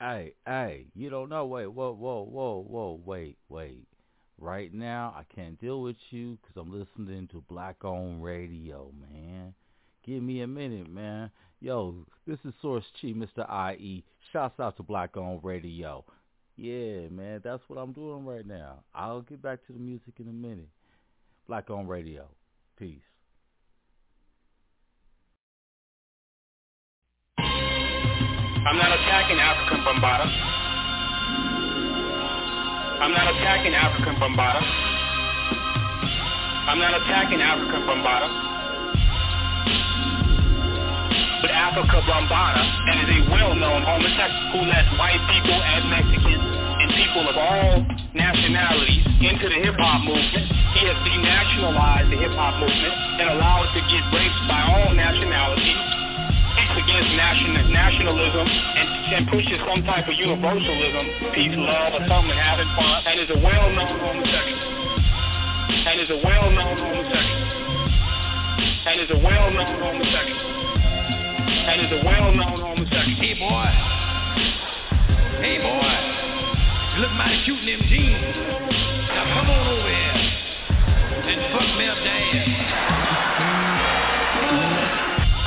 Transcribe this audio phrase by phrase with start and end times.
[0.00, 1.46] hey, hey, you don't know.
[1.46, 3.86] Wait, whoa, whoa, whoa, whoa, wait, wait.
[4.38, 9.54] Right now, I can't deal with you because I'm listening to Black Own Radio, man.
[10.04, 11.30] Give me a minute, man.
[11.60, 13.74] Yo, this is Source Chi, Mr.
[13.74, 14.04] IE.
[14.32, 16.04] Shouts out to Black Own Radio.
[16.56, 18.84] Yeah, man, that's what I'm doing right now.
[18.94, 20.68] I'll get back to the music in a minute.
[21.48, 22.28] Black Own Radio.
[22.78, 23.00] Peace.
[28.66, 30.26] I'm not attacking African Bambaataa.
[32.98, 34.66] I'm not attacking African Bambaataa.
[36.66, 38.26] I'm not attacking African Bambaataa.
[41.46, 47.22] But Africa and is a well-known homosexual who lets white people and Mexicans and people
[47.22, 47.86] of all
[48.18, 50.42] nationalities into the hip-hop movement.
[50.74, 55.95] He has denationalized the hip-hop movement and allowed it to get raped by all nationalities
[56.56, 62.68] against national, nationalism and, and pushes some type of universalism, peace, love, or something, having
[62.76, 64.76] fun, and is a well-known homosexual.
[65.86, 67.46] And is a well-known homosexual.
[68.86, 70.42] And is a well-known homosexual.
[71.66, 73.18] And is a well-known homosexual.
[73.20, 73.70] Hey, boy.
[75.42, 75.94] Hey, boy.
[76.96, 78.36] You look mighty cute in them jeans.
[79.12, 80.16] Now come on over here
[81.26, 82.15] and fuck me up the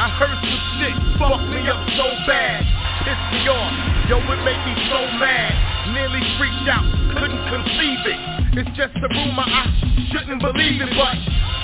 [0.09, 2.65] I heard some shit, fuck me up so bad.
[3.05, 5.53] Pissed me off, yo, it made me so mad.
[5.93, 8.19] Nearly freaked out, couldn't conceive it.
[8.57, 9.69] It's just a rumor, I
[10.09, 11.13] shouldn't believe it, but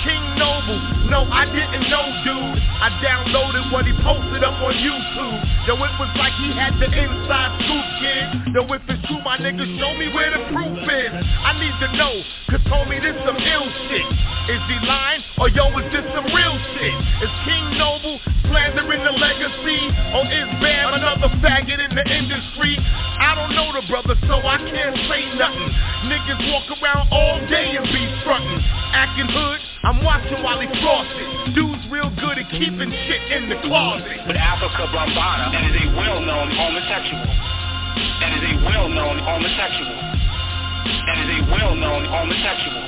[0.06, 0.78] King Noble,
[1.10, 2.62] no, I didn't know, dude.
[2.78, 5.38] I downloaded what he posted up on YouTube.
[5.66, 8.54] Yo, it was like he had the inside scoop, kid.
[8.54, 11.10] Yo, if it's true, my nigga, show me where the proof is.
[11.10, 12.14] I need to know,
[12.46, 14.06] cause homie, this some ill shit.
[14.46, 16.94] Is he lying, or yo, is this some real shit?
[17.26, 19.80] Is King Noble slandering the legacy,
[20.14, 22.35] or is Bam another faggot in the industry?
[22.36, 25.72] I don't know the brother, so I can't say nothing.
[26.04, 28.60] Niggas walk around all day and be frontin',
[28.92, 29.60] acting hood.
[29.84, 31.54] I'm watching while he flosses.
[31.54, 34.20] Dude's real good at keeping shit in the closet.
[34.26, 37.24] But Afrika Bambaataa, and is a well-known homosexual.
[37.24, 39.96] And is a well-known homosexual.
[39.96, 42.84] And is a well-known homosexual.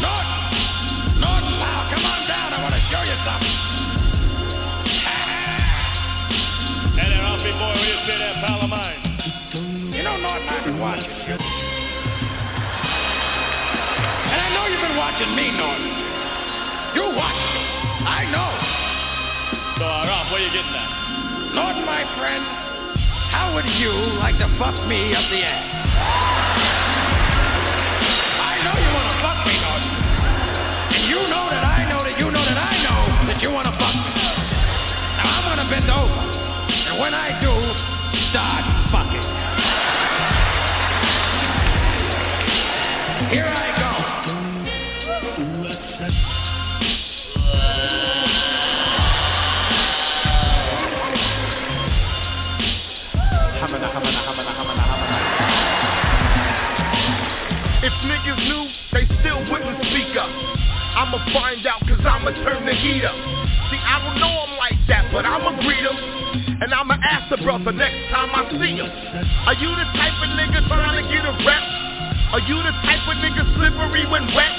[0.00, 0.30] North,
[1.20, 1.53] North,
[7.44, 8.96] Hey there, Ralphie boy, what do you say there, pal of mine?
[9.92, 11.36] You know, Norton, I've been watching you.
[14.32, 15.92] And I know you've been watching me, Norton.
[16.96, 17.60] You watch me.
[18.08, 18.48] I know.
[19.76, 20.88] So, uh, Ralph, where you getting at?
[21.52, 22.48] Norton, my friend,
[23.28, 25.68] how would you like to fuck me up the ass?
[28.40, 29.92] I know you want to fuck me, Norton.
[30.96, 31.63] And you know that
[37.00, 37.50] When I do,
[38.30, 38.62] start
[38.94, 39.26] fucking.
[43.34, 43.90] Here I go.
[57.82, 60.30] If niggas knew, they still wouldn't speak up.
[60.30, 63.16] I'ma find out cause I'ma turn the heat up.
[63.68, 66.23] See, I don't know him like that, but I'ma greet him.
[66.34, 68.90] And I'ma ask the brother next time I see him.
[69.46, 71.64] Are you the type of nigga trying to get a rep?
[72.34, 74.54] Are you the type of nigga slippery when wet?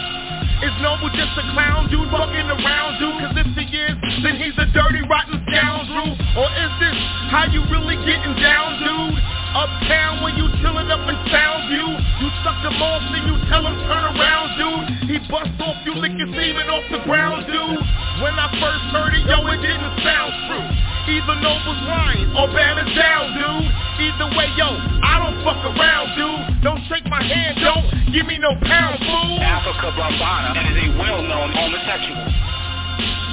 [0.63, 3.19] Is Noble just a clown dude fucking around dude?
[3.19, 6.15] Cause if he is, then he's a dirty rotten scoundrel.
[6.39, 6.95] Or is this
[7.27, 9.19] how you really getting down, dude?
[9.55, 11.87] Uptown when you chillin' up in Soundview
[12.19, 15.95] You suck him off and you tell him turn around, dude He bust off, you
[15.95, 17.79] lick his semen off the ground, dude
[18.19, 22.77] When I first heard it, yo, it didn't sound true Either Noble's lying or Bam
[22.95, 24.69] down, dude Either way, yo,
[25.05, 29.35] I don't fuck around, dude Don't shake my hand, don't give me no pound, fool
[29.65, 32.27] Afrika Bambaataa, and is a well-known homosexual.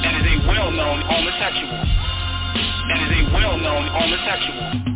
[0.05, 1.80] And is a well-known homosexual.
[2.89, 4.92] And is a well-known homosexual.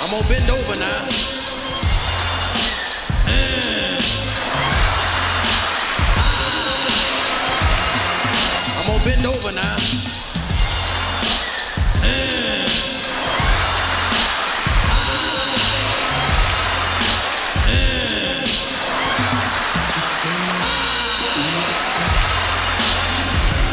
[0.00, 1.33] I'm gonna bend over now.
[9.04, 9.76] bend over now.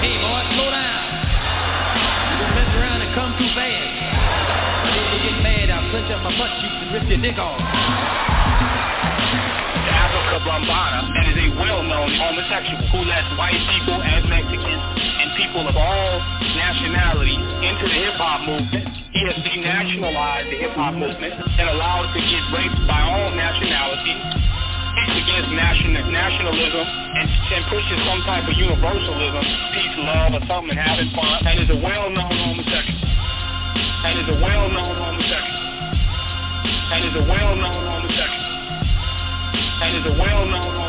[0.04, 1.00] Hey boy, slow down.
[2.52, 3.88] Mess around and come too fast.
[5.24, 5.70] Get mad.
[5.72, 7.62] I'll clench up my butt cheeks and rip your dick off.
[9.82, 15.01] Afrika Bambaataa and is a well-known homosexual who lets white people and Mexicans
[15.38, 16.12] people of all
[16.56, 18.88] nationalities into the hip-hop movement.
[19.12, 24.22] He has denationalized the hip-hop movement and allowed it to get raped by all nationalities.
[24.92, 29.44] It's against national, nationalism and, and pushes some type of universalism,
[29.76, 33.08] peace, love, or something, and having fun, and is a well-known homosexual.
[34.04, 35.62] And is a well-known homosexual.
[36.92, 38.52] And is a well-known homosexual.
[39.80, 40.81] And is a well-known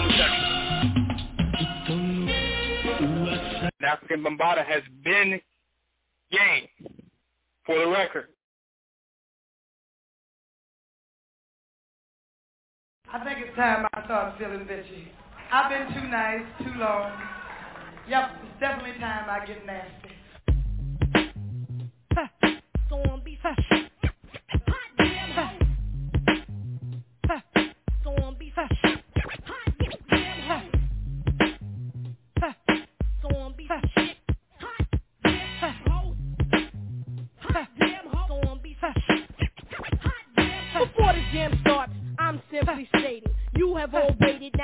[3.84, 5.40] African Bambaataa has been
[6.30, 6.68] game,
[7.66, 8.28] for the record.
[13.12, 15.08] I think it's time I start feeling bitchy.
[15.52, 17.12] I've been too nice, too long.
[18.08, 20.08] Yep, it's definitely time I get nasty.
[22.88, 23.02] So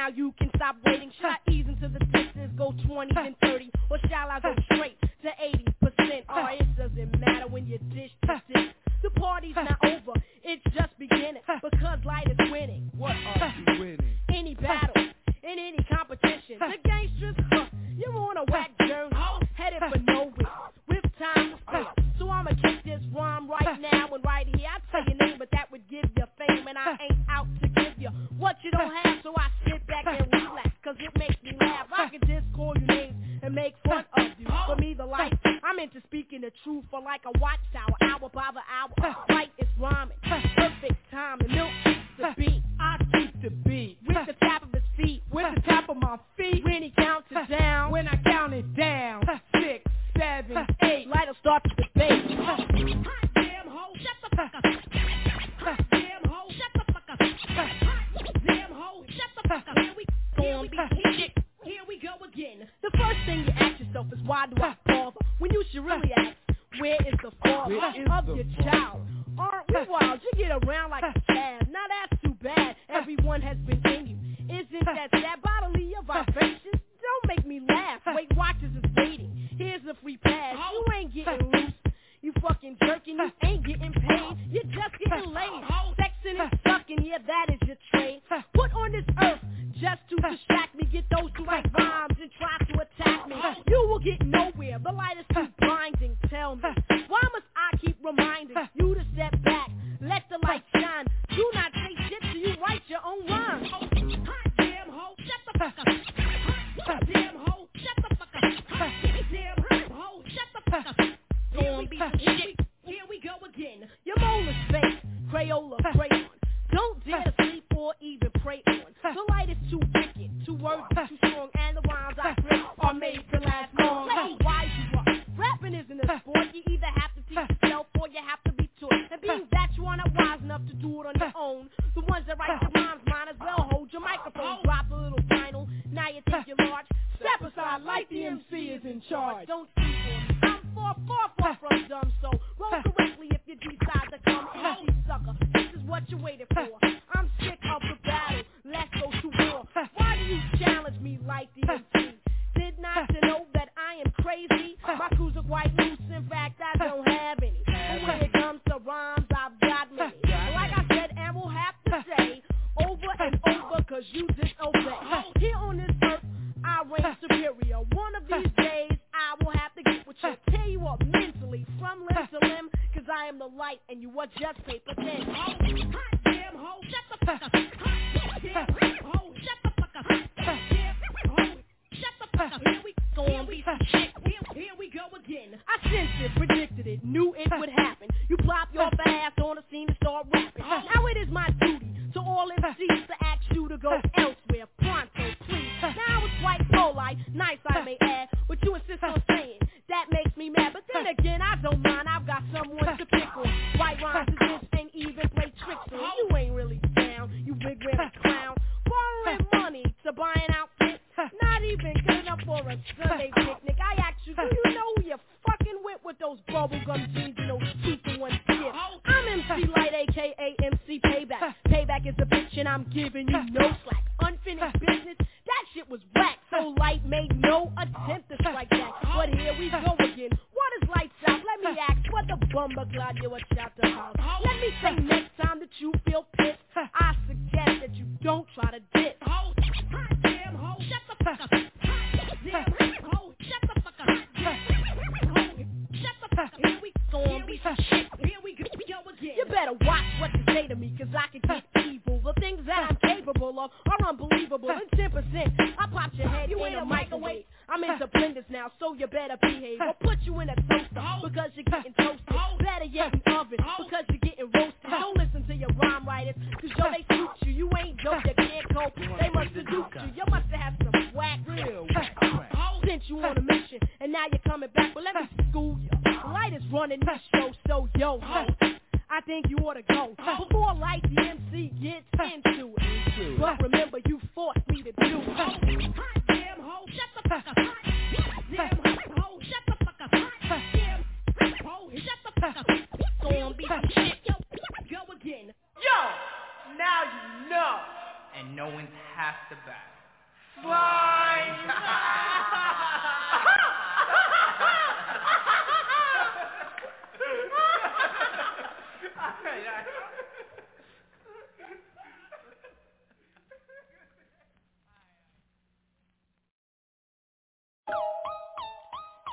[0.08, 1.12] you can stop waiting.
[1.20, 3.47] Shot ease into the Texas, go 20 and 50.
[83.28, 85.64] You ain't getting paid, you're just getting laid.
[85.98, 88.22] Sexing and sucking, yeah, that is your trade.
[88.54, 89.40] Put on this earth
[89.80, 90.57] just to show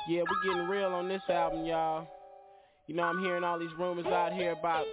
[0.07, 2.07] Yeah, we getting real on this album, y'all.
[2.87, 4.85] You know, I'm hearing all these rumors out here about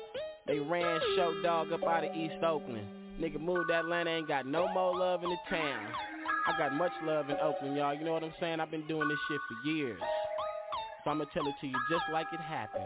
[0.47, 2.87] they ran Short Dog up out of East Oakland.
[3.21, 5.87] Nigga moved to Atlanta, ain't got no more love in the town.
[6.47, 7.95] I got much love in Oakland, y'all.
[7.95, 8.59] You know what I'm saying?
[8.59, 10.01] I've been doing this shit for years.
[11.05, 12.85] So I'ma tell it to you just like it happened,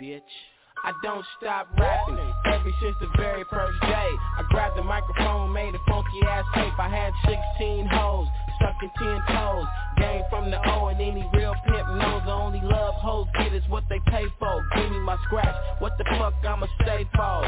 [0.00, 0.20] bitch.
[0.84, 4.10] I don't stop rapping ever since the very first day.
[4.38, 6.74] I grabbed the microphone, made a funky ass tape.
[6.76, 8.26] I had 16 hoes,
[8.58, 9.66] stuck in 10 toes.
[9.98, 13.62] Game from the O and any real pimp knows the only love hoes get is
[13.68, 14.66] what they pay for.
[14.74, 17.46] Give me my scratch, what the fuck I'ma stay for?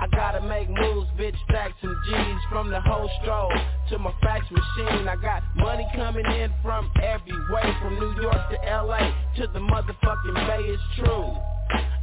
[0.00, 3.50] I gotta make moves, bitch, stack some G's from the whole stroll
[3.90, 5.08] to my fax machine.
[5.08, 9.58] I got money coming in from every way, from New York to LA to the
[9.58, 10.62] motherfucking Bay.
[10.62, 11.34] It's true.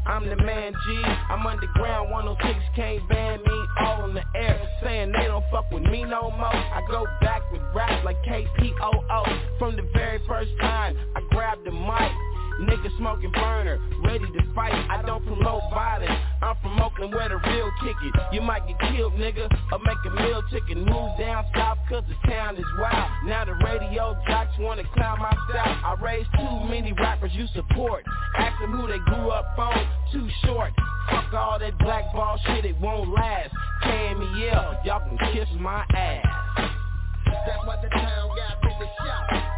[0.06, 3.66] I'm the man G, I'm underground 106, can't ban me.
[3.80, 6.46] All in the air Saying they don't fuck with me no more.
[6.56, 11.72] I go back with rap like KPOO From the very first time I grabbed the
[11.72, 12.12] mic
[12.62, 14.74] Nigga smoking burner, ready to fight.
[14.90, 18.14] I don't promote violence, I'm from Oakland where the real kick it.
[18.32, 22.30] You might get killed nigga, or make a meal ticket Move down south cause the
[22.30, 23.12] town is wild.
[23.26, 25.82] Now the radio jocks wanna clown my style.
[25.84, 28.06] I raised too many rappers you support.
[28.38, 30.72] Ask them who they grew up on, too short.
[31.10, 33.54] Fuck all that blackball shit, it won't last.
[33.84, 36.26] KMEL, y'all can kiss my ass.
[37.26, 39.55] That's what the town got to shout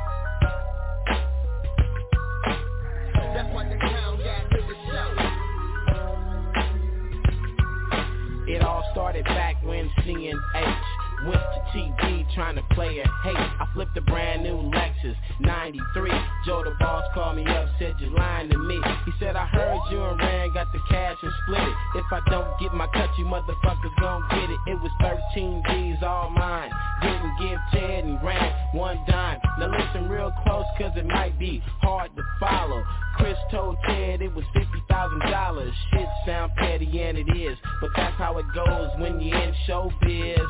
[10.54, 13.36] when CNH Went to TV trying to play a hate.
[13.36, 16.12] I flipped a brand new Lexus 93
[16.46, 18.80] Joe the boss called me up, said you lying to me.
[19.06, 21.76] He said I heard you and Rand got the cash and split it.
[21.96, 24.60] If I don't get my cut you motherfuckers gon' get it.
[24.68, 24.92] It was
[25.34, 26.70] 13 G's all mine.
[27.02, 29.40] Didn't give Ted and Rand one dime.
[29.58, 32.84] Now listen real close cause it might be hard to follow
[33.18, 38.38] Chris told Ted it was $50,000 Shit sound petty and it is But that's how
[38.38, 40.46] it goes when you in showbiz.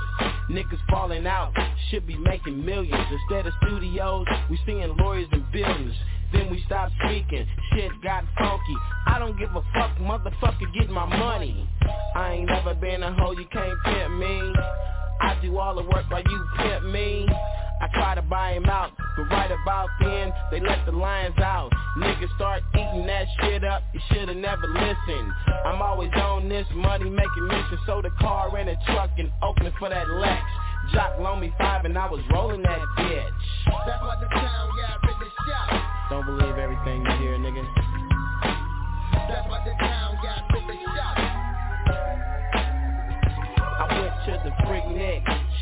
[0.50, 1.54] Niggas falling out,
[1.90, 3.06] should be making millions.
[3.12, 5.94] Instead of studios, we seeing lawyers and buildings
[6.32, 8.76] Then we stop speaking, shit got funky.
[9.08, 11.68] I don't give a fuck, motherfucker, get my money.
[12.16, 14.54] I ain't never been a hoe, you can't pimp me
[15.22, 17.28] I do all the work while you pimp me
[17.80, 21.70] I try to buy him out, but right about then, they let the lions out.
[21.98, 25.32] Niggas start eating that shit up, you should've never listened.
[25.64, 29.76] I'm always on this money making mission, so the car and a truck in Oakland
[29.78, 30.42] for that Lex.
[30.94, 33.30] Jock loaned me five and I was rolling that bitch.
[33.86, 37.27] That's why the town got to shout Don't believe everything you hear,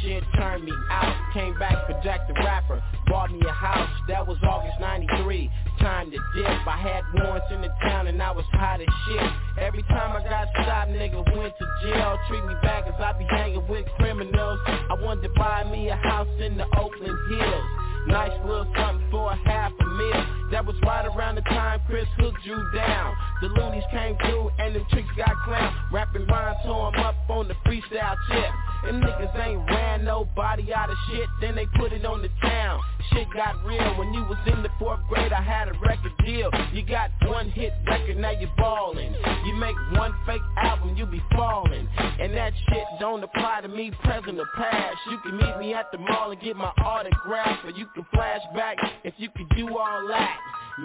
[0.05, 1.15] shit turned me out.
[1.33, 3.89] Came back for Jack the Rapper, bought me a house.
[4.07, 6.67] That was August 93, time to dip.
[6.67, 9.31] I had warrants in the town and I was hot as shit.
[9.57, 12.17] Every time I got stopped, nigga went to jail.
[12.29, 14.59] Treat me back as I be hanging with criminals.
[14.67, 19.31] I wanted to buy me a house in the Oakland Hills Nice little something for
[19.31, 23.47] a half a meal That was right around the time Chris hooked you down The
[23.50, 27.55] Luniz came through and them chicks got clowned Rapping rhymes, tore 'em up on the
[27.65, 28.51] freestyle tip
[28.85, 32.79] Them niggas ain't ran nobody out of shit, then they put it on the town.
[33.12, 35.33] Shit got real when you was in the fourth grade.
[35.33, 36.50] I had a record deal.
[36.74, 39.13] You got one hit record, now you ballin'.
[39.45, 41.88] You make one fake album, you be falling.
[41.97, 44.97] And that shit don't apply to me, present or past.
[45.09, 48.41] You can meet me at the mall and get my autograph, or you can flash
[48.53, 50.37] back if you could do all that.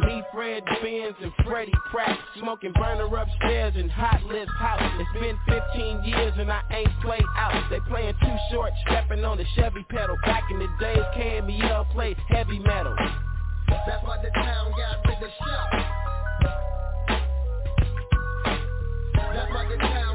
[0.07, 4.81] Me, Fred Benz, and Freddie Pratt Smoking burner upstairs in Hot Lips house.
[5.00, 7.69] It's been 15 years and I ain't played out.
[7.71, 10.17] They playing too short, stepping on the Chevy pedal.
[10.25, 12.95] Back in the days, KMEL played heavy metal.
[13.69, 15.71] That's why the town got rid of shop.
[19.14, 20.10] That's why the town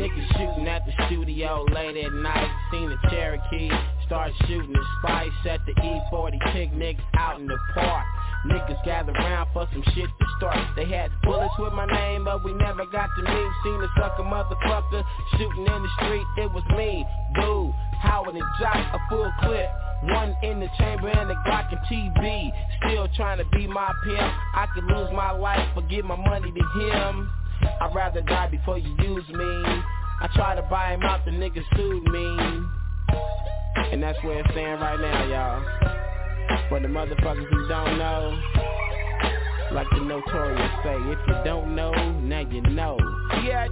[0.00, 3.68] Niggas shooting at the studio late at night Seen a Cherokee
[4.06, 8.06] start shooting the spice at the E40 picnic out in the park.
[8.46, 10.56] Niggas gather round for some shit to start.
[10.74, 13.52] They had bullets with my name, but we never got to meet.
[13.62, 16.26] Seen a sucker motherfucker shooting in the street.
[16.38, 17.04] It was me,
[17.34, 19.68] dude, Howard and Jock, a full clip.
[20.04, 22.50] One in the chamber and the Glock and TV.
[22.78, 24.32] Still trying to be my pimp.
[24.54, 27.30] I could lose my life, but give my money to him.
[27.62, 29.62] I'd rather die before you use me.
[30.22, 32.66] I try to buy him out, the nigga sued me.
[33.92, 36.68] And that's where it's stand right now, y'all.
[36.68, 38.38] For the motherfuckers who don't know,
[39.72, 42.96] like the notorious say, if you don't know, now you know.
[43.44, 43.68] Yeah,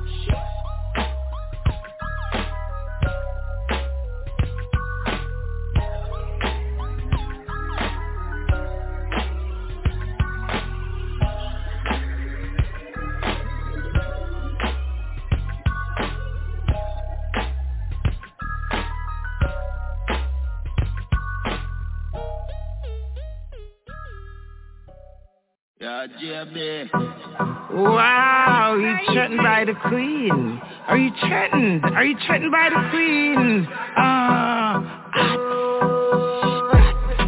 [27.70, 30.60] Wow, you threatened by the queen.
[30.86, 31.84] Are you threatened?
[31.84, 33.66] Are you threatened by the queen?
[33.96, 34.80] Uh,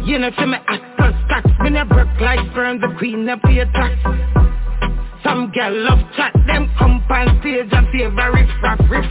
[0.05, 1.49] you know, to me, actors tax.
[1.59, 3.95] When I broke like sperm, the queen up your tax.
[5.23, 9.05] Some girl love chat, them come on stage and favor riff raff, riff.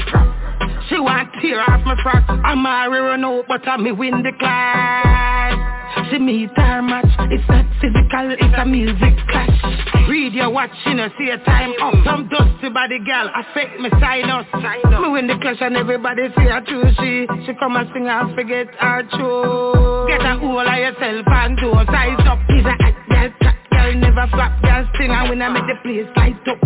[0.89, 2.25] She want tear off my frock.
[2.29, 5.70] I'm a run out, but I'm me win the class.
[6.11, 7.07] See me her match.
[7.31, 10.09] It's not physical, it's a music clash.
[10.09, 11.95] Read your watch, you know, see a time up.
[12.05, 16.47] Some dusty body girl, affect me sign us Me win the clash and everybody see
[16.51, 20.79] her true She, she come and sing and forget her true Get a hold of
[20.79, 22.39] yourself and do size up.
[22.51, 25.11] Is a hot girl, track girl, never flap girl Sing.
[25.11, 26.59] And when I make the place light up.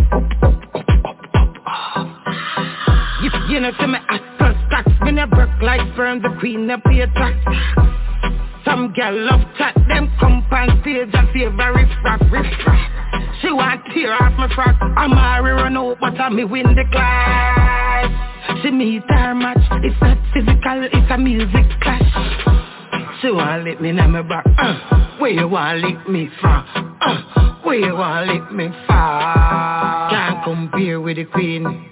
[3.23, 4.19] You, you know, to me, I
[4.69, 7.37] stacks When I broke like sperm, the queen of pay tax
[8.65, 12.47] some girl love chat, them come on stage and favor riff raff, riff.
[13.41, 14.77] She want tear off my frock.
[14.81, 18.63] I'm a run out, but I me win the class.
[18.63, 19.59] She meet her match.
[19.83, 23.21] It's not physical, it's a music clash.
[23.21, 24.45] She want lick me in my back.
[24.59, 26.99] Uh, where you want lick me from?
[27.01, 30.11] Uh, where you want lick me from?
[30.11, 31.91] Can't compare with the queen.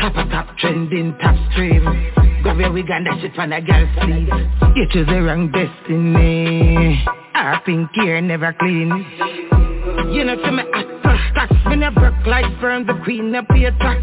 [0.00, 2.29] Top a top trending, top stream.
[2.42, 4.28] Grab your wig and dash it from a girl's sleeve.
[4.76, 7.04] You choose the wrong destiny.
[7.34, 8.88] Our pink hair never clean.
[10.12, 13.70] You know to me actor stacks when I broke like sperm, the queen of pay
[13.78, 14.00] tax.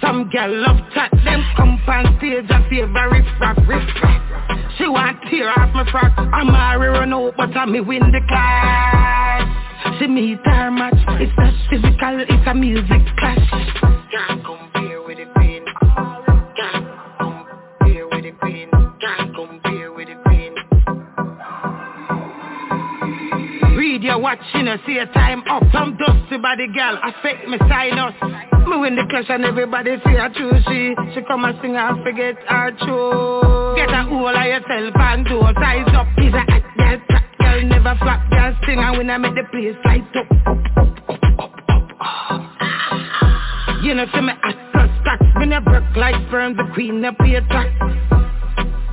[0.00, 4.72] Some girl love chat, them come on stage and favor riff raff, riff raff.
[4.78, 6.12] She want tear off my frock.
[6.16, 9.98] I'm a run out, but I me win the class.
[9.98, 10.94] She meet her match.
[11.20, 14.71] It's not physical, it's a music clash.
[23.82, 25.64] Read your watch, you know, see a time up.
[25.72, 28.14] Some dusty body girl, affect me sinus.
[28.68, 30.54] Me win the clash and everybody see her true.
[30.70, 33.74] She, she come and sing and forget her true.
[33.74, 36.06] Get a hold of yourself and do a size up.
[36.14, 39.42] Is a hot girl, track girl, never flap girl, sing and when I make the
[39.50, 43.82] place light up, up, up, up, up, up.
[43.82, 47.40] You know, see me actor stacks When I broke like sperm, the queen of pay
[47.50, 47.66] tax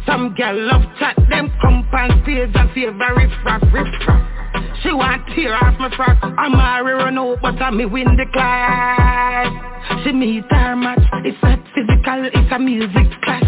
[0.08, 4.38] Some girl love chat, them come on stage and favor riff raff, riff raff
[4.84, 8.26] She want tear off my frock I'm a run out, but I me win the
[8.32, 13.45] class She meet her match It's not physical, it's a music clash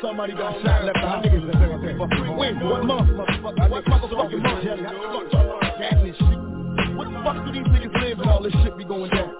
[0.00, 1.63] Somebody got shot left my niggas
[1.98, 3.70] the Wait, what motherfucker?
[3.70, 4.64] What motherfucking month?
[4.64, 6.96] Gatting this shit.
[6.96, 9.32] What the fuck do these niggas live and all this shit be going down?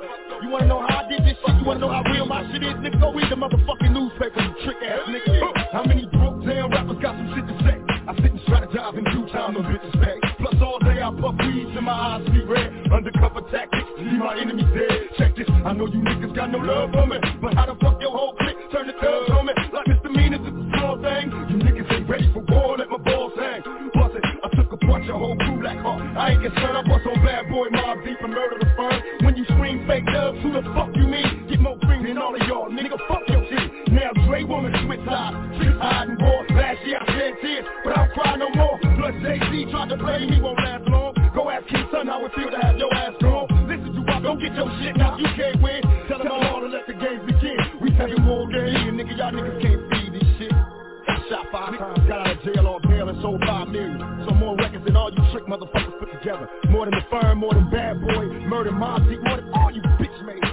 [0.43, 1.57] You wanna know how I did this shit?
[1.59, 2.75] You wanna know how real my shit is?
[2.75, 5.73] Nigga, go read the motherfucking newspaper, you trick ass nigga.
[5.73, 7.84] How many broke down rappers got some shit to say?
[8.14, 10.18] I sit and strategize in due time, them bitches pay.
[10.38, 12.70] Plus all day I puff weeds and my eyes see red.
[12.92, 15.11] Undercover tactics, see my enemies dead.
[15.18, 17.98] Check this, I know you niggas got no love for me, but how the fuck
[18.00, 19.53] your whole clique turn the thugs on me?
[19.72, 21.27] Like misdemeanors is a small thing.
[21.50, 23.62] You niggas ain't ready for war, let my balls hang.
[23.62, 26.03] Plus it, I took a bunch of whole crew like heart.
[26.16, 28.94] I ain't shut up, bust on bad boy, Mobb Deep and murder the firm.
[29.27, 31.50] When you scream fake dubs, who the fuck you mean?
[31.50, 33.90] Get more green than all of y'all, nigga, fuck your shit.
[33.90, 36.46] Now Dre wanna switch sides, street hiding war.
[36.55, 37.00] Last year
[37.35, 38.79] I shed but I don't cry no more.
[38.79, 41.14] Plus JC tried to play me, won't last long.
[41.35, 43.49] Go ask King Son how it feel to have your ass gone.
[43.66, 45.83] Listen to Rock, don't get your shit now, you can't win.
[46.09, 47.57] Tell them all to let the games begin.
[47.81, 50.53] We taking war game, nigga, y'all niggas can't feed this shit.
[50.53, 53.99] Got shot five times, got out of jail on bail and sold five million.
[54.29, 56.49] So more records than all you trick motherfuckers put together.
[56.70, 59.83] More than the firm, more than bad boy, murder Mobb Deep, more than all you
[59.99, 60.44] bitch made.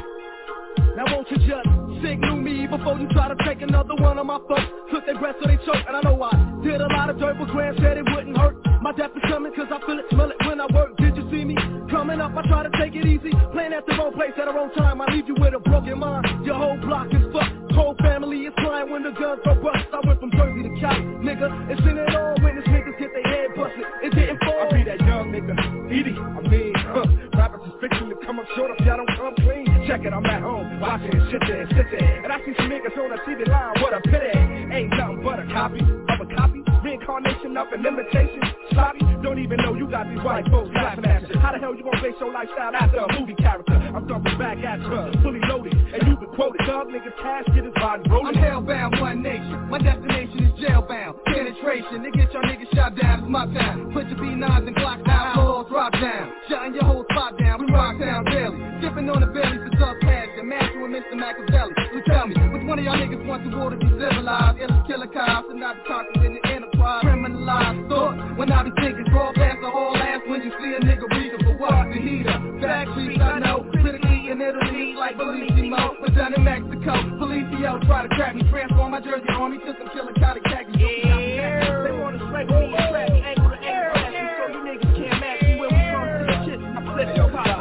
[0.96, 4.40] Now won't you just signal me before you try to take another one of my
[4.48, 4.66] folks.
[4.92, 6.34] Took their breath so they choke and I know I
[6.64, 8.58] did a lot of dirt but Graham said it wouldn't hurt.
[8.82, 10.98] My death is coming cause I feel it, smell it when I work.
[10.98, 11.56] Did you see me?
[11.90, 12.36] Coming up?
[12.36, 13.32] I try to take it easy.
[13.54, 15.02] Playing at the wrong place at the wrong time.
[15.02, 16.46] I leave you with a broken mind.
[16.46, 17.72] Your whole block is fucked.
[17.72, 19.86] Whole family is crying when the guns go bust.
[19.94, 23.10] I went from Jersey to Cali Nigga, it's in it all when this niggas get
[23.14, 23.86] their head busted.
[24.04, 25.56] It didn't fall I be that young nigga,
[25.88, 27.06] Edie, I mean, huh.
[27.38, 30.26] Rappers is fixing to come up short if y'all don't come clean Check it, I'm
[30.26, 33.48] at home, watching, sit there, sit there And I see some niggas on the TV
[33.48, 37.86] line, what a pity Ain't nothing but a copy of a copy Reincarnation of an
[37.86, 38.42] imitation
[38.72, 41.76] Sloppy, don't even know you got these white folks laughing at you How the hell
[41.76, 43.74] you gonna base your lifestyle after a movie character?
[43.74, 47.66] I'm dumping back at you, fully loaded And you can quote it, dog niggas casket
[47.66, 49.70] is body rolling I'm hellbound, one nation.
[49.70, 51.16] My destination is jailbound.
[51.26, 53.92] Penetration, to get your niggas shot down is my time.
[53.92, 56.32] Put your B9s and Glock out, balls drop down.
[56.50, 58.71] Shutting your whole spot down, we rock down daily.
[58.92, 61.16] Sipping on the belly for sub cash, and matching with Mr.
[61.16, 61.72] Machiavelli.
[61.96, 64.60] So tell me, which one of y'all niggas want the world to be civilized?
[64.60, 67.00] Illest killer cops and not the talkers in the enterprise.
[67.08, 70.84] Criminalized thought, when I be thinking, draw past the whole ass when you see a
[70.84, 71.88] nigga reading for what?
[71.88, 76.92] The heater, back streets I know, critically in Italy like Bellissimo, but done in Mexico.
[77.16, 80.76] Policio try to crack me, transform my jersey army to some killer cotton khakis.
[80.76, 81.88] Yeah.
[81.88, 85.56] They wanna slay me, slay me, angle to angle, so you niggas can't match me
[85.64, 86.60] when we come to the shit.
[86.60, 87.61] I flip your pop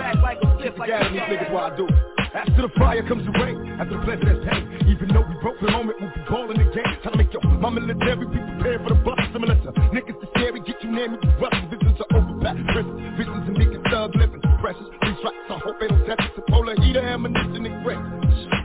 [0.77, 1.87] these niggas I do.
[2.31, 4.63] After the fire comes the rain, after the pleasure pain.
[4.87, 6.87] Even though we broke the moment, we'll be balling the game.
[7.03, 9.19] Trying to make your my military be prepared for the bus.
[9.33, 11.59] Similar to niggas the scary, get you near me, you rush.
[11.75, 14.41] Visions are overpacked, prison, visions and niggas thug living.
[14.63, 16.45] Precious, these tracks, I hope they don't test us.
[16.49, 18.03] Polar heater, ammunition, and great.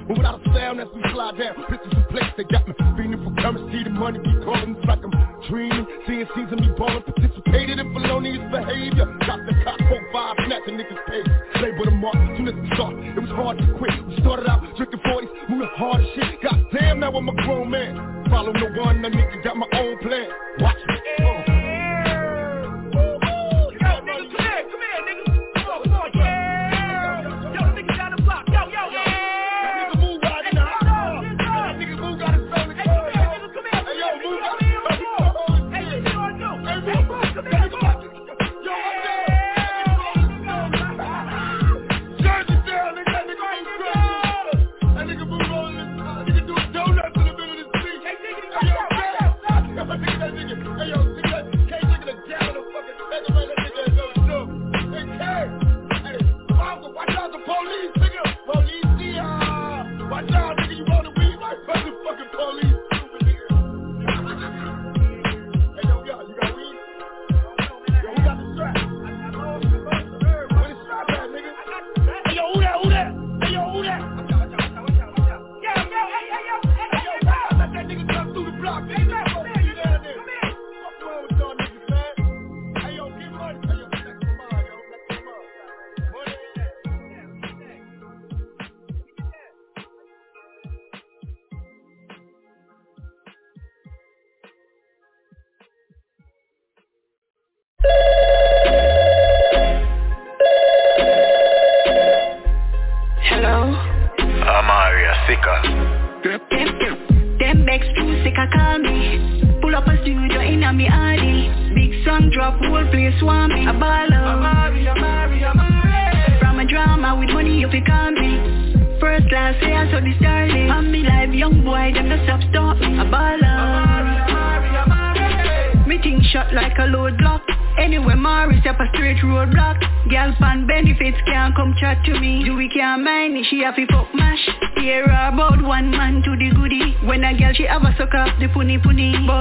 [0.06, 3.18] But without a sound as we slide down, pistols in place, they got me feeling
[3.26, 5.14] for currency, the money be calling, like I'm
[5.50, 7.02] dreaming, seeing scenes of me balling,
[17.16, 20.28] I'm a grown man, follow no one, a nigga got my own plan,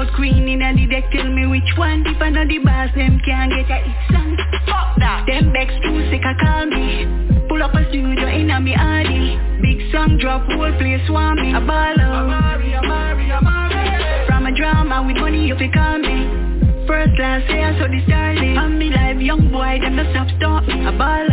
[0.05, 2.03] out queen in a the deck Tell me which one.
[2.03, 4.37] Depend on the bars Them can't get a hit song
[4.67, 5.25] Fuck that.
[5.27, 7.07] Them backs too sick I call me.
[7.49, 11.53] Pull up a studio in a me alley Big song drop whole place swarming.
[11.53, 12.75] want me.
[12.75, 13.05] A ball
[14.27, 16.87] From a drama with money if you call me.
[16.87, 20.65] First class yeah so the starling On me live young boy them no stop stop
[20.65, 20.85] me.
[20.85, 21.25] A ball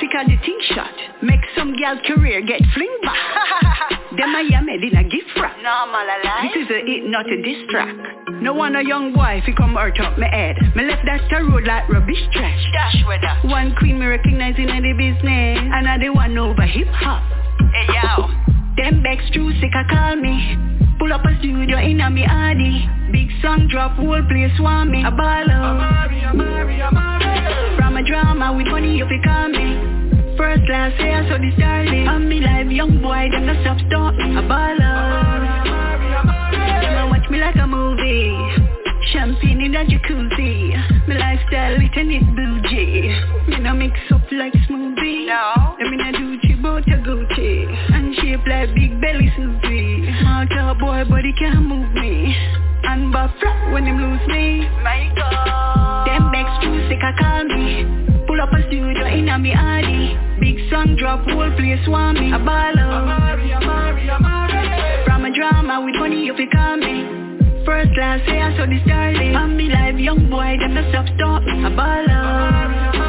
[0.00, 0.92] Sick of the thing shot.
[1.22, 4.02] Make some girl career get fling back.
[4.16, 4.96] Them I am heading
[5.86, 6.50] Alive.
[6.52, 7.94] This is a it, not a diss track.
[8.42, 10.56] No one a young boy you come hurt up my head.
[10.74, 12.58] Me left that a road like rubbish trash.
[12.72, 13.44] Dash with that.
[13.46, 17.22] One queen me recognizing in the business, and I one over hip hop.
[17.72, 18.26] Hey yo.
[18.76, 20.58] Them backs true sick call me.
[20.98, 22.88] Pull up a studio in a me Adi.
[23.12, 25.04] Big song drop, whole place want me.
[25.04, 25.54] A baller.
[25.54, 27.76] Amari, Amari, Amari.
[27.78, 30.36] From a drama with money if you call me.
[30.36, 32.08] First class, hair I saw the starlet.
[32.08, 34.36] On me live, young boy, them no stop stop me.
[34.36, 35.45] A baller.
[38.06, 40.74] Champagne in a jacuzzi.
[41.08, 43.10] My lifestyle it and it bougie.
[43.48, 45.26] Me no mix up like smoothie.
[45.26, 45.76] No.
[45.80, 50.52] Let me not do you but a Gucci And shape like big belly Susie Smart
[50.52, 52.34] up boy body can't move me.
[52.84, 54.68] And back flat when him lose me.
[54.82, 56.06] My God.
[56.06, 60.14] Them backs too sick I call me Pull up a studio in a me Audi,
[60.40, 62.32] Big song drop whole place want me.
[62.32, 62.86] A baller.
[65.06, 67.25] From a drama with money if you call me
[67.96, 71.42] class, yeah, so this girl live And me life, young boy, them no stop stop.
[71.42, 73.05] Me, I ball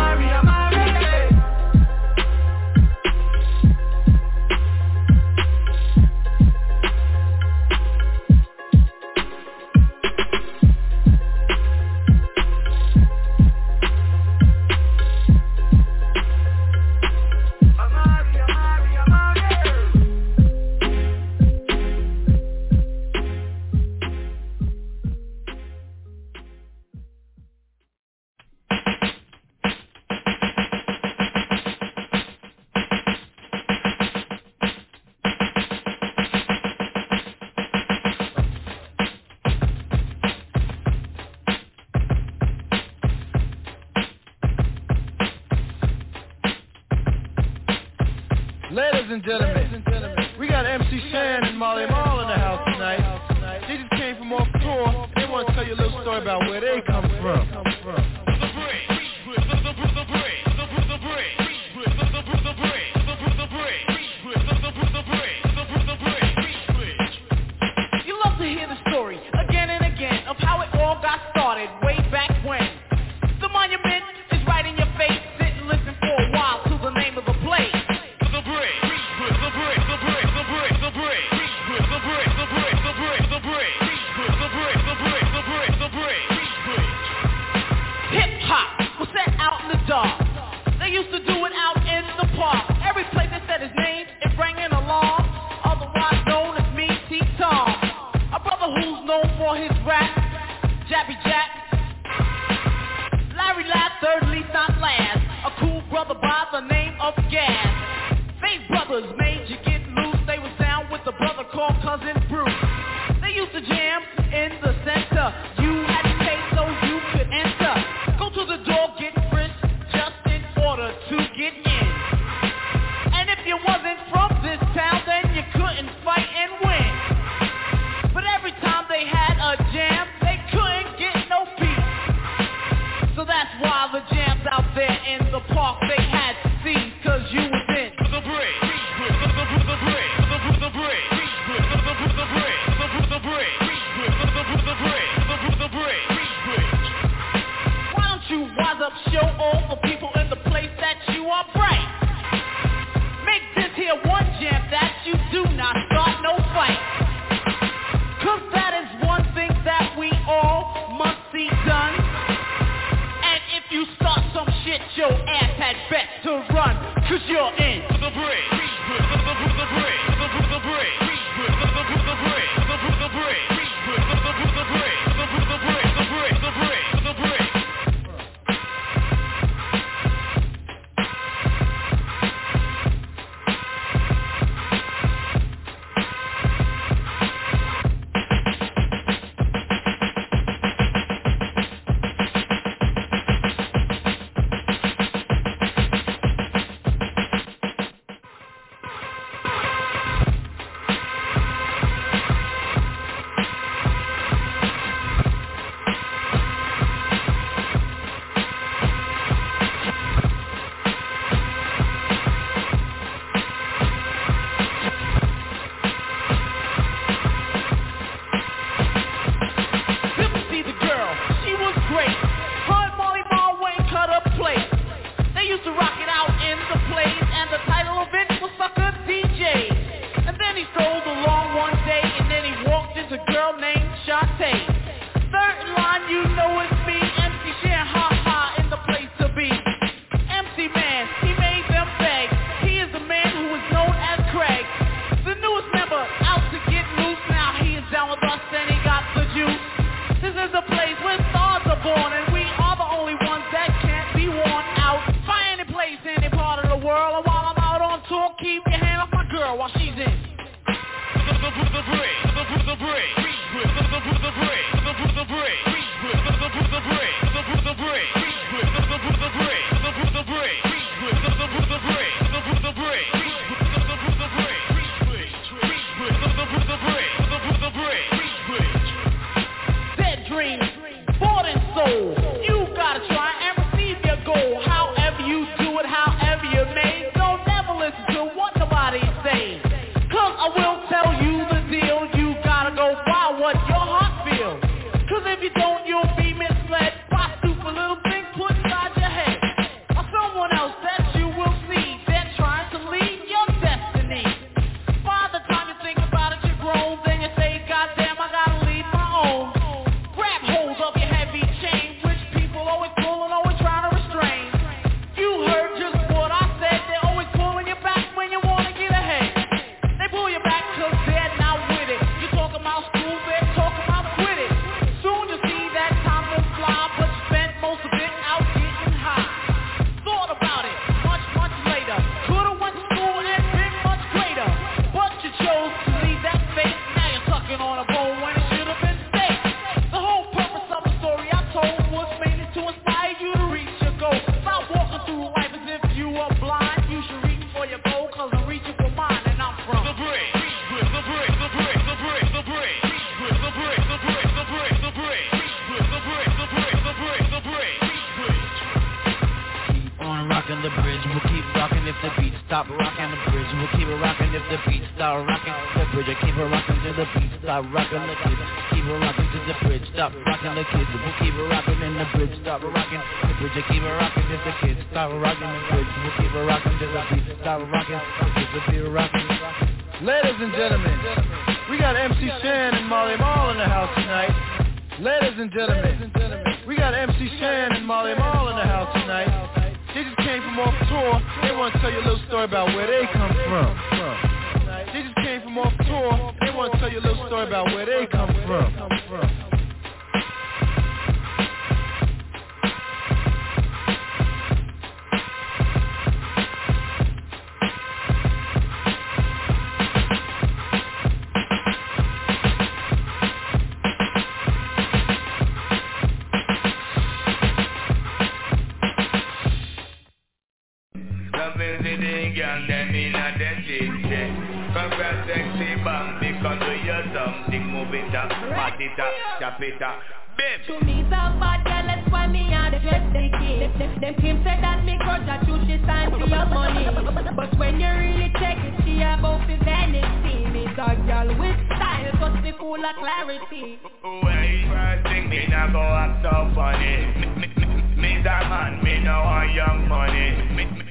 [449.87, 450.86] money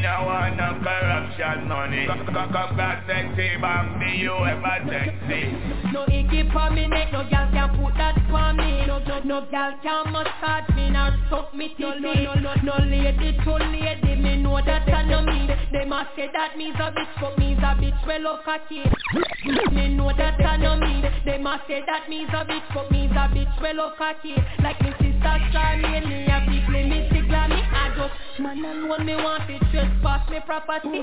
[0.00, 2.06] no want no corruption money.
[2.06, 5.52] Come back sexy Bambi, you ever sexy?
[5.92, 8.86] No icky for me neck, no gal can put that for me.
[8.86, 12.54] No, no, no gal can massage me, nor suck me titty No, no, no, no,
[12.64, 15.48] no lady to lady, me know that I know me.
[15.72, 19.88] They must say that me's a bitch, but me's a bitch well off a Me
[19.94, 21.02] know that I know me.
[21.24, 24.14] They must say that me's a bitch, but me's a bitch well off a
[24.62, 28.64] Like me sister Charmaine, me a big me, me stick like me I just, man
[28.64, 31.00] alone me want it just Pass me property.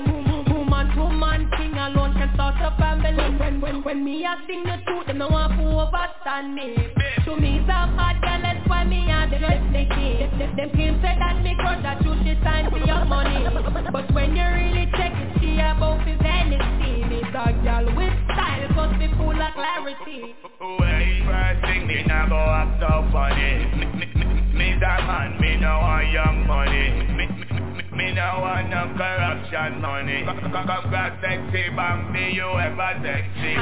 [0.48, 3.12] Woman, woman, king alone can start a family.
[3.14, 6.74] When, when, when, when me a sing the truth, them no want to overstand me.
[7.24, 10.70] To me it's a bad girl, that's why me a dress best Nicki Them, them
[10.76, 13.44] came say that me cut that you she sign for your money.
[13.92, 17.22] But when you really check it, she about the vanity Me.
[17.32, 20.34] Dog girl with style, cause me full of clarity.
[20.60, 20.78] Well,
[21.26, 23.68] first thing me now go act so funny
[24.54, 26.90] Me that man, me know I young money.
[27.14, 27.47] Me, me,
[27.98, 30.22] me no want no corruption money.
[30.22, 33.56] Got sexy Bambi, you ever sexy.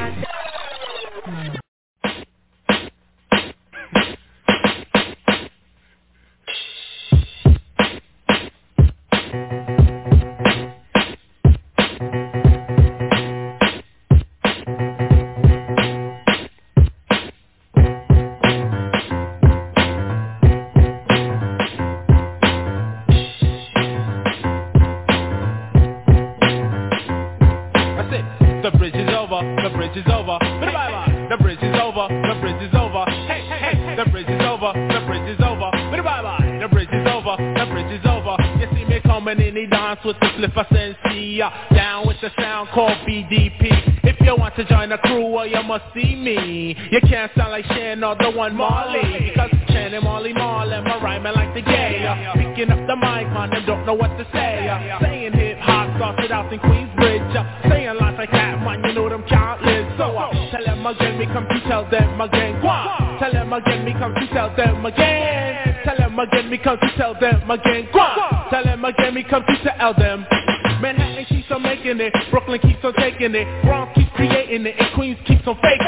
[66.67, 67.89] come to tell them again.
[67.95, 68.51] Guah!
[68.51, 70.27] Tell them again, me come to tell them.
[70.83, 74.95] Manhattan keeps on making it, Brooklyn keeps on taking it, Bronx keeps creating it, and
[74.95, 75.86] Queens keeps on faking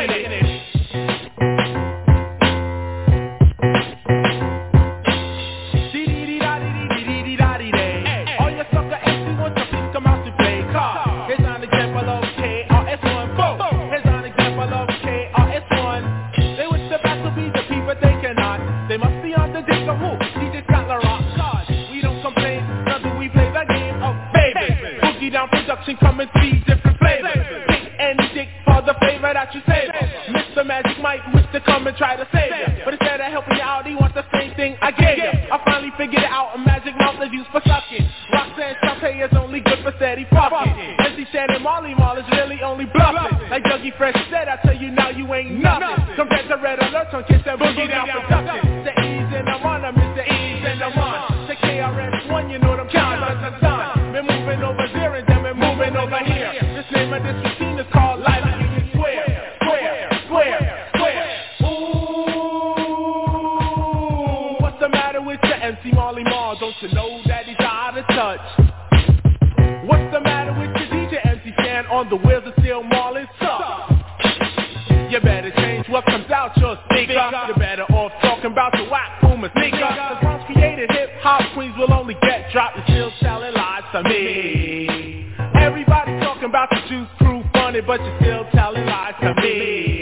[86.49, 89.98] about the juice crew funny, but you're still telling lies to me.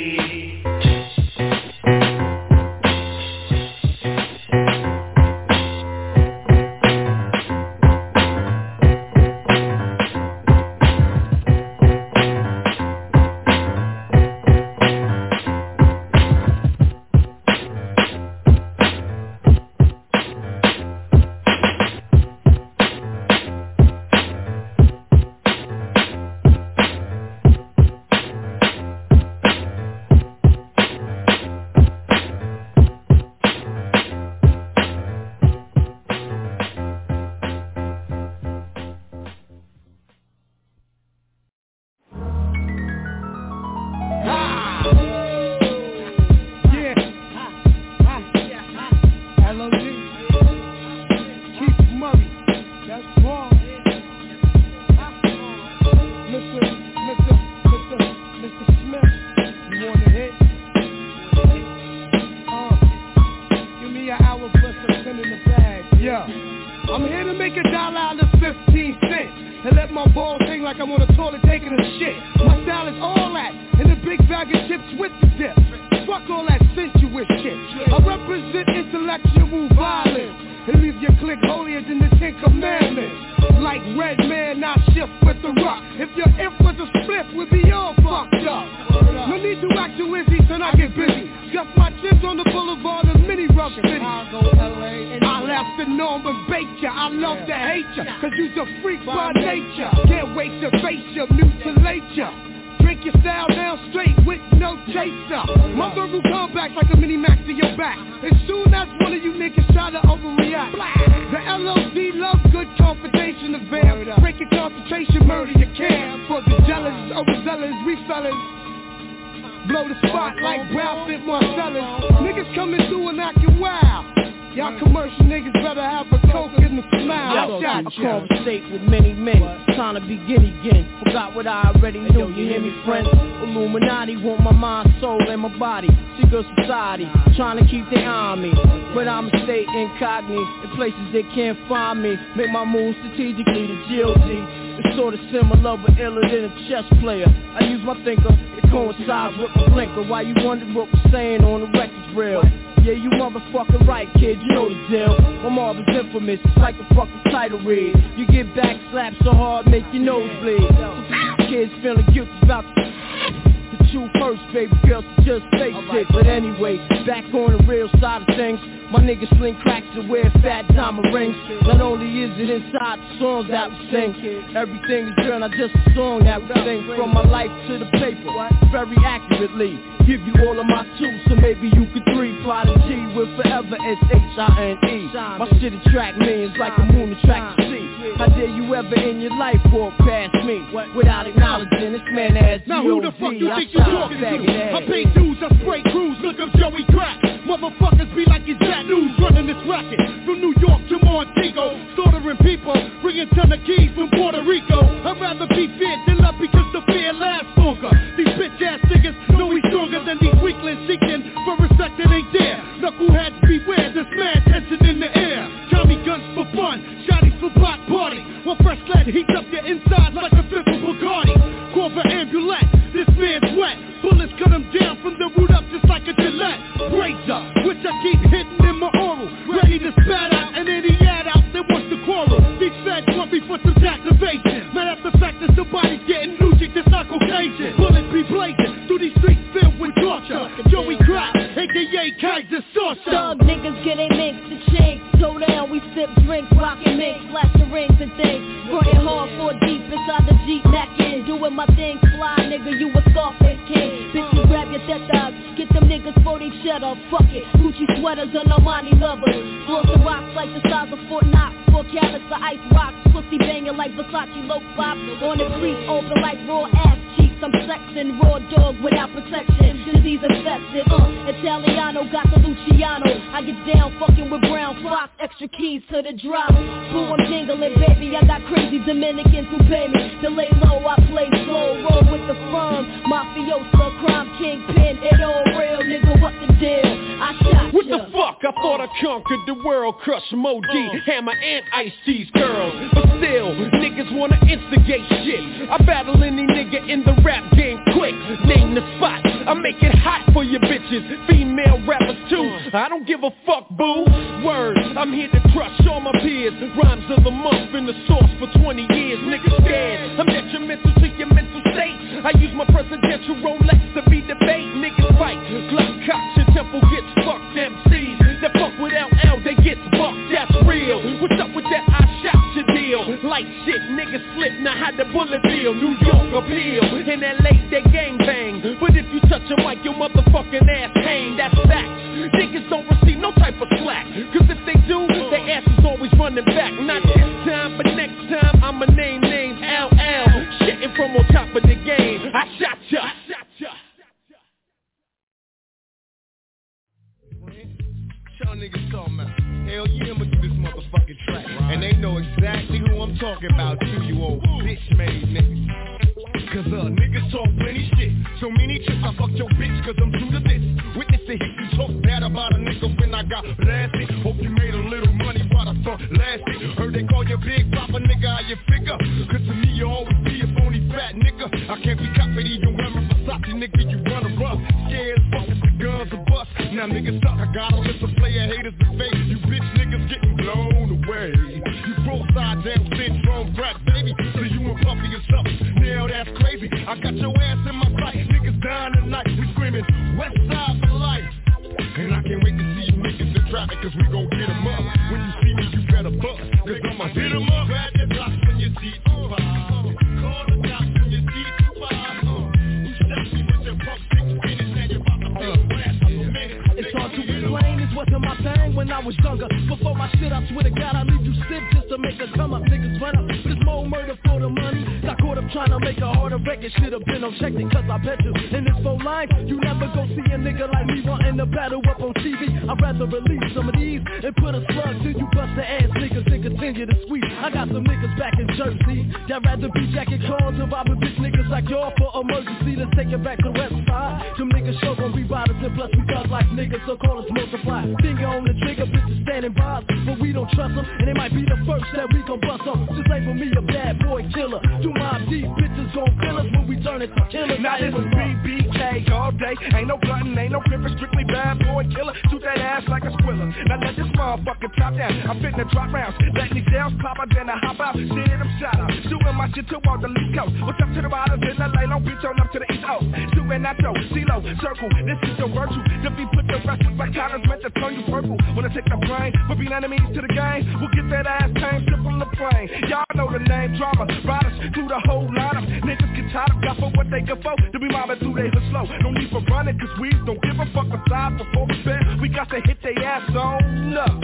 [454.37, 455.12] This motherfucker top down.
[455.28, 456.16] I'm to drop rounds.
[456.34, 457.97] Let these shells pop out, then I hop out.
[457.97, 458.91] Shit, I'm shot out.
[459.05, 460.53] Shooting my shit to all the least coast.
[460.62, 461.89] What's up to the riders in LA?
[461.89, 463.07] Long Beach on up to the East Coast.
[463.34, 464.89] Shooting at your CeeLo circle.
[465.07, 465.82] This is your virtue.
[466.05, 468.37] To be put the rest with like colors meant to turn you purple.
[468.55, 471.84] Wanna take the brain, but being enemies to the game, we'll get that ass tamed,
[471.89, 472.68] strip from the plane.
[472.89, 475.64] Y'all know the name, drama, riders through the whole lineup.
[475.84, 478.49] Niggas get tired of got for what they get for, to be mobbing through they
[478.53, 478.84] hood slow.
[479.03, 480.55] No need for running, cause we don't give
[481.05, 482.20] before we bend.
[482.20, 484.20] We got to hit they ass on up.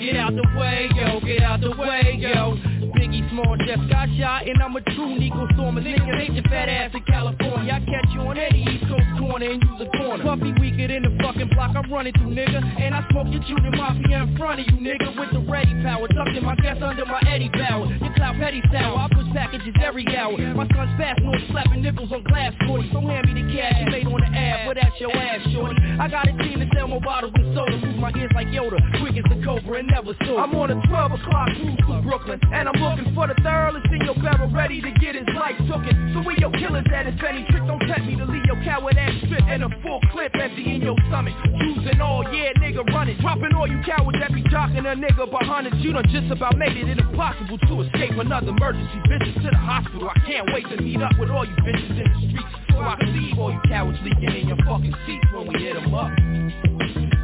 [0.00, 2.56] Get out the way, yo, get out the way, yo.
[2.96, 5.80] Biggie Small just got shot and I'm a true Nico Stormer.
[5.80, 7.72] Niggas hate your fat ass in California.
[7.72, 10.24] I catch you on any East Coast corner and use a corner.
[10.24, 12.58] Puffy weaker than the fucking block I'm running through, nigga.
[12.58, 16.08] And I smoke your junior mafia in front of you, nigga, with the ready power.
[16.08, 17.86] Tucked in my chest under my Eddie Bauer.
[18.02, 18.98] Your cloud petty sour.
[18.98, 20.34] I push packages every hour.
[20.58, 22.90] My son's fast, no slapping nipples on glass 40.
[22.90, 25.78] So hand me the cash you made on the ab, but that's your ass, shorty.
[26.00, 27.78] I got a team to sell more bottles than soda.
[27.78, 28.82] Move my ears like Yoda.
[28.98, 30.40] Quick as the Cobra and never sold.
[30.40, 32.40] I'm on a 12 o'clock cruise to Brooklyn.
[32.50, 33.60] And I'm looking for the third
[33.92, 36.14] in your barrel ready to get his life taken.
[36.14, 38.96] So where your killers at if any trick don't tempt me to leave your coward
[38.96, 41.34] ass strip and a full clip empty in your stomach.
[41.60, 43.18] Using all, yeah, nigga, running.
[43.20, 45.74] Dropping all you cowards that be jocking a nigga behind it.
[45.76, 50.08] You done just about made it impossible to escape another emergency visit to the hospital.
[50.08, 52.96] I can't wait to meet up with all you bitches in the streets so I
[52.96, 57.19] can leave all you cowards leaking in your fucking seats when we hit them up.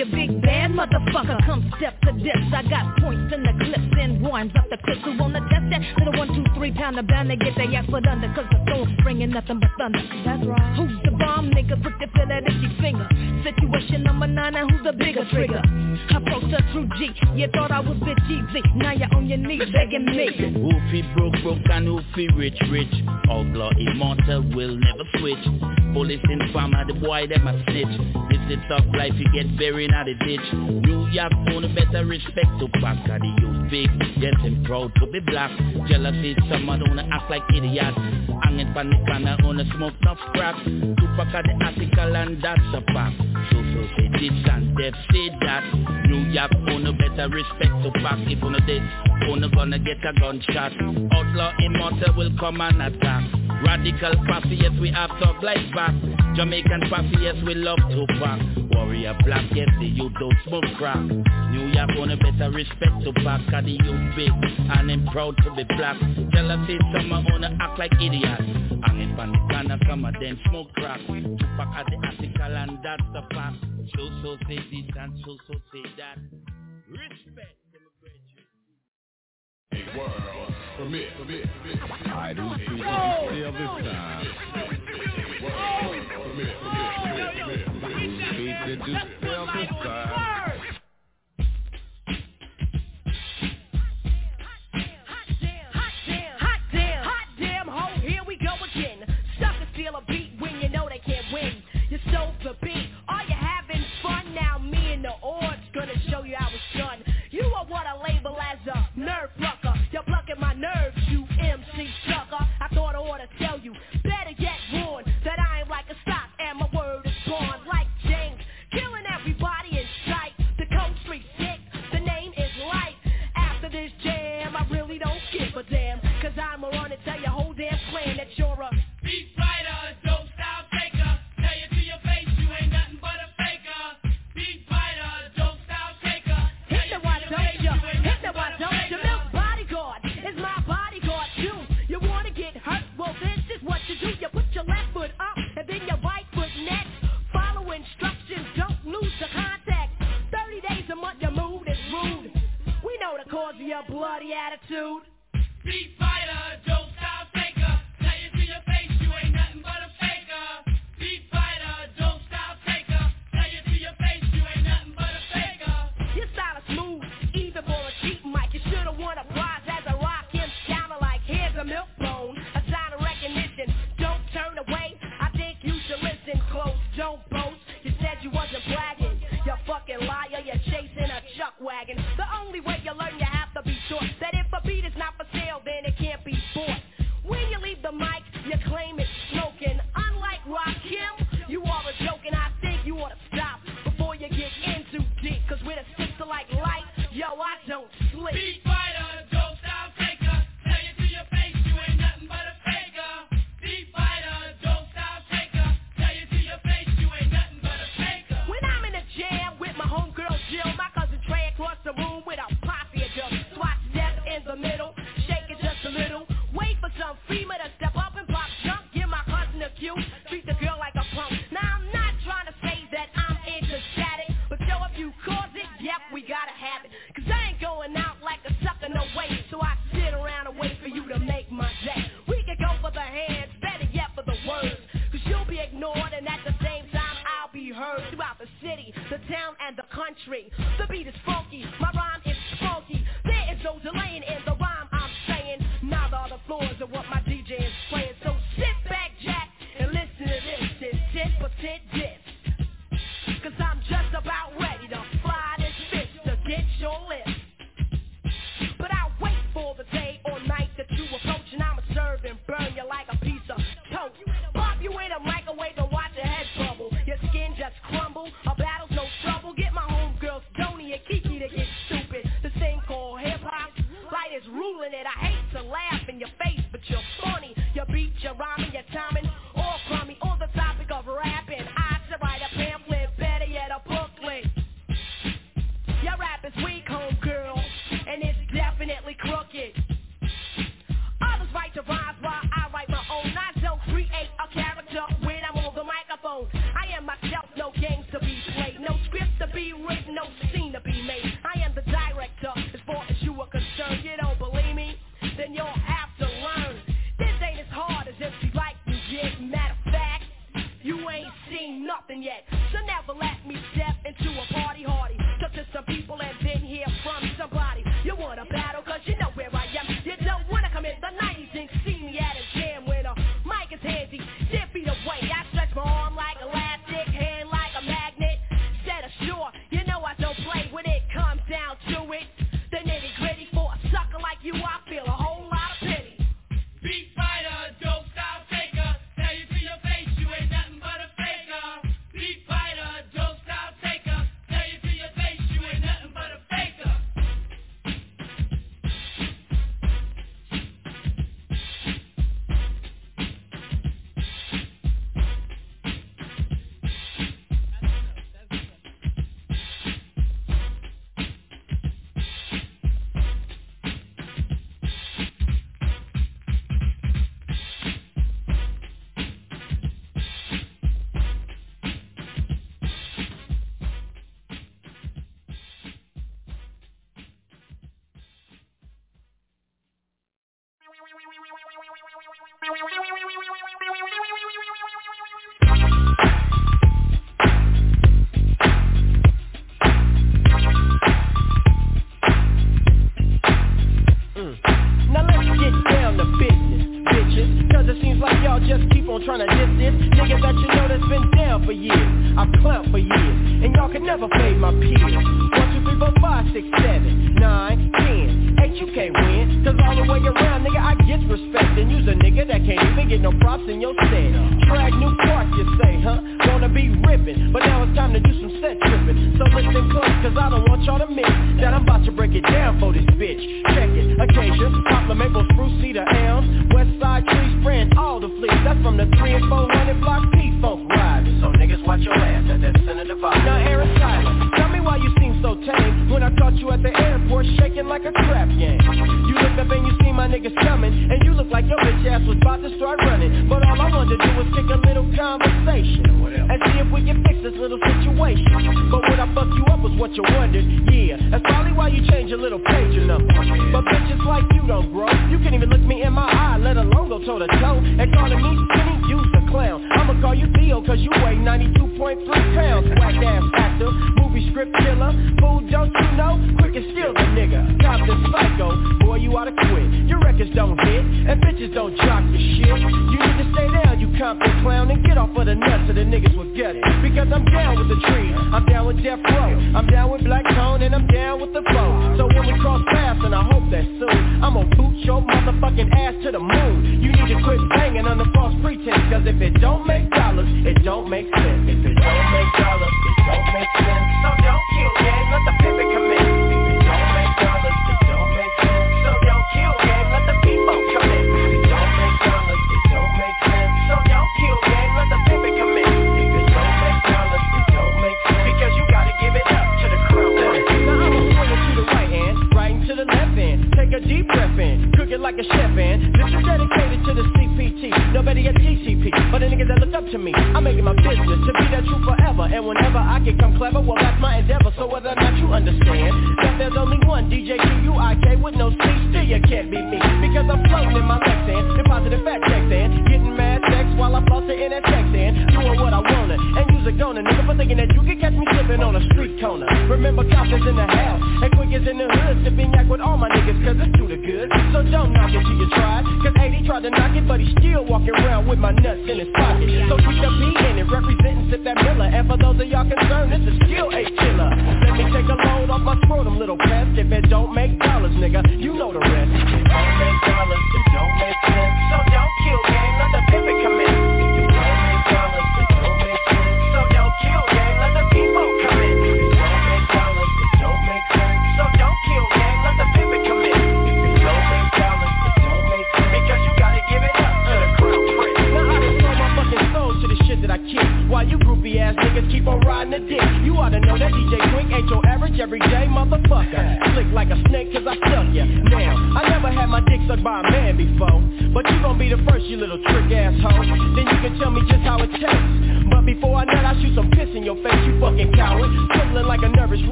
[0.00, 2.40] You big bad motherfucker, come step to this.
[2.54, 5.00] I got points in the clips and rhymes up the clips.
[5.04, 5.82] Who wanna test that?
[5.98, 8.32] Little one, two, three pounder bound to get their ass put under.
[8.34, 10.00] Cause the storm's bringing nothing but thunder.
[10.24, 10.76] That's right.
[10.76, 11.82] Who's the bomb nigga?
[11.82, 13.29] Put the feel that itchy finger.
[13.42, 15.62] Situation number nine, and who's the bigger trigger?
[16.10, 17.10] I broke the true G.
[17.34, 18.62] You thought I was bitch easy.
[18.76, 20.28] Now you're on your knees begging me.
[20.36, 22.92] Hoofy broke, broke, and hoofy rich, rich.
[23.30, 25.44] Outlaw immortal will never switch.
[25.92, 27.96] Police informer, the boy them a snitch.
[28.30, 30.52] This is tough life, you get buried in the ditch.
[30.86, 33.90] New York a better respect to back of the youth big.
[34.18, 35.50] Yes, I'm proud to be black.
[35.88, 37.96] Jealousy, someone wanna act like idiots.
[38.42, 40.56] Hanging pan the corner on a smoke enough scrap.
[40.64, 43.29] Tupac of the article and that's a fact.
[43.32, 45.64] So so say this and Def say that.
[46.04, 48.18] New York own a better respect to back.
[48.28, 48.84] If on this,
[49.24, 50.72] on gonna get a gunshot.
[51.12, 53.24] Outlaw immortal will come and attack.
[53.64, 55.94] Radical posse, yes, we have talk like back.
[56.36, 58.40] Jamaican posse, yes, we love to pack.
[58.76, 61.00] Warrior black, yes, the youth don't smoke crack.
[61.00, 64.32] New York a better respect to back of the youth big.
[64.76, 65.96] And I'm proud to be black.
[66.32, 68.44] Jealousy, some wanna act like idiots.
[68.84, 71.00] Hanging from the corner, some of them smoke crack.
[71.06, 73.69] Tupac at the article and that's the fact.
[73.96, 76.18] So so say this and so so say that.
[76.88, 77.56] Respect.
[79.96, 81.78] World permit, permit, permit.
[82.08, 84.26] I do see what time.
[85.42, 88.66] World permit, permit, permit, permit.
[88.66, 90.79] The do still this time.
[109.00, 109.49] Nerve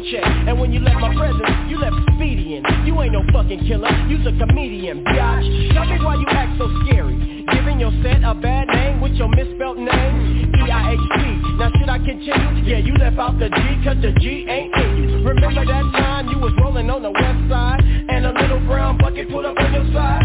[0.00, 0.24] in check.
[0.24, 2.64] And when you left my presence, you left speeding.
[2.84, 6.68] You ain't no fucking killer, you's a comedian, bitch Tell me why you act so
[6.84, 7.44] scary.
[7.52, 10.52] Giving your set a bad name with your misspelled name.
[10.54, 12.64] E-I-H-T, now should I continue?
[12.64, 15.28] Yeah, you left out the G cause the G ain't in you.
[15.28, 19.28] Remember that time you was rolling on the west side And a little brown bucket
[19.30, 20.19] pulled up on your side?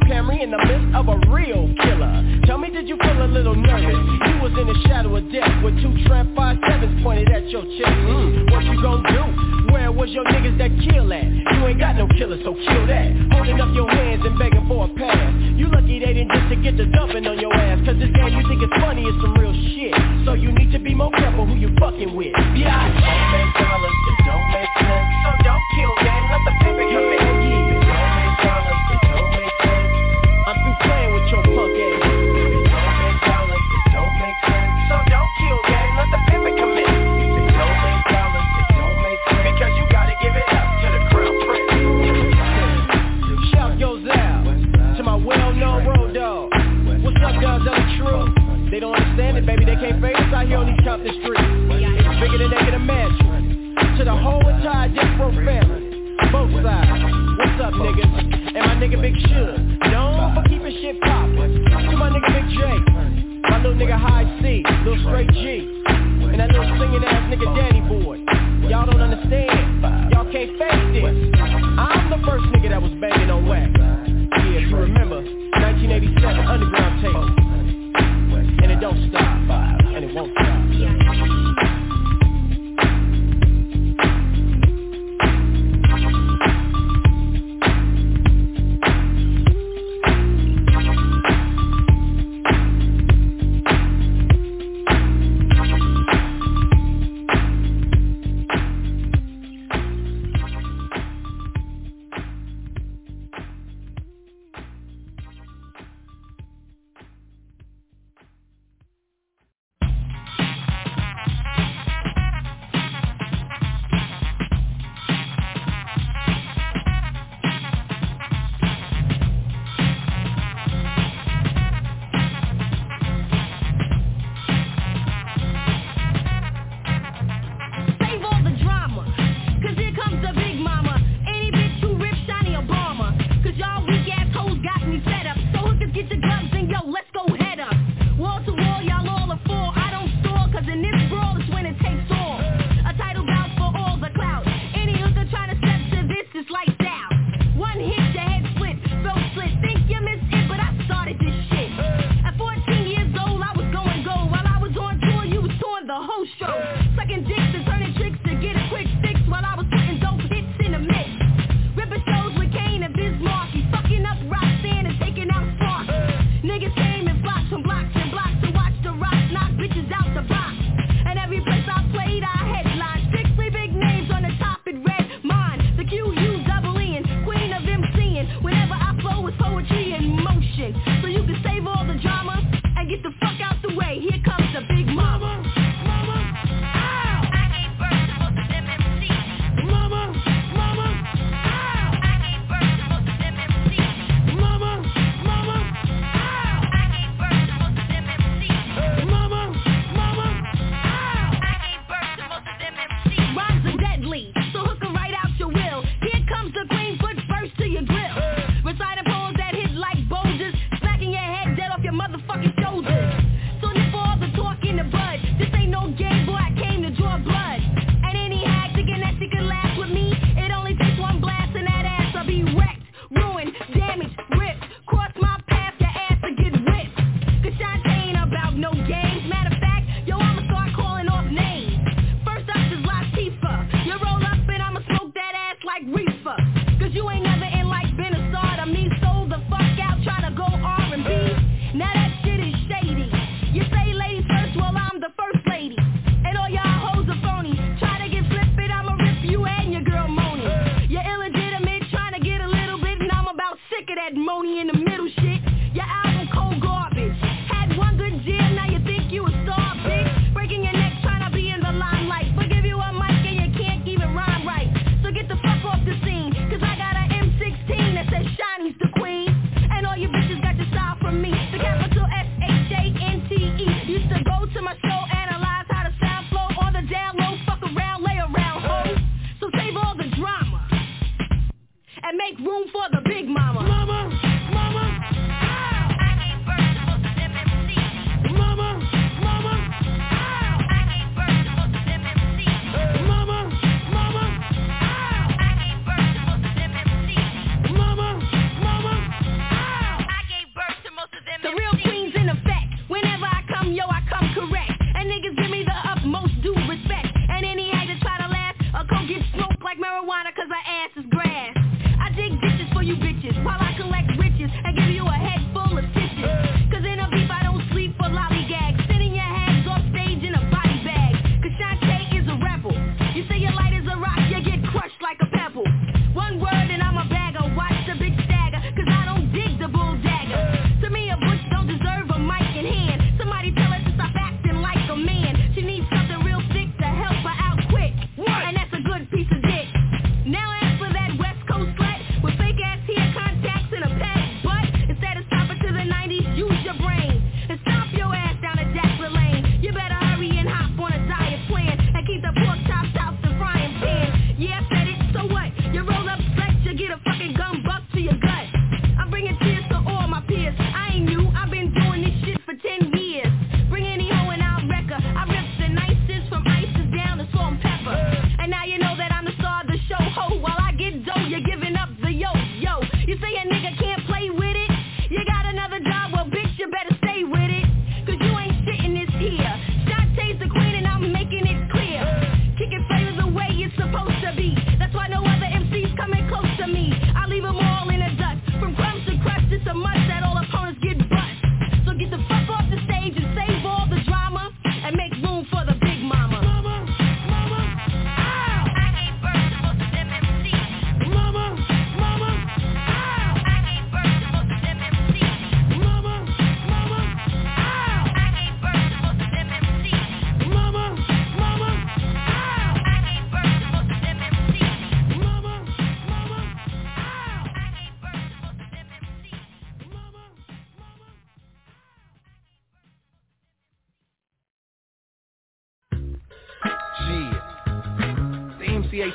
[0.00, 2.12] Camry in the midst of a real killer.
[2.46, 3.98] Tell me, did you feel a little nervous?
[4.28, 7.62] You was in the shadow of death with two tramp five sevens pointed at your
[7.62, 7.96] chest.
[8.06, 9.72] Mm, what you gonna do?
[9.72, 11.26] Where was your niggas that kill at?
[11.26, 13.08] You ain't got no killer, so kill that.
[13.32, 15.34] Holding up your hands and begging for a pass.
[15.56, 17.78] You lucky they didn't just to get the dumping on your ass.
[17.86, 19.94] Cause this game you think is funny is some real shit.
[20.24, 22.34] So you need to be more careful who you fucking with.
[22.54, 23.59] Yeah.
[57.80, 58.54] niggas.
[58.54, 59.69] And my nigga Big Sugar.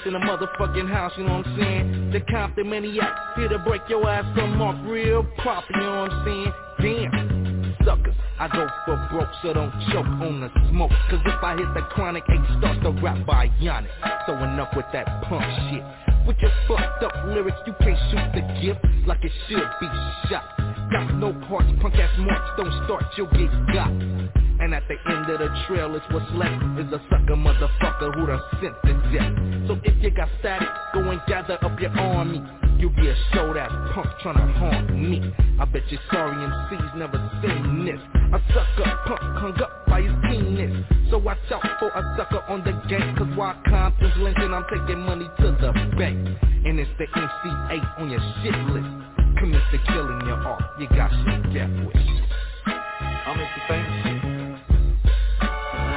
[0.05, 2.11] In the motherfucking house, you know what I'm saying?
[2.11, 6.11] The Compton Maniac, here to break your ass some off real proper, you know what
[6.11, 7.09] I'm saying?
[7.09, 10.91] Damn, suckers, I go for broke, so don't choke on the smoke.
[11.09, 13.89] Cause if I hit the chronic, Eiht starts to rap bionic.
[14.27, 15.83] So enough with that punk shit.
[16.27, 19.87] With your fucked up lyrics, you can't shoot the gift like it should be
[20.29, 20.45] shot.
[20.91, 24.44] Got no parts, punk ass marks, don't start, you'll get got.
[24.65, 28.25] And at the end of the trail is what's left Is a sucker motherfucker who
[28.25, 32.41] done sent to death So if you got static, go and gather up your army.
[32.79, 35.21] You'll be a showed ass punk tryna haunt me.
[35.59, 38.01] I bet you sorry MC's never seen this.
[38.33, 40.83] A sucker punk hung up by his penis.
[41.11, 44.99] So watch out for a sucker on the gang Cause while Compton's linking, I'm taking
[44.99, 46.25] money to the bank.
[46.65, 49.37] And it's the MC Eiht on your shit list.
[49.37, 52.05] Commit to killing your art, you got your death wish.
[53.37, 54.14] Make you famous.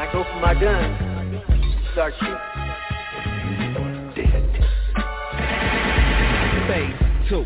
[0.09, 1.43] I go for my gun,
[1.93, 2.35] start shooting.
[6.67, 7.45] Phase two.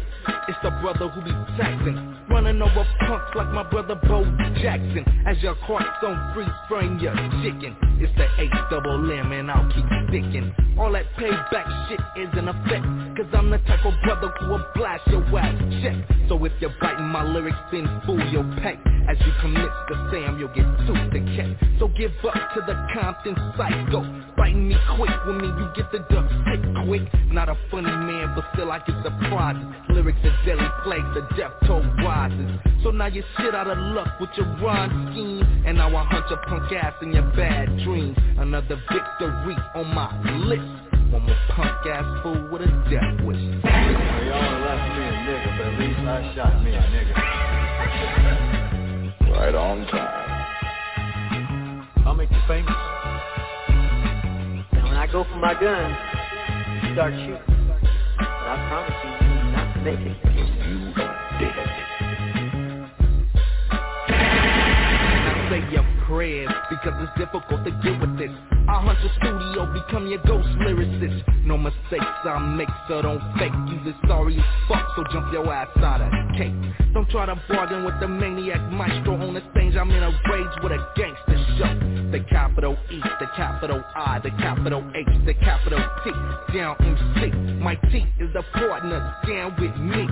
[0.48, 4.24] It's the brother who be taxing, running over punks like my brother Bo
[4.62, 5.04] Jackson.
[5.26, 7.76] As your heart's on freeze frame your chicken.
[8.00, 10.52] It's the H double M and I'll keep sticking.
[10.78, 12.84] All that payback shit is in effect.
[13.16, 15.96] Cause I'm the type of brother who will blast your ass check.
[16.28, 18.78] So if you're biting my lyrics, then fool your pack.
[19.08, 21.50] As you commit to Sam, you'll get tooth to cat.
[21.78, 24.00] So give up to the Compton psycho.
[24.36, 27.02] Biting me quick when me you get the duck sick quick.
[27.30, 29.62] Not a funny man, but still I get surprises.
[29.90, 31.82] Lyrics are deadly plagues, the death toll
[32.22, 32.50] rises.
[32.82, 35.62] So now you're shit out of luck with your rhyme scheme.
[35.66, 38.18] And now I hunt your punk ass in your bad dreams.
[38.38, 40.10] Another victory on my
[40.46, 40.62] list.
[41.12, 43.36] One more punk ass fool with a death wish.
[43.36, 47.14] Well, y'all left me a nigga, but at least I shot me a nigga.
[49.30, 50.20] Right on time.
[52.06, 52.72] I'll make you famous.
[54.72, 55.96] And when I go for my gun,
[56.84, 57.38] you start shooting.
[58.18, 60.51] But I promise you, you will not make it.
[65.52, 68.30] Say your prayers because it's difficult to get with this.
[68.68, 71.44] I hunt the studio, become your ghost lyricist.
[71.44, 73.52] No mistakes I make, so don't fake.
[73.68, 76.54] You just sorry as fuck, so jump your ass out of cake.
[76.94, 79.76] Don't try to bargain with the maniac maestro on the stage.
[79.76, 81.72] I'm in a rage with a gangster show.
[82.12, 86.10] The capital E, the capital I, the capital H, the capital T.
[86.56, 89.14] Down MC, my T is the partner.
[89.26, 90.06] Down with me.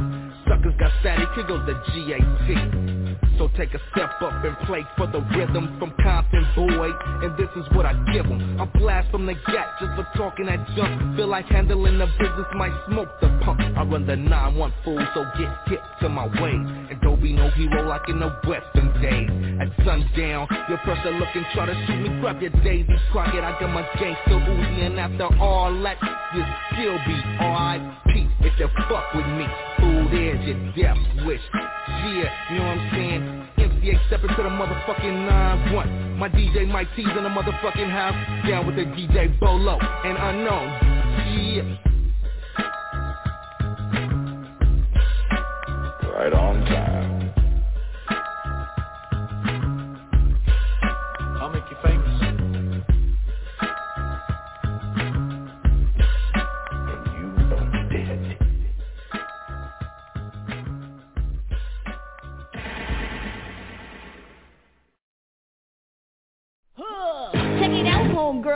[0.49, 2.99] Suckers got static, here goes the GAT.
[3.41, 6.91] So take a step up and play for the rhythm from Compton boy
[7.24, 8.61] And this is what I give 'em.
[8.61, 11.16] A blast from the gap just for talking that junk.
[11.16, 15.24] Feel like handling the business might smoke the punk I run the 9-1 fool so
[15.38, 16.66] get hip to my ways.
[16.91, 19.30] And don't be no hero like in the western days.
[19.59, 22.20] At sundown, your pressure looking try to shoot me.
[22.20, 24.84] Grab your Davy Crockett, I got my gangster Uzi.
[24.84, 25.97] And after all that,
[26.34, 28.28] you still be R.I.P.
[28.41, 29.47] If you fuck with me,
[29.81, 33.49] fool there's your death wish Yeah, you know what I'm saying?
[33.59, 38.49] MC Eiht stepping to the motherfucking 9-1 My DJ Mike T's in the motherfucking house.
[38.49, 40.68] Down with the DJ Bolo and Unknown.
[41.47, 41.76] Yeah.
[46.12, 47.20] Right on time.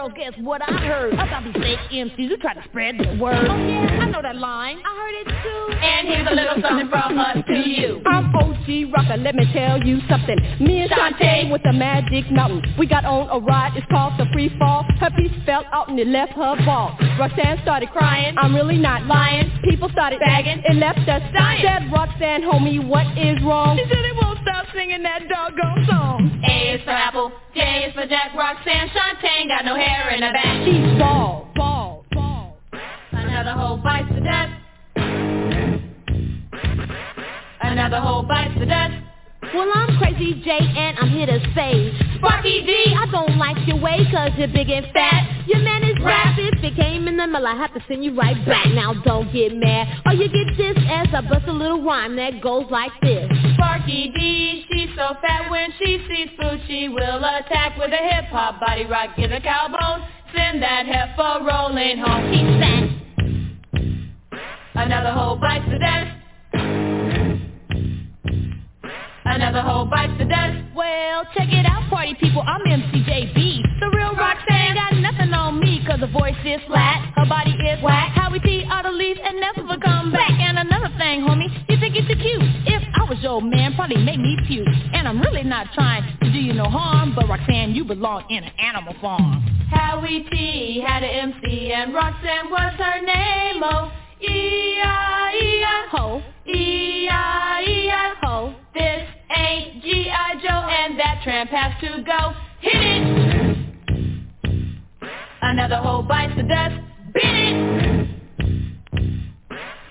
[0.05, 0.17] Homegirls.
[0.17, 1.15] Guess what I heard?
[1.15, 3.47] About these fake MCs who try to spread the word.
[3.49, 4.79] Oh yeah, I know that line.
[4.85, 5.77] I heard it too.
[5.77, 8.03] And here's a little something from us to you.
[8.07, 10.37] I'm OG Rocker, let me tell you something.
[10.61, 12.63] Me and Shante with the magic mountain.
[12.79, 14.85] We got on a ride, it's called the free fall.
[15.01, 16.97] Her piece fell out and it left her ball.
[17.19, 19.51] Roxanne started crying, I'm really not lying.
[19.65, 21.63] People started bagging, it left us dying.
[21.63, 23.77] Said Roxanne, homie, what is wrong?
[23.77, 26.43] She said they won't stop singing that doggone song.
[26.45, 30.33] A is for apple, J is for Jack, Roxanne, Shante, got no hair in her
[30.33, 30.65] back.
[30.65, 32.53] She's bald, bald, bald.
[33.13, 34.53] Another hoe bites the dust.
[37.63, 38.95] Another whole bites the dust.
[39.55, 43.79] Well, I'm Crazy J and I'm here to say Sparky D, I don't like your
[43.79, 47.47] way cause you're big and fat Your man rap, if it came in the mail
[47.47, 50.77] I have to send you right back Now don't get mad, or you get this
[50.89, 55.51] as I bust a little rhyme that goes like this Sparky D, she's so fat
[55.51, 59.41] when she sees food she will attack with a hip hop body rock, give a
[59.41, 62.33] cow bone, send that heifer rolling home.
[62.33, 62.85] He's fat.
[64.77, 66.11] Another whole bites the dust.
[69.25, 70.59] Another whole bites the dust.
[70.75, 72.43] Well, check it out, party people.
[72.43, 73.81] I'm MCJB.
[73.81, 74.94] The real Roxanne got
[76.05, 78.13] her voice is flat, her body is whack.
[78.15, 80.33] How we see out of leave and never come back.
[80.33, 82.43] And another thing, homie, you think it's cute.
[82.67, 84.69] If I was your man, probably make me puke.
[84.93, 88.45] And I'm really not trying to do you no harm, but Roxanne, you belong in
[88.45, 89.41] an animal farm.
[89.71, 93.63] Howie T had an MC and Roxanne was her name.
[93.65, 93.91] Oh,
[94.21, 100.35] E-I-E-I Ho, E-I-E-I ho This ain't G.I.
[100.43, 102.35] Joe and that tramp has to go.
[102.61, 103.64] Hit it!
[105.45, 106.75] Another whole bites the dust.
[107.13, 108.09] Beat it!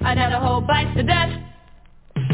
[0.02, 1.38] Another whole bites the dust.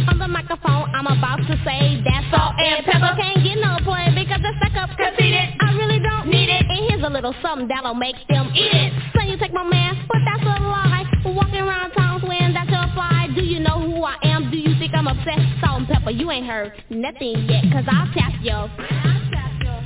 [0.07, 4.07] On the microphone, I'm about to say that salt and pepper can't get no play
[4.15, 5.51] because the suck up conceited.
[5.59, 6.63] I really don't need it.
[6.63, 8.93] And here's a little something that'll make them eat it.
[9.13, 11.03] So you take my man, but that's a lie.
[11.25, 13.27] Walking around town swearing that's your fly.
[13.35, 14.49] Do you know who I am?
[14.49, 15.59] Do you think I'm obsessed?
[15.59, 18.71] Salt and pepper, you ain't heard nothing yet, cause I'll tap yo.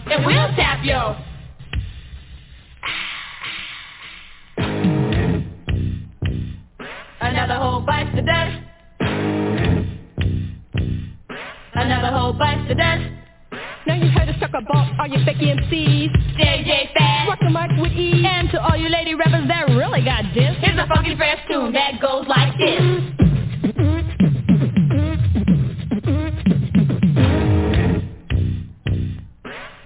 [0.05, 1.32] And we'll tap yo.
[7.33, 8.61] Another whole bites the dust.
[11.73, 13.01] Another whole bites the dust.
[13.87, 16.11] Now you heard the sucker bump, all you fake MCs.
[16.37, 17.27] JJ Fad.
[17.27, 18.23] Rock the mic with E.
[18.23, 21.73] And to all you lady rappers that really got this, Here's a funky fresh tune
[21.73, 22.79] that goes like this.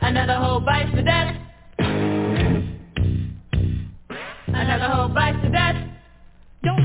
[0.02, 0.92] Another whole bites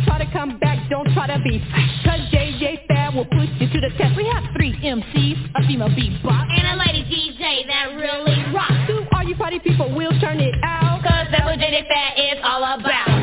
[0.05, 2.05] try to come back, don't try to be fresh.
[2.05, 4.16] Cause JJ Fad will push you to the test.
[4.16, 8.73] we have three MCs, a female beatbox, And a lady DJ that really rocks.
[8.89, 11.02] To all you party people, we'll turn it out.
[11.02, 13.23] Cause that's what JJ Fad is all about.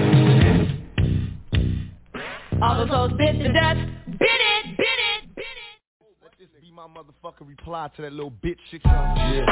[2.61, 3.79] All those hoes bit the dust.
[4.19, 5.79] Bit it, bit it, bit it.
[6.21, 8.81] Let This be my motherfucking reply to that little bitch shit.
[8.83, 9.45] Yeah.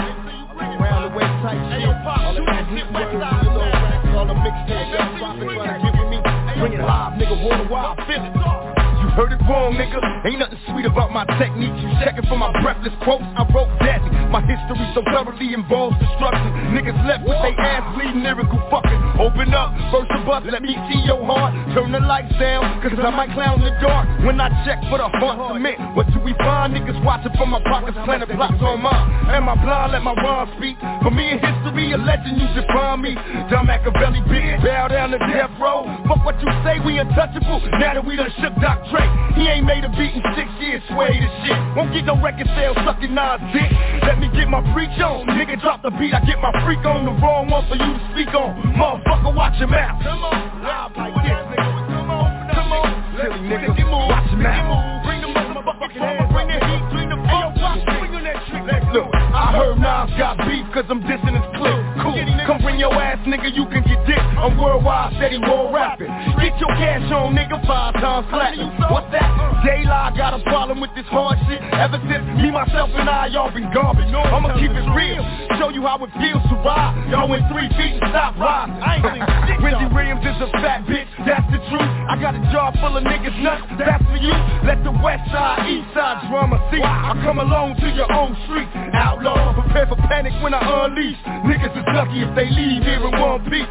[0.54, 1.88] Round the way type shit.
[1.88, 5.92] All the rap hit words, you know, racks, all the mixtapes, that's dropping, trying to
[5.92, 6.37] get with me.
[6.60, 8.87] Bring it live, nigga, wild, feel it.
[9.18, 9.98] Heard it wrong, nigga.
[10.30, 11.74] Ain't nothing sweet about my technique.
[11.82, 13.26] You checking for my breathless quotes.
[13.34, 14.14] I wrote deadly.
[14.30, 16.54] My history so thoroughly involves destruction.
[16.78, 19.02] Niggas left with they ass bleeding, lyrical fucking.
[19.18, 21.50] Open up, the bus, let me see your heart.
[21.74, 24.06] Turn the lights down, cause I might clown in the dark.
[24.22, 26.78] When I check for the heart cement, what do we find?
[26.78, 29.34] Niggas watching from my pockets, planting blocks on mine.
[29.34, 29.98] Am I blind?
[29.98, 30.78] Let my rhyme speak.
[31.02, 33.18] For me in history, a legend, you should define me.
[33.50, 35.88] John Makaveli, bitch, bow down to death row.
[36.06, 37.64] Fuck what you say, we untouchable.
[37.82, 40.82] Now that we done shook Doc Dre, he ain't made a beat in six years,
[40.90, 41.58] sway the shit.
[41.78, 43.70] Won't get no record sales sucking Nas dick.
[44.04, 45.28] Let me get my preach on.
[45.28, 47.06] Nigga drop the beat, I get my freak on.
[47.06, 48.58] The wrong one for you to speak on.
[48.74, 50.02] Motherfucker, watch your mouth.
[50.02, 51.72] Come on, live like this, nigga.
[51.94, 52.90] Come on, come on.
[53.18, 55.06] Silly nigga, watch your mouth.
[55.06, 57.54] Bring the motherfucking hands, bring the heat, bring the fuck.
[57.98, 58.66] Swing on that trick.
[58.94, 61.97] Look, I heard Nas got beef cause I'm dissing his clip.
[62.08, 64.22] Cool, come bring your ass, nigga, you can get dick.
[64.40, 66.08] I'm worldwide, steady war rapping.
[66.40, 68.72] Get your cash on, nigga, five times platinum.
[68.88, 69.28] What's that?
[69.68, 71.60] Daylight got a problem with this hard shit.
[71.76, 74.08] Ever since me, myself, and I, y'all been garbage.
[74.08, 75.20] I'ma keep it real,
[75.60, 76.96] show you how it feels to ride.
[77.12, 78.80] Y'all went three feet and stop riding.
[78.80, 79.26] I ain't seen.
[79.58, 81.92] Wendy Williams is a fat bitch, that's the truth.
[82.08, 84.32] I got a jar full of niggas nuts, that's for you.
[84.64, 86.80] Let the west side, east side drama see.
[86.80, 88.70] I come along to your own street.
[88.94, 91.18] Outlaw, prepare for panic when I unleash.
[91.44, 93.66] Niggas is lucky if they leave here in one piece.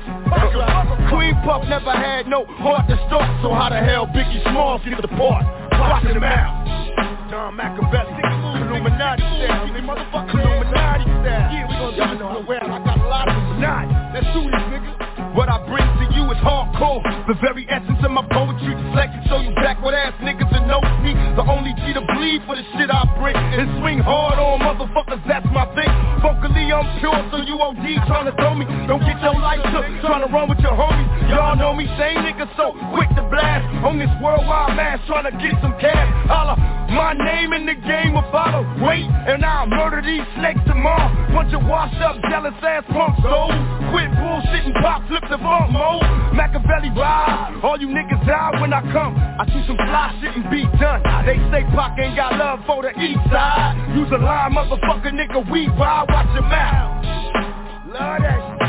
[1.15, 5.01] Queen Puff never had no heart to start, so how the hell Biggie Smalls get
[5.01, 5.47] the part?
[5.71, 6.67] Watching them out.
[7.31, 11.55] John Makaveli, Illuminati style, nigga, motherfucker, Illuminati style.
[11.55, 13.95] Yeah, we know how well I got a lot of Illuminati.
[14.13, 14.96] Let's do this, nigga.
[15.37, 17.05] What I bring to you is hardcore.
[17.29, 19.21] The very essence of my poetry reflected.
[19.29, 21.13] So you backward ass niggas and know me.
[21.37, 23.37] The only G to bleed for the shit I bring.
[23.37, 25.93] And swing hard on motherfuckers, that's my thing.
[26.25, 28.65] Vocally I'm pure, so you OD trying to throw me.
[28.89, 31.05] Don't get your life took, trying to run with your homies.
[31.29, 33.69] Y'all know me, same nigga so quick to blast.
[33.85, 36.09] On this worldwide mass, trying to get some cash.
[36.33, 36.57] Holla,
[36.97, 38.65] my name in the game will follow.
[38.81, 41.13] Wait, and I'll murder these snakes tomorrow.
[41.37, 43.53] Bunch of washed up, jealous ass punk souls.
[43.93, 46.03] Quit bullshitting, pop, flip the bump mode.
[46.67, 47.59] belly ride.
[47.63, 49.17] All you niggas die when I come.
[49.17, 51.03] I do some fly shit and be done.
[51.27, 53.75] They say Pac ain't got love for the east side.
[53.97, 56.07] Use a line, motherfucker, nigga, we ride.
[56.09, 57.05] Watch your mouth.
[57.91, 58.63] Love that shit.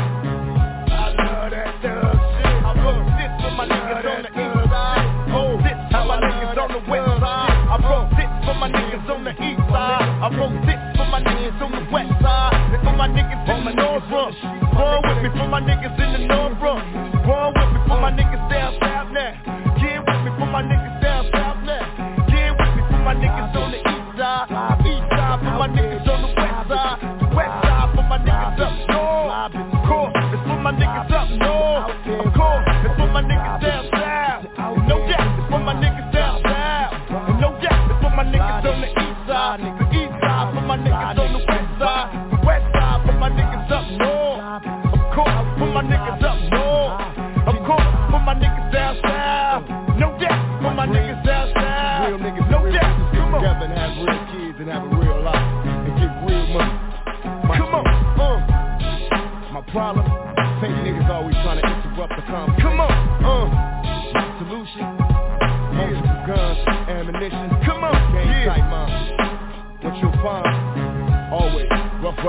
[0.90, 2.54] I love that thug shit.
[2.64, 5.04] I wrote this for my niggas on the east side.
[5.30, 7.54] Oh, this for my niggas on the west side.
[7.68, 10.06] I wrote this for my niggas on the east side.
[10.22, 12.54] I wrote this for my niggas on the west side.
[12.74, 14.57] And for my niggas in the north front.
[14.78, 16.86] Run with me for my niggas in the north front.
[17.26, 19.34] Run with me for my niggas down south now.
[19.82, 21.82] Get with me for my niggas down south now.
[22.30, 23.47] Get with me for my niggas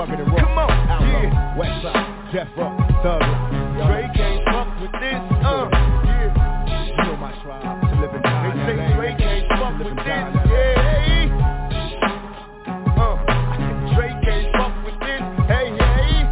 [0.00, 0.40] rugged, and rough.
[0.40, 1.56] Come on, outlaw, yeah.
[1.60, 2.72] west side, death row,
[3.04, 3.52] thug life.
[3.84, 5.68] Dre can't fuck with this, uh.
[6.08, 6.32] Yeah.
[6.88, 8.64] You know my tribe, and die.
[8.64, 11.28] They say Dre can't fuck with this, yeah.
[12.96, 13.16] Uh,
[13.92, 15.20] Dre can't fuck with this,
[15.52, 16.24] hey, hey.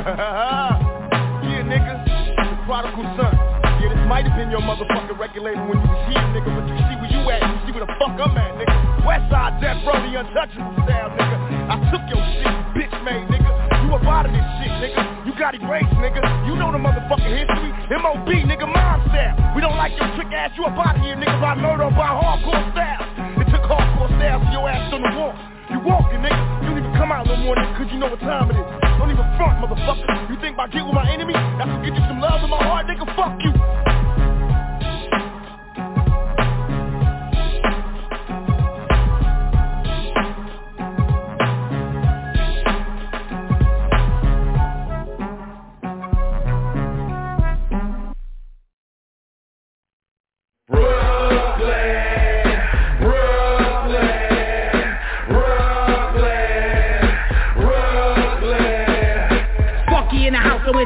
[1.44, 3.36] yeah, nigga, the prodigal son.
[3.80, 6.80] Yeah, this might have been your motherfucking regulator when you was here, nigga, but you
[6.88, 9.04] see where you at, you see where the fuck I'm at, nigga.
[9.04, 11.36] Westside Death Row, the untouchable style, nigga.
[11.70, 13.50] I took your shit, bitch made, nigga.
[13.86, 15.02] You a part of this shit, nigga.
[15.26, 16.22] You got erased, nigga.
[16.46, 17.70] You know the motherfucking history.
[17.90, 18.66] M.O.B., nigga,
[19.10, 19.34] style.
[19.54, 21.94] We don't like your trick ass, you a part of here, nigga, by murder or
[21.94, 23.06] by hardcore styles.
[23.42, 25.34] It took hardcore styles for your ass on the wall.
[25.70, 26.38] You walking, nigga.
[26.62, 28.66] You don't even come out no more, nigga, cause you know what time it is.
[28.98, 30.30] Don't even front, motherfucker.
[30.30, 32.62] You think by get with my enemy, that's to get you some love in my
[32.62, 33.06] heart, nigga?
[33.14, 33.99] Fuck you.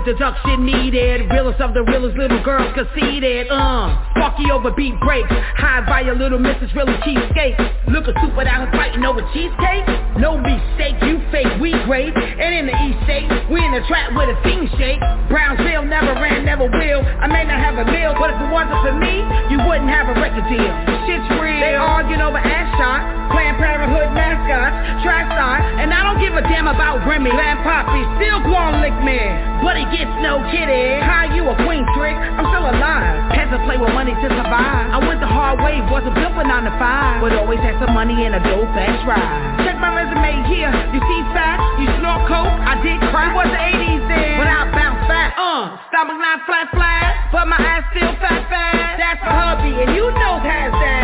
[0.04, 1.32] Introduction needed.
[1.32, 3.48] Realest of the realest little girls conceited.
[3.48, 5.32] Uh, Sparky over beat breaks.
[5.56, 7.56] High via little missus really cheapskate.
[7.88, 9.88] Look a stupid out fighting over cheesecake.
[10.20, 12.12] No mistake, you fake, we great.
[12.12, 15.00] And in the east state, we in the trap with a fiend shake.
[15.32, 17.00] Brownsville never ran, never will.
[17.00, 20.12] I may not have a meal, but if it wasn't for me, you wouldn't have
[20.12, 20.72] a record deal.
[21.08, 21.64] Shit's real.
[21.64, 26.44] They arguing over ass shots, Planned Parenthood mascots, trash side, and I don't give a
[26.44, 27.32] damn about Remy.
[27.32, 29.18] Land Poppy still gon' lick me,
[29.64, 30.98] but he gets no kitty.
[30.98, 32.18] How you a queen trick?
[32.18, 33.30] I'm still alive.
[33.30, 34.90] Had to play with money to survive.
[34.90, 37.94] I went the hard way, wasn't built for 9 to 5, but always had some
[37.94, 39.62] money and a dope ass ride.
[39.62, 43.30] Check my resume here, you see fat, you snort coke, I did crack.
[43.30, 45.30] It was the 80s then, but I bounced back.
[45.38, 48.98] Uh, stomach not flat flat, but my ass still fat fat.
[48.98, 51.03] That's for hubby, and you know has that.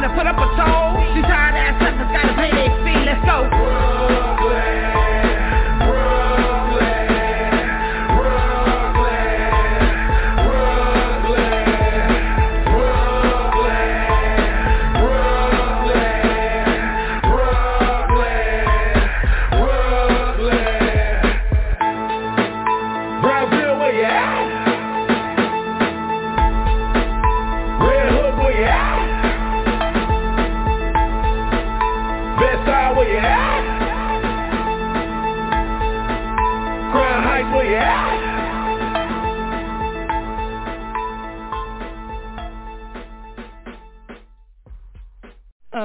[0.00, 0.96] Time to put up a toll.
[1.12, 2.59] These tired ass suckers gotta pay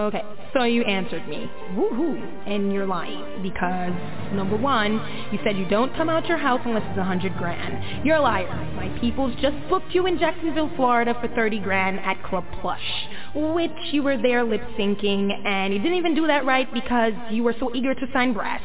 [0.06, 0.22] Okay,
[0.53, 1.49] so you answered me.
[1.72, 2.45] Woohoo!
[2.45, 3.91] And you're lying because
[4.36, 5.02] number one,
[5.32, 8.06] you said you don't come out your house unless it's a hundred grand.
[8.06, 8.45] You're a liar.
[8.76, 13.72] My people's just booked you in Jacksonville, Florida for 30 grand at Club Plush, which
[13.94, 17.56] you were there lip syncing and you didn't even do that right because you were
[17.60, 18.64] so eager to sign breast.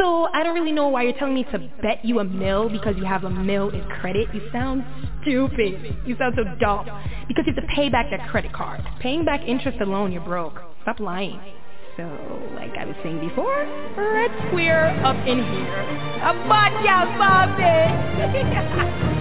[0.00, 2.94] So I don't really know why you're telling me to bet you a mill because
[2.96, 4.28] you have a mill in credit.
[4.32, 4.82] You sound
[5.20, 5.94] stupid.
[6.06, 6.86] You sound so dumb.
[7.28, 8.80] Because you have to pay back that credit card.
[9.00, 10.54] Paying back interest alone, you're broke.
[10.82, 11.38] Stop lying.
[11.98, 12.04] So,
[12.54, 13.54] like I was saying before,
[13.98, 15.80] red square up in here.
[16.24, 16.82] A bad
[19.12, 19.19] gal,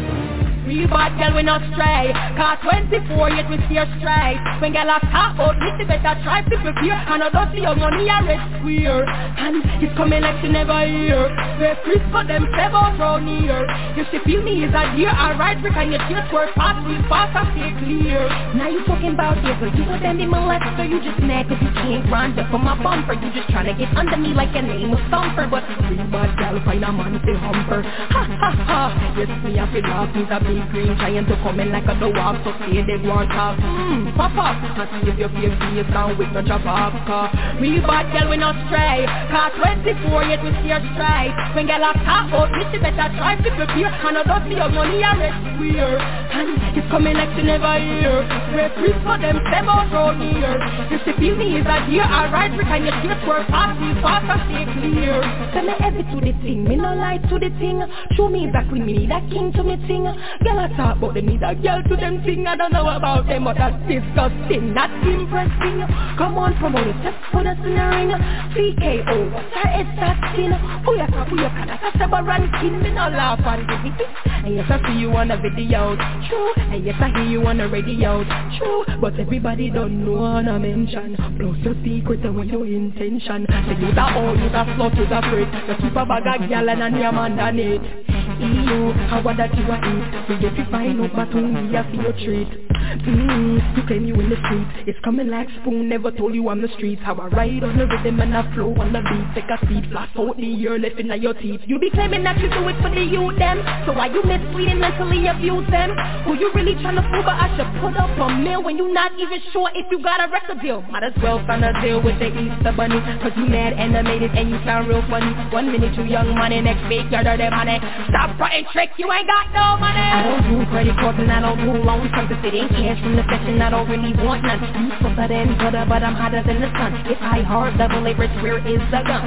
[0.69, 2.13] We bad girl we not stray.
[2.37, 6.45] Cause 24 yet we steer straight When girl a talk about me they better try
[6.45, 6.93] to prepare.
[7.09, 9.01] And I don't see your money a red square.
[9.01, 11.25] And it's coming like you never hear.
[11.57, 13.65] Where Chris for them out round here.
[13.97, 17.01] You should feel me is a dear Alright Rick and your tears were fast We
[17.09, 18.29] fast and stay clear.
[18.53, 21.57] Now you talking about it But you them in my left you just mad cause
[21.65, 23.17] you can't grind up for my bumper.
[23.17, 25.49] You just trying to get under me like your name was Thumper.
[25.49, 28.81] But we bad girl find a man say humper Ha ha ha.
[29.17, 32.35] Yes me I feel laugh me's a green giant to come in like a walk
[32.43, 36.31] So say they want talk Mmm, pop up And if your face face down with
[36.35, 39.07] no chop off Cause we bad girl we not stray.
[39.31, 43.35] Cause 24 yet we steer straight When girl a talk out me she better try
[43.39, 43.91] to prepare.
[43.91, 45.97] And I don't see your money a red square
[46.33, 48.23] And it's coming like you never hear
[48.55, 49.37] Referees for them
[49.69, 50.57] out round here.
[50.89, 53.93] You see feel me is a dear Alright Rick and your tears were fast We
[54.01, 55.21] fast and stay clear.
[55.53, 57.83] Tell me every to the thing Me no lie to the thing.
[58.15, 60.05] Show me back with me that king to me sing
[60.49, 63.27] Girl I talk about them need a girl to them sing I don't know about
[63.27, 64.73] them but that's disgusting.
[64.73, 65.85] That's impressing
[66.17, 68.09] Come on promote it just put us in the ring
[68.57, 69.45] TKO what's
[69.77, 70.49] it's that skin
[70.85, 72.81] Who ya ka who ya ka that's a ranking.
[72.81, 75.95] Me no laugh and give it And yes I see you on the video.
[76.27, 76.53] True.
[76.57, 78.23] And yes I hear you on the radio.
[78.57, 78.85] True.
[78.99, 81.15] But everybody don't know and I mention.
[81.37, 83.45] Plus your secret and your intention.
[83.49, 86.41] Say oh, you da all you da slut you da freak You keep a bag
[86.41, 90.55] of gal and a name underneath Ew, how what that you a eat We get
[90.55, 92.69] to find out but a for your treat.
[92.89, 94.67] Mmm, you claim you in the street.
[94.87, 97.85] It's coming like spoon, never told you on the streets How I ride on the
[97.85, 99.27] rhythm and I flow on the beat.
[99.35, 101.61] Take a seat, blast out the ear, left in your teeth.
[101.65, 103.61] You be claiming that you do it for the youth them.
[103.85, 105.93] So why you misleading mentally abuse them?
[106.25, 107.23] Who you really tryna fool?
[107.23, 110.19] But I should put up a mill When you not even sure if you got
[110.21, 110.81] a record deal.
[110.89, 112.99] Might as well find a deal with the Easter bunny.
[113.21, 115.29] Cause you mad animated and you sound real funny.
[115.53, 117.79] One minute you young money, next week you're dirty money.
[118.09, 119.95] Stop fronting tricks, you ain't got no money.
[119.99, 122.99] I don't do credit cards and I don't do loans Cause if it ain't cash
[122.99, 124.59] from the session I don't really want none.
[124.59, 126.91] You softer than butter but I'm hotter than the sun.
[127.07, 129.23] It's high hard level A rich where is the gun?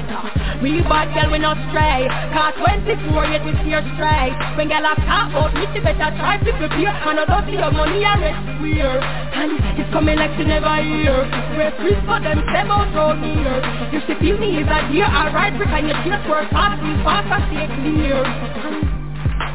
[0.60, 2.04] We bad girl we not stray.
[2.36, 6.36] Cause 24 yet we steer straight When girl I talk out me she better try
[6.36, 6.92] to prepare.
[6.92, 10.76] And I don't see your money a red square And it's coming like you never
[10.84, 11.16] hear.
[11.56, 13.56] Referees for them step out round here
[13.88, 15.08] You should feel me is a dear.
[15.08, 18.81] Alright Rick and your tears were fast We fast and stay clear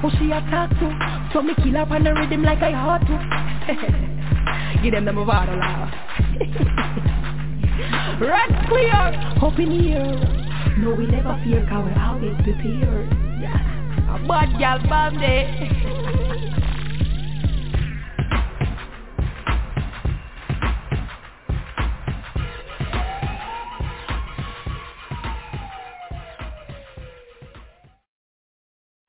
[0.02, 0.88] who she a talk to?
[1.34, 3.18] So me kill up on the rhythm like I ought to.
[4.84, 5.92] Give them the Mavado laugh
[8.22, 8.94] Red clear,
[9.42, 10.04] up in here
[10.78, 13.10] No we never fear cause we always prepared.
[13.42, 14.16] Yeah.
[14.16, 16.24] A bad gal bandit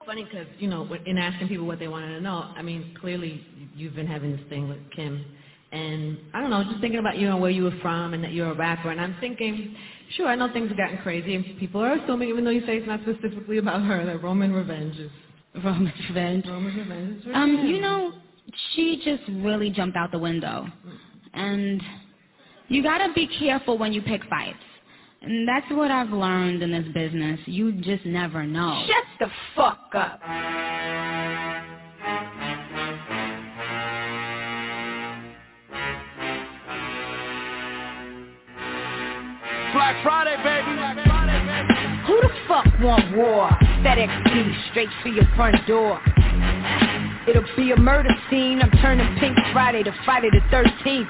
[0.08, 3.44] funny because you know in asking people what they wanted to know i mean clearly
[3.76, 5.22] you've been having this thing with kim
[5.70, 8.32] and i don't know just thinking about you know where you were from and that
[8.32, 9.76] you're a rapper and i'm thinking
[10.16, 12.78] sure i know things have gotten crazy and people are assuming even though you say
[12.78, 15.10] it's not specifically about her that roman revenge is
[15.62, 16.46] Roman's revenge.
[16.46, 18.12] roman's revenge Um, you know,
[18.72, 20.66] she just really jumped out the window.
[21.34, 21.82] And
[22.68, 24.58] you gotta be careful when you pick fights.
[25.20, 27.40] And that's what I've learned in this business.
[27.46, 28.84] You just never know.
[28.86, 29.26] Shut the
[29.56, 30.20] fuck up.
[39.74, 40.74] Black Friday, baby.
[42.06, 43.50] Who the fuck want war?
[43.82, 46.00] FedEx straight for your front door.
[47.28, 48.62] It'll be a murder scene.
[48.62, 51.08] I'm turning Pink Friday to Friday the 13th.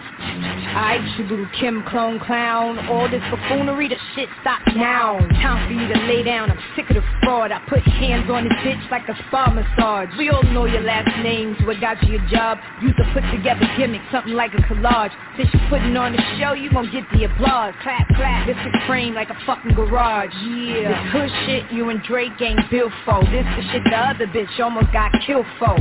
[0.74, 2.78] I you little Kim clone clown.
[2.88, 5.18] All this buffoonery, the shit stop now.
[5.38, 6.50] Time for you to lay down.
[6.50, 7.52] I'm sick of the fraud.
[7.52, 10.08] I put hands on this bitch like a spa massage.
[10.18, 11.56] We all know your last names.
[11.64, 12.58] What got you a job?
[12.82, 15.12] Use a put together gimmick, something like a collage.
[15.36, 17.74] Since you're putting on the show, you gon' get the applause.
[17.82, 18.46] Clap, clap.
[18.46, 20.34] This is framed like a fucking garage.
[20.42, 20.90] Yeah.
[20.90, 23.22] This hood shit you and Drake ain't built for.
[23.30, 25.78] This the shit the other bitch almost got killed for.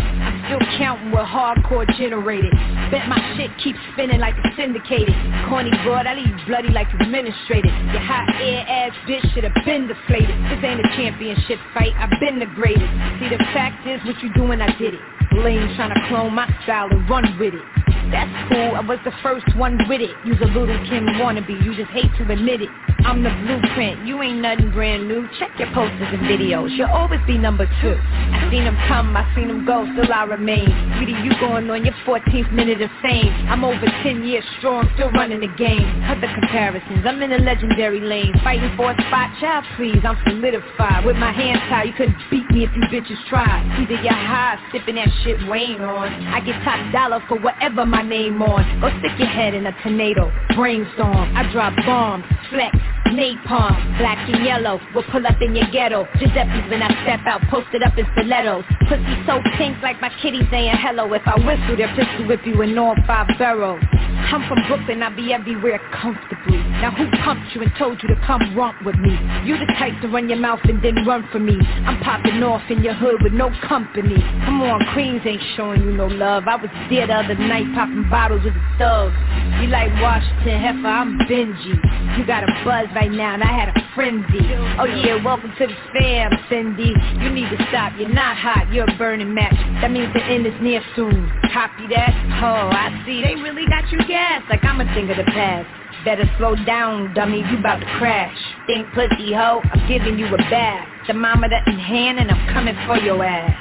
[0.47, 2.51] Still counting what hardcore generated.
[2.91, 5.15] Bet my shit keeps spinning like it's syndicated.
[5.49, 7.71] Corny broad, I leave bloody like administrated.
[7.91, 10.35] Your hot air ass bitch should have been deflated.
[10.49, 12.91] This ain't a championship fight, I've been the greatest.
[13.19, 15.01] See the fact is what you doing, I did it.
[15.33, 17.96] Lame trying to clone my style and run with it.
[18.11, 20.15] That's cool, I was the first one with it.
[20.25, 22.69] You's a little Kim wannabe, you just hate to admit it.
[23.05, 25.27] I'm the blueprint, you ain't nothing brand new.
[25.39, 27.95] Check your posters and videos, you'll always be number two.
[27.95, 30.67] I seen them come, I seen them go, still I remain.
[30.97, 33.31] Sweetie, you going on your 14th minute of fame.
[33.47, 35.87] I'm over 10 years strong, still running the game.
[36.07, 38.33] Cut the comparisons, I'm in a legendary lane.
[38.43, 41.05] Fighting for a spot, child, please, I'm solidified.
[41.05, 43.67] With my hands tied, you couldn't beat me if you bitches tried.
[43.79, 46.07] Either you're high, sipping that shit Wayne on.
[46.27, 48.81] I get top dollar for whatever my name on.
[48.81, 51.35] Go stick your head in a tornado, brainstorm.
[51.35, 52.77] I drop bombs, flex,
[53.13, 54.79] napalm, black and yellow.
[54.93, 56.07] We'll pull up in your ghetto.
[56.19, 58.63] Giuseppe's when I step out, posted up in stilettos.
[58.87, 61.11] Pussy so pink like my kitty saying hello.
[61.13, 63.81] If I whistle, they'll pistol whip you in all five barrels.
[64.27, 66.57] I'm from Brooklyn, I'll be everywhere comfortably.
[66.81, 69.15] Now who pumped you and told you to come romp with me?
[69.45, 71.55] You the type to run your mouth and then run for me.
[71.85, 74.17] I'm popping off in your hood with no company.
[74.43, 76.43] Come on, Queens ain't showing you no love.
[76.47, 79.15] I was there the other night popping bottles with the thugs.
[79.61, 82.17] You like Washington Heifer, I'm Benji.
[82.17, 84.41] You got a buzz right now and I had a frenzy.
[84.81, 86.97] Oh yeah, welcome to the fam, Cindy.
[87.21, 89.53] You need to stop, you're not hot, you're a burning match.
[89.85, 91.29] That means the end is near soon.
[91.53, 92.09] Copy that?
[92.41, 95.69] Oh, I see, they really got you gassed like I'm a thing of the past.
[96.05, 98.33] Better slow down, dummy, you about to crash.
[98.65, 100.89] Think pussy hoe, I'm giving you a bath.
[101.05, 103.53] The Thermometer in hand and I'm coming for your ass.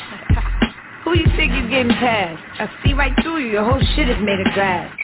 [1.04, 2.40] Who you think you getting past?
[2.56, 4.96] I see right through you, your whole shit is made of glass.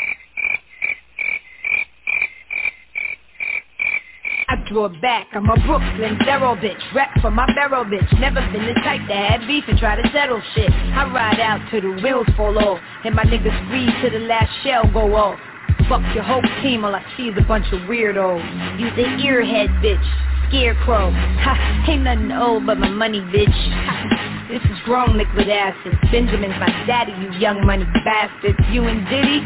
[4.53, 6.77] I draw back, I'm a Brooklyn Daryl bitch.
[6.95, 8.21] Rap for my barrel bitch.
[8.21, 10.71] Never been the type to have beef and try to settle shit.
[10.71, 14.53] I ride out till the wheels fall off And my niggas freeze till the last
[14.63, 15.41] shell go off.
[15.89, 18.45] Fuck your whole team, all I see is a bunch of weirdos.
[18.79, 20.05] You the earhead bitch.
[20.51, 21.11] Scarecrow.
[21.13, 23.49] Ha, ain't nothing old but my money bitch.
[23.49, 25.97] Ha, This is grown liquid acid.
[26.13, 29.41] Benjamin's my daddy, you young money bastards You and Diddy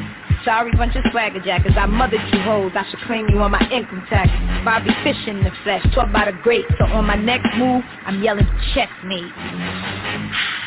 [0.46, 1.72] Sorry, bunch of swagger jackers.
[1.76, 2.70] I mothered you hoes.
[2.76, 4.30] I should claim you on my income tax.
[4.64, 5.82] Bobby Fish in the flesh.
[5.92, 6.64] Talk about a great.
[6.78, 9.32] So on my next move, I'm yelling checkmate.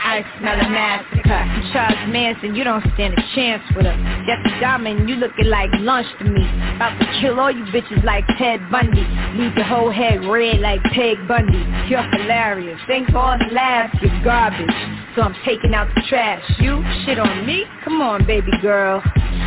[0.04, 1.72] I smell a massacre.
[1.72, 3.96] Charles Manson, you don't stand a chance with her.
[4.28, 6.44] Jeffrey Dahmer, you looking like lunch to me.
[6.76, 9.08] About to kill all you bitches like Ted Bundy.
[9.40, 11.64] Leave your whole head red like Peg Bundy.
[11.88, 12.82] You're hilarious.
[12.86, 14.99] Thanks for all the laughs, you're garbage.
[15.16, 16.44] So I'm taking out the trash.
[16.60, 17.66] You shit on me?
[17.84, 19.02] Come on, baby girl.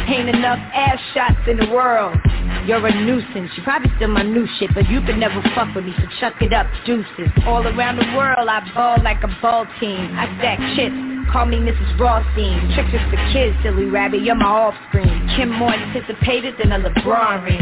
[0.08, 2.16] Ain't enough ass shots in the world.
[2.66, 3.50] You're a nuisance.
[3.56, 6.34] You probably still my new shit, but you can never fuck with me, so chuck
[6.40, 7.30] it up, deuces.
[7.46, 10.10] All around the world, I ball like a ball team.
[10.18, 10.94] I stack chips.
[11.32, 11.98] Call me Mrs.
[11.98, 12.72] Rothstein.
[12.74, 14.22] Tricks is for kids, silly rabbit.
[14.22, 15.08] You're my offspring.
[15.36, 17.60] Kim more anticipated than a LeBron ring.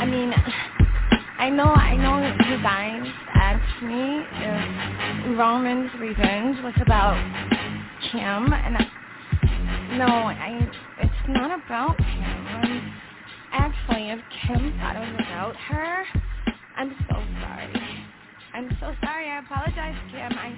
[0.00, 0.32] I mean,
[1.38, 2.14] I know, I know
[2.64, 7.14] guys asked me if Roman's revenge was about
[8.10, 10.66] Kim, and I, no, I,
[10.96, 12.46] it's not about Kim.
[12.54, 12.94] Um,
[13.52, 16.04] actually, if Kim thought it was about her,
[16.76, 17.72] I'm so sorry.
[18.54, 19.28] I'm so sorry.
[19.28, 20.38] I apologize, Kim.
[20.38, 20.56] I,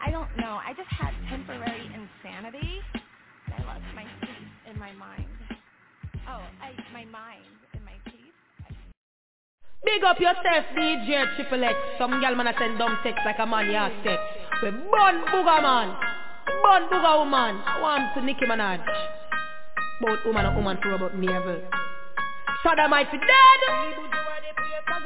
[0.00, 0.60] I don't know.
[0.64, 2.80] I just had temporary insanity.
[2.94, 5.28] I lost my peace in my mind.
[6.26, 7.63] Oh, I, my mind.
[9.82, 11.74] Big up yourself, DJ Triple X.
[11.98, 14.20] Some gal man a send dumb text like a man ya sex.
[14.62, 15.88] We bun booger man.
[16.62, 17.60] Bun booger woman.
[17.66, 18.80] I want to Nicki Minaj.
[20.00, 21.60] Both woman and woman about navel.
[22.62, 23.60] Sodomite fi dead.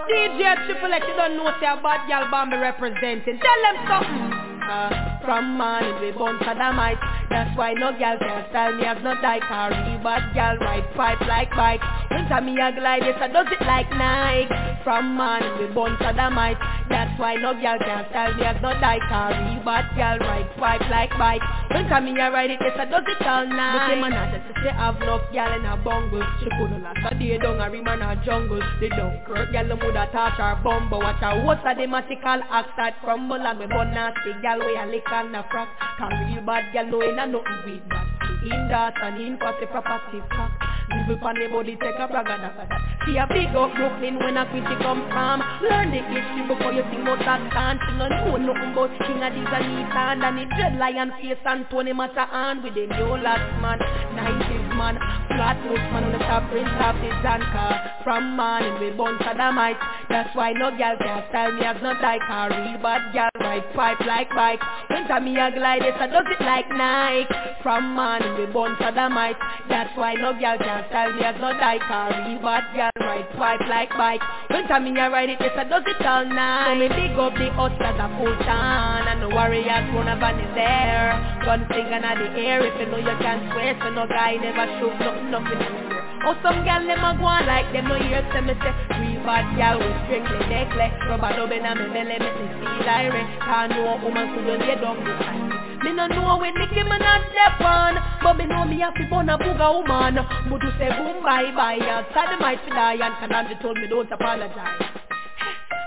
[0.09, 3.40] DJ Triple X, you don't know say a bad gal Bambi representing.
[3.40, 4.32] Tell them something.
[4.69, 6.99] Uh, from morning we born sodomite
[7.30, 10.88] That's why no gal can style me as no die car Real bad gal ride
[10.94, 11.82] pipe like bike.
[12.10, 16.56] Winter me a glide, yes I does it like Nike From morning we born sodomite
[16.89, 20.48] That's why no gal can style me as no die car Real bad gal ride
[20.56, 21.44] pipe like bike.
[21.69, 24.01] Winter me a ride it, yes I does it all night.
[24.01, 26.24] But him a say have enough gal in a bungle.
[26.40, 28.65] She couldn't last a day down a rim and a jungle.
[28.81, 32.97] The Dunkirk gal them woulda touch her bumble Watch her what's a dramatical act that
[33.05, 34.32] crumble And we born nasty.
[34.40, 35.69] Gal we a lick and a frack
[36.01, 38.09] Can real bad gal know in a nothing with that.
[38.40, 40.56] In that and in for the property cock.
[40.89, 44.40] Live upon the body take a brag and that She a big up Brooklyn when
[44.40, 48.09] a quit she come from Learn the history before you think about that She no
[48.09, 51.92] know nothing about King of these and Ethan And the dread lion face and Tony
[51.92, 53.78] Matter and with the new last man
[54.14, 54.94] 90s man
[55.34, 59.78] Flat nose man on the top prince of the Zanka From morning we born sodomite
[60.09, 63.74] That's why no girl can style me as no die car Real bad girl ride
[63.74, 64.60] pipe like bike.
[64.88, 67.32] When time me a glide, it a does it like Nike.
[67.62, 69.36] From man we born sodomite.
[69.68, 72.10] That's why no girl can style me as no die car.
[72.10, 74.22] Real bad girl ride pipe like bike.
[74.50, 76.69] When time me a ride it, it a does it all night.
[76.69, 81.16] So me big up the hustlers full town and the warriors gonna van is there.
[81.45, 83.77] Gun finger in the air if you know you can't swear.
[83.81, 84.93] So no guy never shoot
[85.32, 86.07] nothing air.
[86.24, 89.23] Oh, some gal them a go on like them no hear say me say Real
[89.23, 90.95] bad gal with strictly necklace.
[91.07, 93.31] Rubber dub in a me belly make me feel direct.
[93.43, 97.61] Can't a woman couldn't get down behind me Me no know when Nicki Minaj step
[97.62, 100.19] on But me know me have to burn a booga woman.
[100.59, 104.11] To say boom bye bye Outside the might to die And Kanamji told me don't
[104.11, 105.07] apologize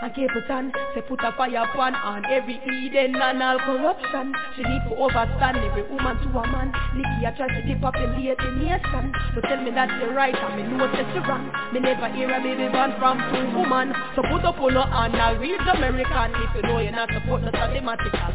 [0.02, 4.34] and keep it on, say put a fire upon on every Eden and all corruption.
[4.56, 6.74] She need to overstand every woman to a man.
[6.98, 9.14] Nicki a try to depopulate the nation.
[9.36, 11.54] So tell me that's the right and me know that she wrong.
[11.74, 13.94] Me never hear a baby born from two woman.
[14.16, 17.44] So put up on her and I'll read American if you know you're not support
[17.44, 18.34] no mathematical.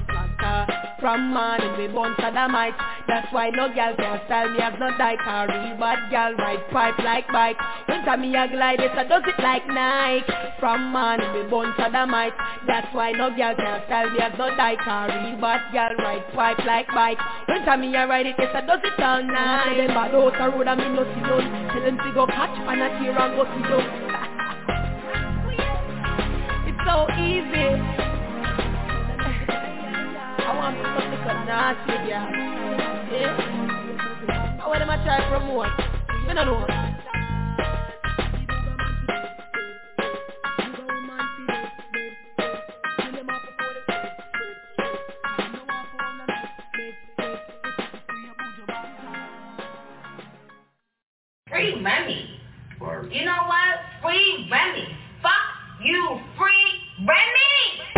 [1.01, 2.75] From man and we born sodomite.
[3.09, 5.49] That's why no girl can style me as no die car.
[5.49, 7.57] Real bad girl ride pipe like bike.
[7.87, 10.33] When time me a glide, it a does it like Nike.
[10.61, 12.35] From man and we born sodomite.
[12.67, 15.09] That's why no girl can style me as no die car.
[15.09, 17.19] Real bad girl ride pipe like bike.
[17.49, 19.77] When time me a ride it, it a does it all night.
[19.77, 21.49] Them bad out the road and me no see none.
[21.73, 23.87] Tell them to go catch pan a tear and go see down.
[26.69, 27.69] It's so easy.
[30.39, 32.27] I want to this up nasty, yeah.
[33.11, 34.61] Yeah?
[34.61, 35.73] How am I try promote?
[36.29, 37.16] I don't know.
[51.57, 52.29] Free Remy.
[53.11, 53.81] You know what?
[54.03, 54.89] Free Remy.
[55.23, 55.33] Fuck
[55.83, 57.96] you, free Remy.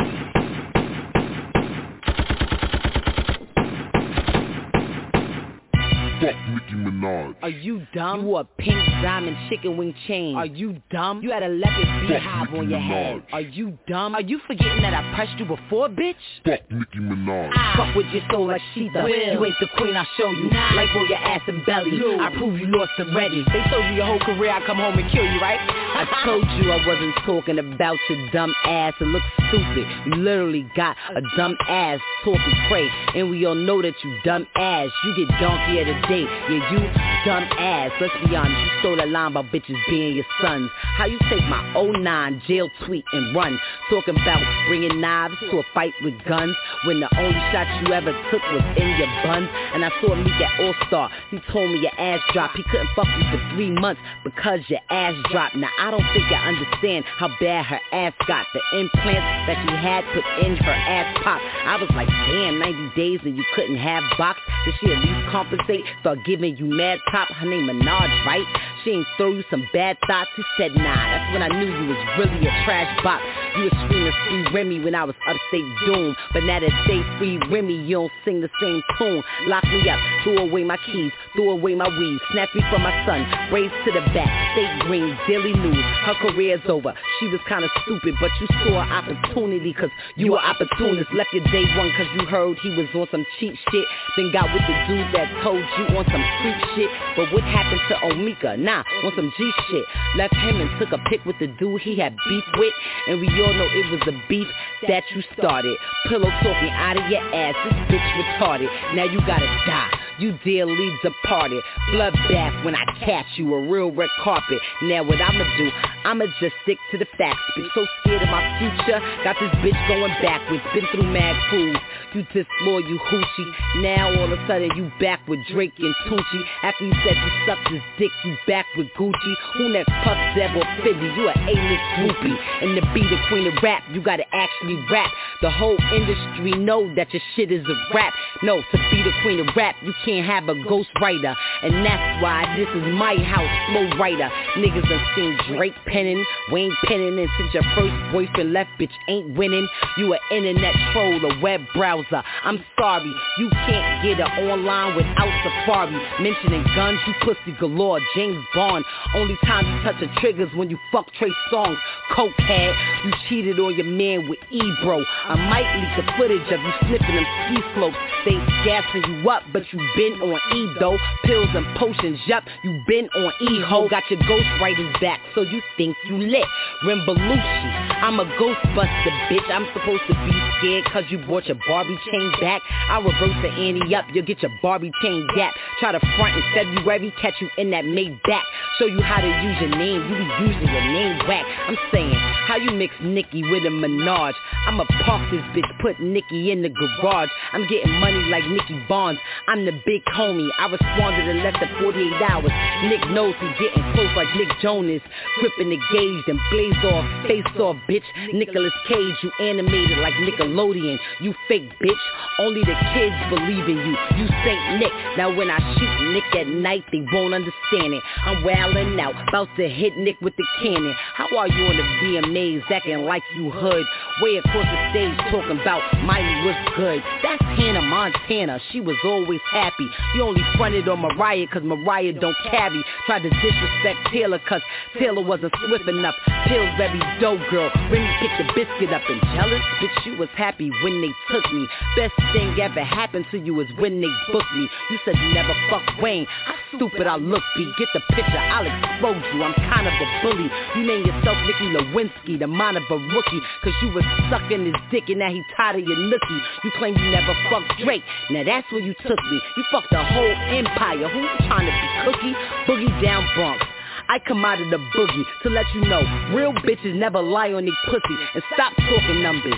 [6.21, 7.37] Fuck Nicki Minaj.
[7.43, 8.21] Are you dumb?
[8.21, 10.35] You wore a pink diamond chicken wing chain.
[10.37, 11.23] Are you dumb?
[11.23, 13.23] You had a leopard beehive on your head.
[13.33, 14.15] Are you dumb?
[14.15, 16.17] Are you forgetting that I pressed you before, bitch?
[16.45, 17.53] Fuck Nicki Minaj.
[17.77, 19.05] Fuck with your soul like Shether.
[19.05, 19.33] Will.
[19.33, 20.51] You ain't the queen, I'll show you.
[20.75, 22.01] Like on your ass and belly.
[22.21, 23.45] I prove you lost already.
[23.53, 25.61] They told you your whole career I come home and kill you, right?
[25.99, 28.95] I told you I wasn't talking about your dumb ass.
[29.01, 29.85] It looks stupid.
[30.07, 32.89] You literally got a dumb ass talking cray.
[33.17, 34.91] And we all know that you dumb ass.
[35.05, 36.29] You get donkey at a date.
[36.49, 36.79] Yeah, you
[37.27, 37.91] dumb ass.
[38.01, 38.61] Let's be honest.
[38.61, 40.71] You stole that line about bitches being your sons.
[40.97, 43.59] How you take my 09 jail tweet and run?
[43.91, 46.55] Talking about bringing knives to a fight with guns
[46.87, 49.49] when the only shot you ever took was in your buns.
[49.75, 51.11] And I saw Meek at All Star.
[51.33, 52.57] He told me your ass dropped.
[52.57, 55.57] He couldn't fuck you for three months because your ass dropped.
[55.57, 58.47] Now I don't think I understand how bad her ass got.
[58.53, 61.41] The implants that she had put in her ass pop.
[61.41, 64.41] I was like, damn, 90 days and you couldn't have box.
[64.65, 67.29] Did she at least compensate for giving you mad top?
[67.29, 68.45] Her name Minaj, right?
[68.85, 70.31] She ain't throw you some bad thoughts.
[70.37, 73.21] He said, nah, that's when I knew you was really a trash bop.
[73.59, 76.15] You was screaming free Remy when I was upstate doomed.
[76.33, 79.23] But now that they free Remy, you don't sing the same tune.
[79.49, 82.95] Lock me up, throw away my keys, throw away my weed, snatch me from my
[83.05, 85.83] son, braids to the back, state green, daily news.
[86.07, 86.95] Her career's over.
[87.19, 91.11] She was kinda stupid, but you saw an opportunity cause you were opportunist.
[91.13, 93.87] Left your day one cause you heard he was on some cheap shit.
[94.17, 96.91] Then got with the dude that told you on some creep shit.
[97.17, 98.59] But what happened to Omika?
[98.59, 99.85] Nah, on some G shit.
[100.17, 102.75] Left him and took a pic with the dude he had beef with.
[103.09, 104.47] And we all know it was the beef
[104.87, 105.77] that you started.
[106.09, 108.69] Pillow talking out of your ass, this bitch retarded.
[108.95, 109.91] Now you gotta die.
[110.19, 111.63] You dearly departed.
[111.93, 114.59] Bloodbath when I catch you, a real red carpet.
[114.83, 115.71] Now what I'ma do,
[116.05, 117.39] I'ma just stick to the facts.
[117.55, 120.63] Been so scared of my future, got this bitch going backwards.
[120.75, 121.77] Been through mad fools.
[122.15, 123.83] You disloyal, you hoochie.
[123.83, 126.43] Now all of a sudden you back with Drake and Tunechi.
[126.63, 129.35] After you said you sucked his dick, you back with Gucci.
[129.55, 130.89] Who next Puff Dev or 50?
[130.89, 132.39] You an A-list groupie.
[132.63, 135.11] And to be the queen of rap, you gotta actually rap.
[135.43, 138.15] The whole industry know that your shit is a rap.
[138.43, 141.37] No, to be the queen of rap, you can't have a ghost writer.
[141.63, 144.31] And that's why this is my house, flow writer.
[144.57, 149.37] Niggas done seen Drake penning, Wayne penning, and since your first boyfriend left, bitch ain't
[149.37, 149.69] winning.
[149.99, 151.98] You an internet troll, a web browser.
[152.45, 155.97] I'm sorry, you can't get it online without Safari.
[156.21, 158.85] Mentioning guns, you pussy galore, James Bond.
[159.15, 161.77] Only time you touch the triggers when you fuck Trey Songz.
[162.13, 165.05] Cokehead, you cheated on your man with Ebro.
[165.25, 167.97] I might leak the footage of you sniffing them ski slopes.
[168.25, 170.99] They gassing you up, but you been on E though.
[171.25, 173.89] Pills and potions, yup, you been on E ho.
[173.89, 176.47] Got your ghostwriters back, so you think you lit.
[176.85, 179.49] Rimbalucci, I'm a ghostbuster, bitch.
[179.51, 182.63] I'm supposed to be scared cause you bought your Barbie chain back.
[182.91, 185.55] I'll reverse the ante up, you'll get your Barbie chain gap.
[185.81, 188.43] Try to front in February, catch you in that Maybach.
[188.79, 191.45] Show you how to use your name, you be using your name whack.
[191.67, 192.15] I'm saying,
[192.47, 194.33] how you mix Nicki with a Minaj?
[194.67, 197.29] I'ma park this bitch, put Nicki in the garage.
[197.53, 199.19] I'm getting money like Nicky Barnes.
[199.49, 200.49] I'm the big homie.
[200.59, 202.53] I responded in less than 48 hours.
[202.85, 205.03] Nick knows he getting close like Nick Jonas.
[205.41, 208.05] Gripping the gauge, then blaze off, face off, bitch.
[208.33, 210.99] Nicolas Cage, you animated like Nickelodeon.
[211.21, 212.05] You fake bitch.
[212.39, 213.95] Only the kids believe in you.
[214.17, 214.93] You Saint Nick.
[215.17, 218.03] Now when I shoot Nick at night, they won't understand it.
[218.25, 220.95] I'm wailing out, about to hit Nick with the cannon.
[221.15, 223.85] How are you on the VMAs acting like you hood?
[224.23, 227.03] Way across the stage talking about Miley was good.
[227.23, 228.61] That's Hannah Montana.
[228.73, 229.89] She was always happy.
[230.15, 232.85] You only fronted on Mariah cause Mariah don't carry.
[233.07, 234.63] Tried to disrespect Taylor cause
[234.99, 236.15] Taylor wasn't swift enough.
[236.47, 237.71] Pillsbury dough girl.
[237.91, 239.63] Remy picked the biscuit up and jealous.
[239.81, 241.68] Bitch, you was happy when they took me.
[241.97, 244.69] Best thing ever happened to you is when they booked me.
[244.91, 246.27] You said you never fuck Wayne.
[246.45, 247.71] How stupid I look, B.
[247.79, 249.43] Get the picture, I'll expose you.
[249.43, 250.49] I'm kind of a bully.
[250.77, 253.41] You name yourself Nicki Lewinsky, the mind of a rookie.
[253.63, 256.41] Cause you was sucking his dick and now he tired of your nookie.
[256.65, 258.05] You claim you never fucked Drake.
[258.31, 259.41] Now that's where you took me.
[259.57, 261.09] You fucked the whole empire.
[261.09, 262.35] Who you trying to be cookie?
[262.67, 263.65] Boogie down Bronx.
[264.11, 266.01] I come out of the boogie to let you know
[266.35, 269.55] real bitches never lie on their pussy and stop talking numbers.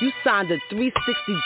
[0.00, 0.90] You signed a 360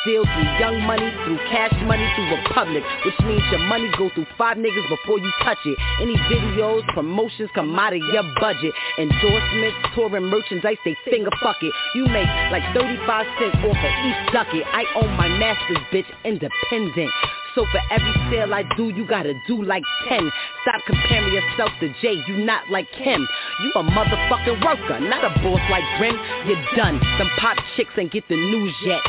[0.07, 4.27] deal through Young Money, through Cash Money, through Republic, which means your money go through
[4.39, 5.77] five niggas before you touch it.
[6.01, 8.73] Any videos, promotions come out of your budget.
[8.99, 11.73] Endorsements, touring merchandise, they finger fuck it.
[11.95, 14.65] You make like 35 cents off of each ducket.
[14.73, 17.11] I own my masters, bitch, independent.
[17.55, 20.31] So for every sale I do, you gotta do like 10.
[20.63, 23.27] Stop comparing yourself to Jay, you not like him.
[23.63, 26.19] You a motherfucking worker, not a boss like Grim.
[26.47, 27.01] You're done.
[27.19, 29.01] Them pop chicks ain't get the news yet.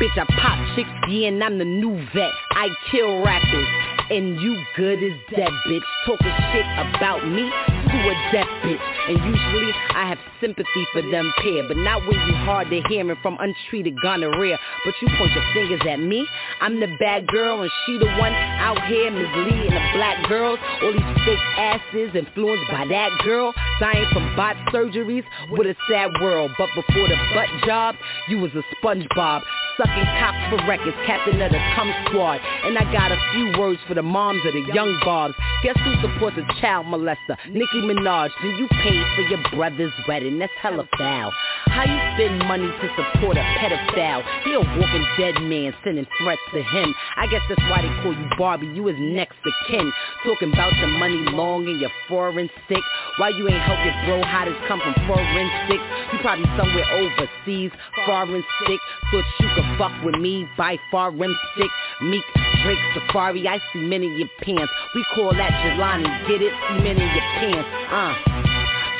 [0.00, 2.32] Bitch, I pop chicks, yeah, and I'm the new vet.
[2.52, 3.68] I kill rappers.
[4.10, 5.82] And you good as dead, bitch.
[6.06, 6.64] Talking shit
[6.96, 8.80] about me to a deaf bitch.
[9.08, 11.68] And usually I have sympathy for them pair.
[11.68, 14.58] But not when you hard to hear hearing from untreated gonorrhea.
[14.86, 16.26] But you point your fingers at me.
[16.62, 20.58] I'm the bad girl and she the one out here misleading the black girls.
[20.82, 23.54] All these fake asses influenced by that girl.
[23.80, 25.24] Dying from bot surgeries.
[25.48, 26.50] What a sad world.
[26.58, 27.94] But before the butt job,
[28.28, 29.40] you was a SpongeBob.
[29.78, 32.40] Sucking cock for records, captain of the cum squad.
[32.64, 35.34] And I got a few words for the moms of the young bobs.
[35.62, 37.38] Guess who supports a child molester?
[37.48, 38.30] Nicki Minaj.
[38.42, 40.38] Then you paid for your brother's wedding.
[40.38, 41.32] That's hella foul.
[41.66, 44.24] How you spend money to support a pedophile?
[44.42, 46.94] He a walking dead man sending threats to him.
[47.16, 48.66] I guess that's why they call you Barbie.
[48.68, 49.92] You is next to kin.
[50.24, 52.82] Talking about your money long and your foreign sick.
[53.18, 55.84] Why you ain't help your bro hottest come from forensics?
[56.12, 57.72] You probably somewhere overseas,
[58.06, 58.80] foreign sick.
[59.10, 61.70] Thought you could fuck with me by foreign sick.
[62.02, 62.24] Meek,
[62.62, 64.72] Drake, Safaree, I see men in your pants.
[64.94, 66.52] We call that Jelani, get it?
[66.68, 68.14] See men in your pants, uh.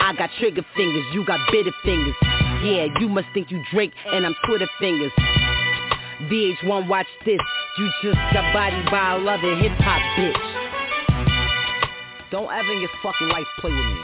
[0.01, 2.15] I got trigger fingers, you got bitter fingers.
[2.63, 5.13] Yeah, you must think you Drake and I'm Twitter fingers.
[6.27, 7.41] VH1, watch this.
[7.79, 10.59] You just got body by a other hip hop bitch.
[12.31, 14.01] Don't ever in your fucking life play with me.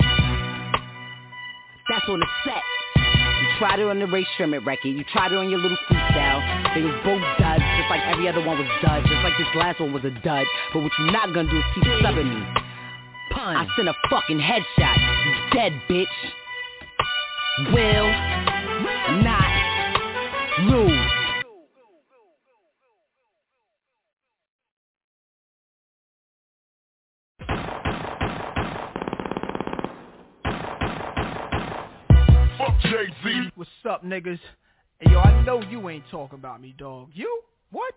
[1.89, 2.63] That's on the set.
[2.97, 4.89] You tried it on the Rae Sremmurd record.
[4.89, 6.41] You tried it on your little freestyle.
[6.75, 9.03] They was both duds, just like every other one was dud.
[9.03, 10.47] Just like this last one was a dud.
[10.73, 12.47] But what you're not gonna do is keep subbing me.
[13.33, 13.57] Pun.
[13.57, 14.97] I sent a fucking headshot.
[15.27, 16.07] You dead, bitch.
[17.75, 18.09] Will
[19.23, 19.51] not
[20.71, 21.04] lose.
[32.85, 33.51] Jay-Z.
[33.57, 34.39] What's up, niggas?
[35.01, 37.09] Hey, yo, I know you ain't talking about me, dog.
[37.15, 37.41] You?
[37.71, 37.93] What?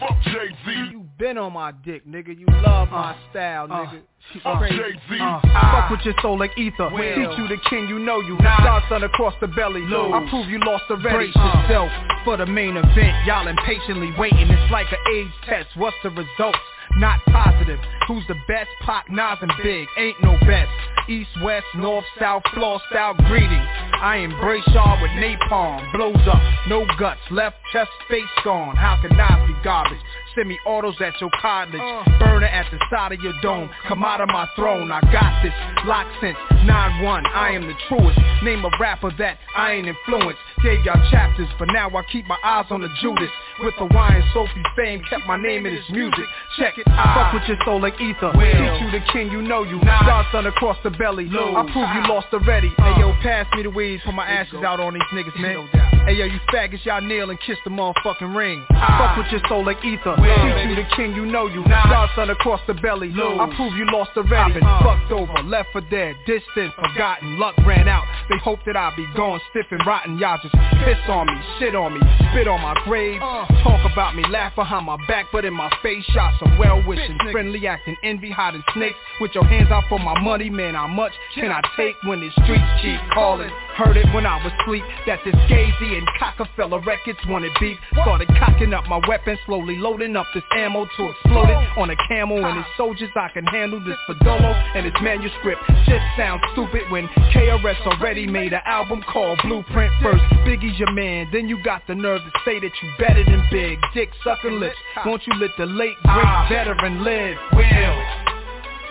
[0.00, 0.70] Fuck Jay-Z.
[0.90, 2.38] You been on my dick, nigga.
[2.38, 4.02] You love my style, uh, nigga.
[4.42, 4.76] fuck Crazy.
[4.76, 5.18] Jay-Z.
[5.20, 5.72] Uh, Ah.
[5.88, 6.90] fuck with your soul like ether.
[6.90, 7.14] Will.
[7.14, 8.36] Teach you the king, you know you.
[8.38, 8.62] Not.
[8.64, 9.80] Godson across the belly.
[9.82, 10.12] Lose.
[10.12, 11.32] I prove you lost already.
[11.32, 11.90] Brace Brace yourself
[12.24, 13.26] for the main event.
[13.26, 14.50] Y'all impatiently waiting.
[14.50, 15.68] It's like an age test.
[15.76, 16.58] What's the results?
[16.96, 17.78] Not positive.
[18.06, 18.70] Who's the best?
[18.82, 19.86] Pac, Nas, and Big.
[19.98, 20.70] Ain't no best.
[21.08, 23.66] East, west, north, south, floor style greetings.
[24.00, 25.92] I embrace y'all with napalm.
[25.92, 28.76] Blows up, no guts, left chest, face gone.
[28.76, 29.98] How can Nas be garbage?
[30.34, 31.80] Semi-autos at your cottage.
[31.80, 32.04] Uh.
[32.18, 33.70] Burner at the side of your dome.
[33.86, 34.90] Come out of my throne.
[34.90, 35.52] I got this.
[35.86, 37.26] Lock since 9-1.
[37.34, 38.18] I am the truest.
[38.42, 40.40] Name a rapper that I ain't influenced.
[40.62, 43.30] Gave y'all chapters, but now I keep my eyes on the Judas.
[43.60, 46.24] With Hawaiian Sophie fame, kept my name in his music.
[46.58, 48.32] Check it, I fuck with your soul like ether.
[48.32, 49.80] Teach you the king, you know you.
[49.80, 51.28] Godson across the belly.
[51.30, 52.68] I prove you lost already.
[52.78, 55.68] Hey yo, pass me the weed, put my ashes out on these niggas, man.
[56.06, 58.64] Hey yo, you faggots, y'all kneel and kiss the motherfucking ring.
[58.68, 60.16] Fuck with your soul like ether.
[60.16, 61.64] Teach you the king, you know you.
[61.64, 63.12] Godson across the belly.
[63.14, 64.54] I prove you lost already.
[64.54, 67.38] Been fucked over, left for dead, distant, forgotten.
[67.38, 68.04] Luck ran out.
[68.28, 70.18] They hope that I'll be gone stiff and rotten.
[70.18, 70.54] Y'all just
[70.84, 72.00] piss on me, shit on me,
[72.32, 73.20] spit on my grave.
[73.62, 77.66] Talk about me, laugh behind my back, but in my face, shot some well-wishing, friendly
[77.66, 78.96] acting, envy, hiding snakes.
[79.20, 82.30] With your hands out for my money, man, how much can I take when the
[82.42, 83.50] streets keep calling?
[83.74, 87.76] Heard it when I was asleep, that this Gay-Z and Cock-a-fella records wanted beef.
[88.02, 91.96] Started cocking up my weapon, slowly loading up this ammo to explode it on a
[92.06, 93.10] camel and his soldiers.
[93.16, 95.60] I can handle this Fadolo and his manuscript.
[95.86, 100.22] Just sounds stupid when KRS already made an album called Blueprint first.
[100.46, 103.78] Biggie's your man, then you got the nerve to say that you better than Big.
[103.92, 107.36] Dick sucking lips, won't you let the late great veteran live?
[107.52, 108.24] Will.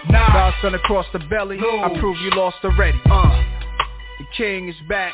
[0.10, 0.34] Nah.
[0.34, 3.00] Godson across the belly, I prove you lost already.
[3.06, 3.53] Uh,
[4.20, 5.14] the king is back,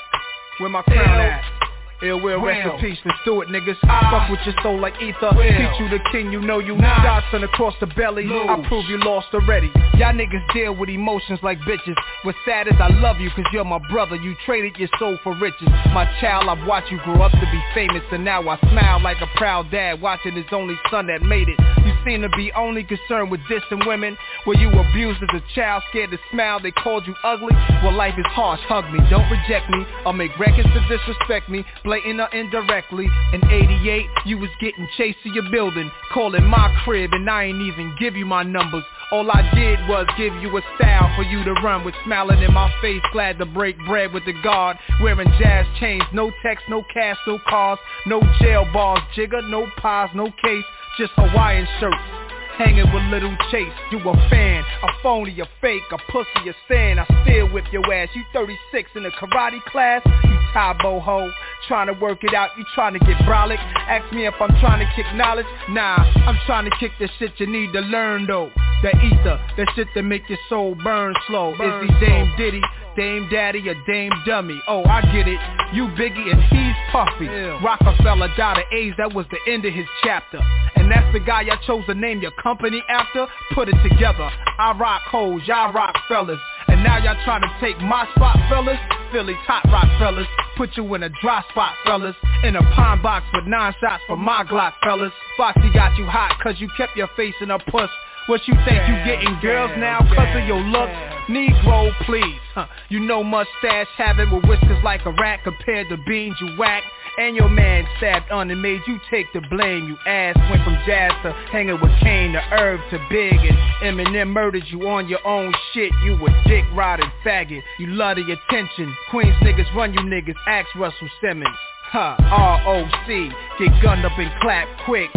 [0.60, 1.69] where my crown at?
[2.02, 3.76] Ill will rest in peace and Stewart niggas.
[3.84, 4.08] Ah.
[4.12, 5.36] Fuck with your soul like ether.
[5.36, 8.26] Teach you the king you know you Godson across the belly.
[8.26, 9.70] I prove you lost already.
[10.00, 11.96] Y'all niggas deal with emotions like bitches.
[12.24, 14.16] What's sad is I love you cause you're my brother.
[14.16, 15.68] You traded your soul for riches.
[15.92, 19.18] My child I've watched you grow up to be famous And now I smile like
[19.22, 21.60] a proud dad Watching his only son that made it.
[21.86, 24.18] You seem to be only concerned with dissing women.
[24.48, 26.62] Were you abused as a child Scared to smile?
[26.62, 27.54] They called you ugly?
[27.84, 28.62] Well life is harsh.
[28.70, 29.00] Hug me.
[29.10, 29.86] Don't reject me.
[30.06, 33.10] Or make records to disrespect me blatant or indirectly.
[33.34, 37.62] In 88, you was getting chased to your building, calling my crib, and I ain't
[37.62, 38.84] even give you my numbers.
[39.12, 42.54] All I did was give you a style for you to run with smiling in
[42.54, 46.84] my face, glad to break bread with the guard, wearing Jaz chains, no text, no
[46.94, 50.66] cash, no cars, no jail bars, jigger, no pies, no case,
[51.00, 52.19] just Hawaiian shirts.
[52.60, 57.00] Hanging with Little Chase, you a fan, a phony, a fake, a pussy, a stand.
[57.00, 58.10] I still whip your ass.
[58.14, 61.32] You 36 in a karate class, you Tae Bo ho.
[61.70, 63.60] Trying to work it out, you trying to get brolic.
[63.88, 65.46] Ask me if I'm trying to kick knowledge.
[65.70, 68.52] Nah, I'm trying to kick the shit you need to learn though.
[68.82, 71.54] The ether, that shit that make your soul burn slow.
[71.54, 72.62] Is he Dame Diddy,
[73.00, 74.62] Dame Daddy, or Dame Dummy?
[74.68, 75.40] Oh, I get it.
[75.72, 77.30] You Biggie and he's Puffy.
[77.64, 80.38] Rockefeller died of AIDS, that was the end of his chapter.
[80.76, 83.26] And that's the guy y'all chose to name your company after?
[83.56, 84.30] Put it together.
[84.60, 86.40] I rock hoes, y'all rock fellas.
[86.68, 88.80] And now y'all trying to take my spot, fellas?
[89.14, 90.28] Philly's hot rock fellas.
[90.58, 92.16] Put you in a dry spot, fellas.
[92.44, 95.14] In a pine box with nine shots for my Glock, fellas.
[95.38, 97.90] Foxy got you hot cause you kept your face in a puss.
[98.30, 100.88] What you think you getting girls now cause of your look?
[101.28, 102.38] Negro, please.
[102.54, 102.68] Huh.
[102.90, 106.84] You know mustache having with whiskers like a rat compared to beans you whack.
[107.18, 109.88] And your man stabbed on and made you take the blame.
[109.88, 114.28] You ass went from Jaz to hanging with Kane to Irv to Big and Eminem
[114.28, 115.92] murdered you on your own shit.
[116.06, 117.64] You a dick riding faggot.
[117.80, 118.96] You love the attention.
[119.10, 120.36] Queens niggas run you niggas.
[120.46, 121.58] Ask Russell Simmons.
[121.92, 125.10] Huh, R-O-C, get gunned up and clap quick.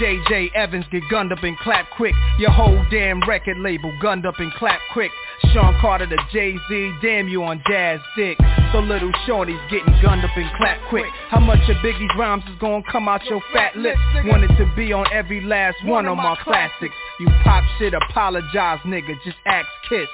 [0.00, 0.50] J.J.
[0.56, 2.14] Evans get gunned up and clap quick.
[2.40, 5.12] Your whole damn record label gunned up and clap quick.
[5.52, 8.36] Sean Carter to Jay-Z, damn you on Jaz dick.
[8.72, 11.06] So little shorty's getting gunned up and clap quick.
[11.28, 14.00] How much of Biggie's rhymes is gonna come out your fat lips?
[14.24, 16.94] Wanted to be on every last one of my classics.
[17.20, 20.08] You pop shit, apologize nigga, just ask Kiss.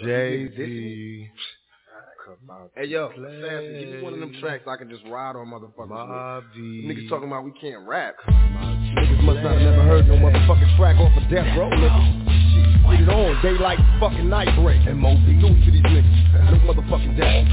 [0.00, 1.30] Jay Z.
[2.76, 5.88] Hey yo, Sassy, give me one of them tracks I can just ride on motherfuckers
[5.88, 6.62] Mob with.
[6.62, 8.14] Niggas talking about we can't rap.
[8.28, 12.32] Niggas must not have never heard no motherfucking track off of Death Row, nigga.
[12.92, 14.86] Get it on, daylight fucking night break.
[14.86, 16.22] And Moby, do to these niggas.
[16.50, 17.46] No motherfucking death.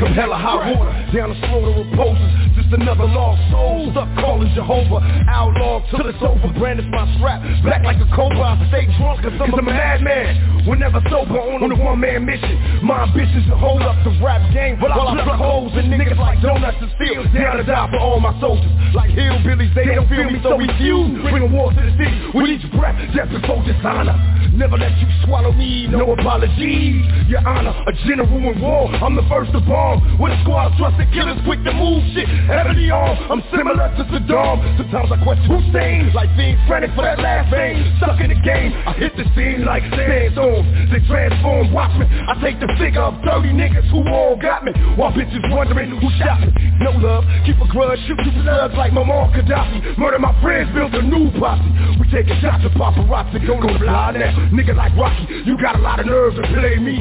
[0.00, 2.30] Come hella hot water, down the slaughter of poses.
[2.58, 4.98] Just another lost soul, stuck calling Jehovah.
[5.30, 7.38] Outlaw till it's over, brandish my strap.
[7.62, 10.66] black like a cobra, I stay drunk cause I'm a madman.
[10.66, 12.82] Whenever sober on a one-man mission.
[12.82, 16.42] My ambitions to hold up the rap game while I pluck holes and niggas like
[16.42, 17.22] donuts and steel.
[17.30, 18.68] Down to die for all my soldiers.
[18.92, 21.14] Like hillbillies, they don't feel me, so we fuse.
[21.30, 24.18] Bring a war to the city with each breath, death before dishonor.
[24.58, 27.06] Never let you swallow me, no apologies.
[27.30, 30.07] Your honor, a general in war, I'm the first to bomb.
[30.16, 32.26] With a squad of trusted killers quick to move shit.
[32.50, 34.56] Heavily armed, I'm similar to Saddam.
[34.74, 37.86] Sometimes I question Hussein, like being frantic for that last vein.
[38.02, 40.66] Stuck in the game, I hit the scene like sandstorms.
[40.90, 42.10] They transform, watch me.
[42.10, 44.74] I take the figure of 30 niggas who all got me.
[44.98, 46.50] While bitches wondering who shot it.
[46.82, 49.98] No love, keep a grudge, shoot you slugs like Muammar Gaddafi.
[49.98, 51.62] Murder my friends, build a new posse.
[51.98, 54.34] We taking shots of paparazzi, go fly now.
[54.50, 56.98] Nigga like Rocky, you got a lot of nerve to play me.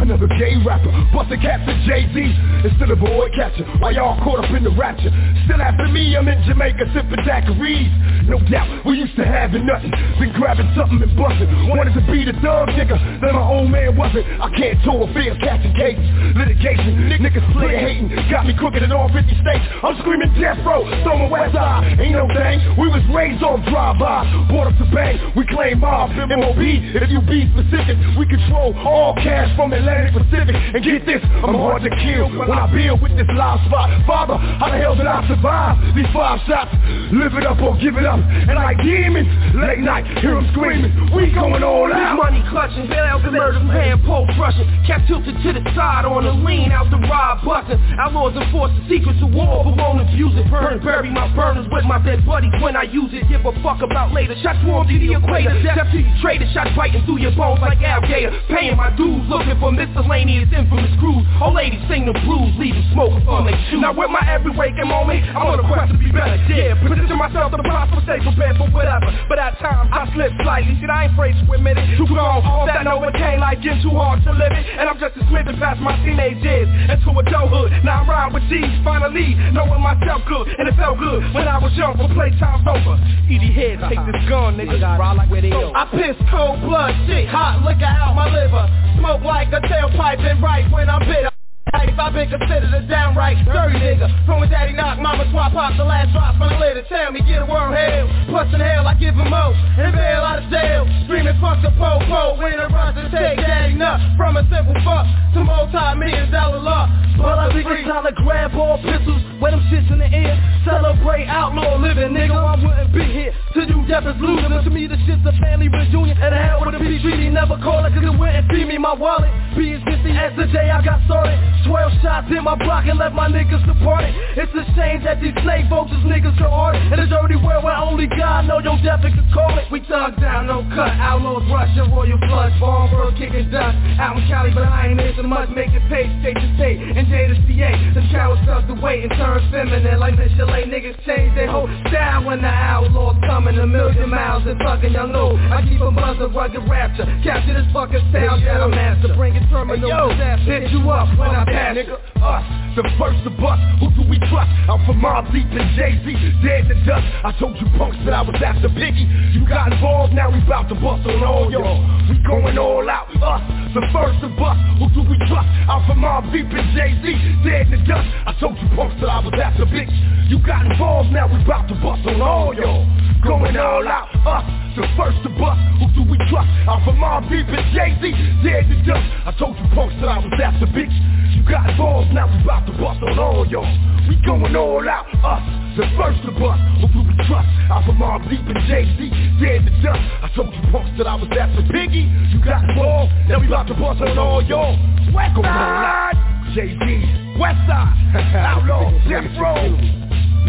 [0.00, 4.50] Another gay rapper, busting cats at Jay-Z Instead of boy catcher, while y'all caught up
[4.50, 5.12] in the rapture?
[5.46, 8.26] Still after me, I'm in Jamaica sipping daiquiris.
[8.28, 9.90] No doubt, we used to having nothing.
[10.20, 11.48] Been grabbing something and busting.
[11.70, 14.26] Wanted to be the thug nigga, then my old man wasn't.
[14.40, 16.04] I can't tour, fear catching cases
[16.36, 18.10] Litigation, niggas play hating.
[18.30, 19.64] Got me crooked in all 50 states.
[19.82, 23.64] I'm screaming death row, throw my west side Ain't no thing, we was raised on
[23.64, 24.48] drive-by.
[24.48, 29.14] Brought up to bang, we claim mob MOB, if you be specific We control all
[29.14, 30.54] cash from Atlantic Pacific.
[30.54, 34.36] And get this, I'm hard to kill when I build with this live spot Father,
[34.36, 36.74] how the hell did I survive these five shots?
[37.12, 38.20] Live it up or give it up.
[38.20, 40.92] And like demons, late night, hear them screaming.
[41.14, 42.16] We going all out.
[42.18, 46.24] money clutching, bail out the murder hand pole brushing Cap tilted to the side on
[46.24, 50.34] the lean out the rod busting Outlaws enforce the secrets of war but won't abuse
[50.36, 50.50] it?
[50.50, 53.28] Burn, bury my burners with my dead buddies when I use it.
[53.28, 55.54] Give a fuck about later, shots swarmed to the equator.
[55.62, 59.58] Death to you traitor, shots biting through your bones like alligator Paying my dues, looking
[59.60, 61.22] for miscellaneous infamous crews.
[61.40, 63.82] Old ladies sing the blues, leaving smoke from they shoes.
[63.82, 66.36] Now with my every waking moment, I'm on a quest to be better.
[66.48, 69.10] Yeah, position myself to prosper, stay prepared for whatever.
[69.28, 70.74] But at times I slip slightly.
[70.80, 71.98] Shit, I ain't afraid to admit it.
[71.98, 74.64] Too gone, off that Novocaine like getting too hard to live it.
[74.78, 77.72] And I'm just a slipping past my teenage years into adulthood.
[77.84, 81.58] Now I ride with G's, finally knowing myself good, and it felt good when I
[81.58, 81.96] was young.
[81.98, 82.96] But playtime's over.
[83.28, 84.80] Edie head, take this gun, nigga.
[84.80, 88.66] I piss cold blood, shit hot, liquor out my liver.
[88.98, 91.37] Smoke like a tailpipe and right when I'm bitter.
[91.74, 94.08] If I've been considered a downright dirty nigga.
[94.24, 96.86] From when daddy knock, mama swap pop the last drop from litter.
[96.88, 99.52] Tell me get a worm hell, plus in hell I give him more.
[99.78, 103.74] And bail out of jail, screaming fuck the po-po When it runs to take daddy
[103.74, 108.12] nut From a simple fuck to multi-million dollar law But I think it's time to
[108.12, 110.34] grab all pistols Wear them shits in the air.
[110.66, 112.34] Celebrate outlaw living nigga.
[112.34, 114.50] I wouldn't be here to do death is losing.
[114.50, 116.18] To me the shit's a family reunion.
[116.18, 118.78] And hell with a treaty Never call it cause it wouldn't feed me.
[118.78, 122.54] My wallet Be as busy as the day I got started 12 shots in my
[122.54, 126.48] block and left my niggas departed It's a shame that these slave vultures niggas so
[126.48, 129.80] hard In a dirty world where only God know your death can call it We
[129.86, 134.64] thug down, no cut, outlaws rushing, royal floods bird kicking dust, out in Cali but
[134.64, 135.50] I ain't missing much.
[135.50, 139.04] Make it pay, state to state, and J to CA The cowards stuck to wait
[139.04, 139.98] and turn feminine.
[139.98, 144.46] Like this LA niggas change their whole style When the outlaws coming a million miles
[144.46, 148.70] and fucking know I keep a buzzer, rugged rapture Capture this fucking sound that I'm
[148.70, 149.14] master.
[149.14, 150.60] Bring it terminal hey, yo, disaster.
[150.60, 152.44] Hit you up when I nigga, us,
[152.76, 153.58] the first of us.
[153.80, 154.50] Who do we trust?
[154.68, 156.08] I'm from Mobb Deep and Jay-Z.
[156.44, 159.06] Dead to dust, I told you punks that I was after Biggie.
[159.34, 161.78] You got involved, now we bout to bust on all y'all.
[162.08, 163.42] We going all out, us,
[163.74, 164.58] the first of us.
[164.78, 165.48] Who do we trust?
[165.68, 167.06] I'm from Mobb Deep and Jay-Z.
[167.44, 170.30] Dead to dust, I told you punks that I was after Biggie.
[170.30, 172.84] You got involved, now we bout to bust on all y'all.
[173.24, 174.46] Going all out, us,
[174.78, 175.58] the first of us.
[175.82, 176.46] Who do we trust?
[176.70, 178.02] I'm from Mobb Deep and Jay-Z.
[178.46, 182.28] Dead to dust, I told you punks that I was after You got balls, now
[182.28, 183.66] we bout to bust on all y'all
[184.08, 185.42] We going all out, us,
[185.76, 187.48] the first of us Who do we trust?
[187.88, 189.00] From Mobb Deep and Jay-Z
[189.40, 193.10] Dead to dust, I told you punks that I was after Biggie You got balls,
[193.28, 194.76] now we bout to bust on all y'all
[195.12, 196.14] West Going all out,
[196.54, 197.40] Jay-Z.
[197.40, 197.96] West Side,
[198.36, 199.97] Outlaw, Death Row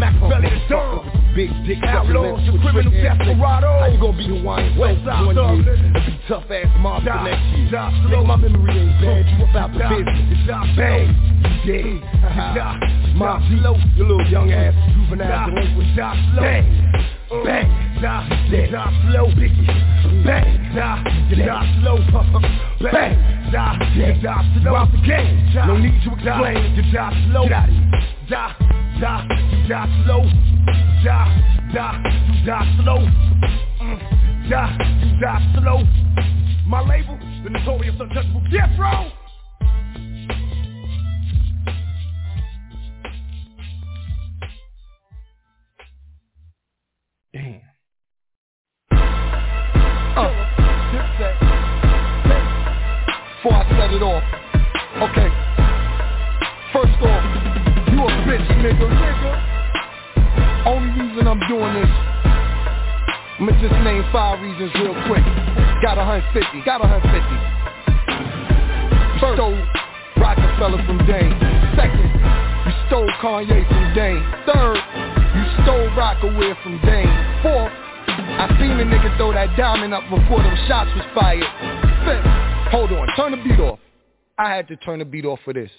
[0.00, 1.04] Makaveli the Dog
[1.36, 3.78] Big dick Outlaws, the criminal desperado.
[3.78, 7.70] How you gonna be Hawaiian West Side Thug be tough ass mob for next year
[7.70, 10.42] Nigga, my memory ain't bad, you about the business.
[10.74, 11.14] Bang,
[11.44, 12.02] you dead
[13.14, 15.96] Mob slow, you little young ass juvenile delinquent
[16.34, 16.66] Bang,
[17.44, 17.68] bang,
[18.02, 19.66] Nah, dead Nah, slow, Biggie
[20.24, 21.98] Bang, die slow,
[22.82, 23.14] bang,
[23.52, 24.74] die slow.
[24.74, 26.74] Out the game, no need to explain.
[26.74, 28.36] You die slow, get out of here Die,
[29.00, 29.26] die,
[29.66, 30.22] die slow
[31.02, 31.26] Die,
[31.72, 33.00] die, you die slow
[33.80, 33.98] mm.
[34.48, 34.68] Die,
[35.18, 35.82] die slow
[36.64, 39.10] My label, the notorious untouchable Death Row
[47.32, 47.60] Damn.
[50.16, 50.30] Uh,
[53.42, 54.22] before I set it off,
[55.02, 55.30] okay.
[56.72, 57.29] First off,
[58.30, 58.86] bitch, nigga.
[60.66, 61.90] Only reason I'm doing this,
[63.42, 65.24] I'ma just name five reasons real quick.
[65.82, 67.38] Got a hundred fifty, got a hundred fifty.
[69.18, 69.58] You stole
[70.22, 71.34] Roc-A-Fella from Dame.
[71.74, 74.22] Second, you stole Kanye from Dame.
[74.46, 74.78] Third,
[75.34, 77.10] you stole Rocawear from Dame.
[77.42, 81.42] Fourth, I seen a nigga throw that diamond up before them shots was fired.
[82.06, 83.80] Fifth, hold on, turn the beat off.
[84.38, 85.70] I had to turn the beat off for this.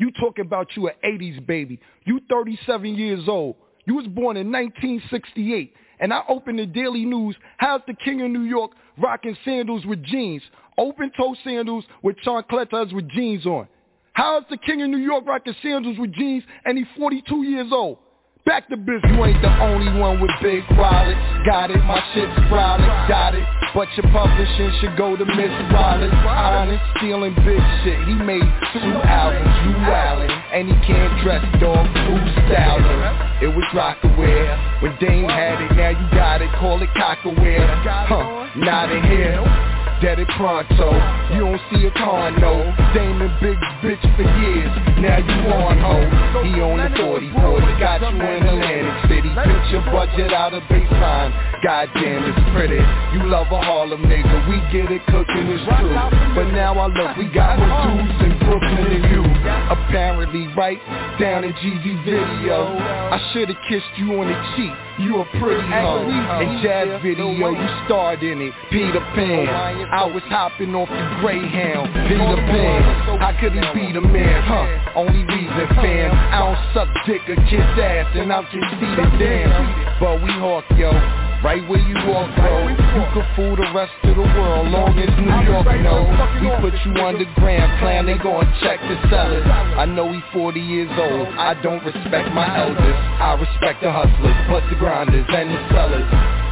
[0.00, 1.78] You talking about you an 80s baby.
[2.06, 3.56] You 37 years old.
[3.84, 5.74] You was born in 1968.
[6.00, 7.36] And I opened the Daily News.
[7.58, 10.42] How's the king of New York rocking sandals with jeans?
[10.78, 13.68] Open toe sandals with chancletas with jeans on.
[14.14, 17.98] How's the king of New York rocking sandals with jeans and he's 42 years old?
[18.46, 19.12] Back to business.
[19.12, 21.20] You ain't the only one with big wallets.
[21.44, 23.44] Got it, my shit's brolic, got it.
[23.74, 26.12] But your publishing should go to Miss Wallace.
[26.26, 28.00] Honest, stealing big shit.
[28.08, 28.42] He made
[28.72, 30.30] two albums, you wildin'.
[30.52, 33.44] And he can't dress, dog, who's styling?
[33.44, 34.82] It was Rocawear.
[34.82, 37.68] When Dame had it, now you got it, call it Cockaware.
[37.84, 40.88] Huh, not in here dead it pronto.
[41.36, 42.72] You don't see a car, no.
[42.96, 44.72] Damon big bitch for years.
[44.96, 45.96] Now you on ho.
[46.42, 47.80] He on the 40 40.
[47.80, 49.30] Got you in Atlantic City.
[49.30, 51.30] Pinch your budget out of baseline.
[51.62, 52.80] Goddamn, it's pretty.
[53.12, 54.48] You love a Harlem nigga.
[54.48, 55.94] We get it cooking, it's true.
[56.34, 59.29] But now I look, we got more dudes in Brooklyn than you.
[59.70, 60.78] Apparently, right
[61.18, 62.76] down in GZ video.
[62.76, 64.72] I should've kissed you on the cheek.
[64.98, 66.08] You a pretty hoe.
[66.40, 68.52] In Jaz video, you starred in it.
[68.70, 69.48] Peter Pan.
[69.48, 71.88] I was hopping off the Greyhound.
[72.08, 73.18] Peter Pan.
[73.20, 74.42] How could he be the man?
[74.42, 74.92] Huh?
[74.96, 76.10] Only reason, fam.
[76.12, 80.00] I don't suck dick or kiss ass, and I'm conceited, damn.
[80.00, 81.29] But we hawk, yo.
[81.40, 82.68] Right where you walk, bro.
[82.68, 86.04] You can fool the rest of the world, long as New York know.
[86.36, 89.48] We put you underground, plan they gon' check the sellers.
[89.48, 91.28] I know he 40 years old.
[91.40, 92.98] I don't respect my elders.
[93.24, 96.04] I respect the hustlers, but the grinders and the sellers.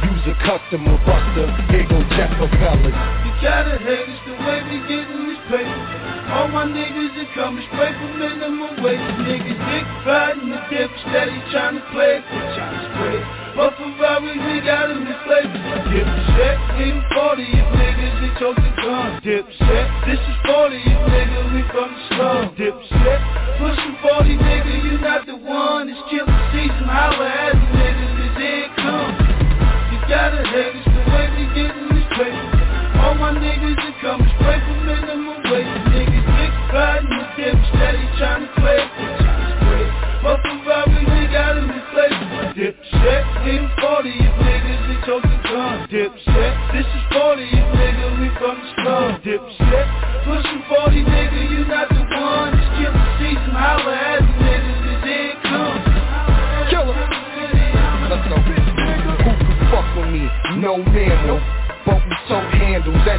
[0.09, 2.89] Use a customer buster, here go Jeff Propellers.
[2.89, 5.98] You gotta hate it's the way we gettin' this paper.
[6.29, 9.01] All my niggas are coming straight from minimum wage.
[9.25, 12.21] Niggas dick riding the dip, steady trying to play
[12.53, 13.21] trying to spread.
[13.57, 15.57] But Ferrari, we got him in flavor.
[15.89, 19.19] Dipset, leave 40 if niggas they choke the gun.
[19.25, 22.41] Dipset, this is 40 if niggas we from the slum.
[22.55, 23.21] Dipset,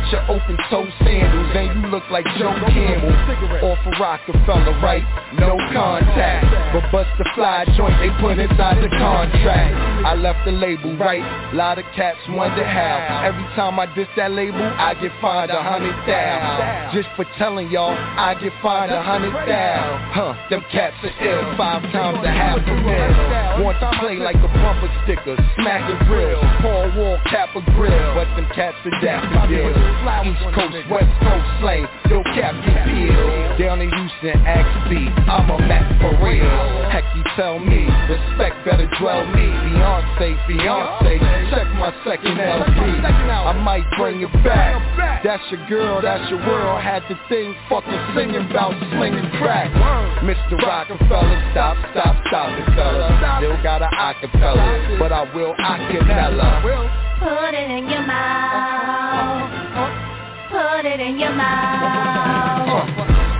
[0.08, 1.19] your open toe look
[2.10, 3.14] like Joe Camel
[3.62, 5.02] Off a Roc-A-Fella, right?
[5.38, 6.74] No contact.
[6.74, 9.74] But bust the fly joint they put inside the contract.
[10.06, 11.22] I left the label, right?
[11.54, 13.22] Lot of cats wonder how.
[13.24, 17.70] Every time I diss that label, I get fined a hundred thou Just for telling
[17.70, 21.56] y'all, I get fined a hundred thou Huh, them cats are ill.
[21.56, 23.64] Five times a half a mil.
[23.64, 26.40] Want to play like a bumper sticker Smack a grill.
[26.62, 28.14] Paul Wall, cap a grill.
[28.14, 29.76] But them cats are daffodils.
[30.26, 35.58] East Coast, West Coast slang Still Captain Peel Down in Houston, ask B I'm a
[35.66, 36.48] Mac for real.
[36.90, 37.86] Heck, you tell me.
[38.08, 39.46] Respect better dwell me.
[39.46, 41.20] Beyonce, Beyonce.
[41.50, 45.22] Check my second LP I might bring it back.
[45.24, 46.80] That's your girl, that's your world.
[46.82, 49.70] Had the thing fucking singing about slinging crack.
[50.22, 50.58] Mr.
[50.62, 53.38] Rockefeller, stop, stop, stop it, fella.
[53.40, 56.60] Still got an acapella But I will acapella
[57.20, 59.59] Put it in your mouth.
[60.60, 62.84] Put it in your mouth.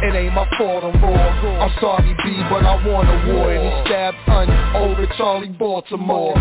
[0.01, 1.61] It ain't my fault I'm wrong.
[1.61, 3.53] I'm sorry, B, but I want a war.
[3.53, 6.33] And he stabbed Un over Charlie Baltimore.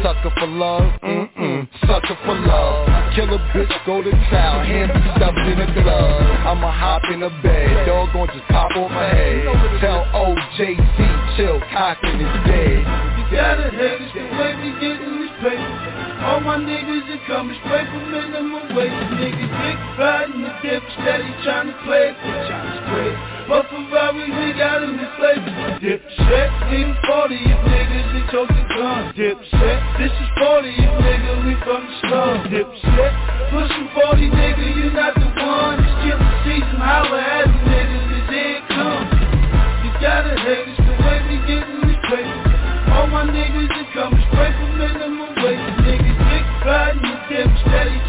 [0.00, 1.66] Sucker for love, mm-mm.
[1.82, 2.86] Sucker for love.
[3.16, 4.64] Kill a bitch, go to town.
[4.64, 6.22] Hand me stuffed in a glove.
[6.46, 7.86] I'ma hop in a bed.
[7.86, 9.42] Dog gon' just pop off my head.
[9.82, 12.86] Tell OJC, chill, cocking is dead.
[13.18, 15.87] You gotta hate it's the way we gettin' this paper.
[16.18, 18.90] All my niggas are coming straight from minimum wage.
[18.90, 23.14] Niggas dick riding the dip, steady trying to play it, trying to spread.
[23.46, 25.54] But Ferrari, we got him in flavor.
[25.78, 29.14] Dipset, leave 40 if niggas they choke the gun.
[29.14, 32.34] Dipset, this is 40 if nigga we from the slum.
[32.50, 33.12] Dipset,
[33.54, 35.78] pushing 40 nigga, you not the one.
[35.80, 37.57] It's killer season, holla at the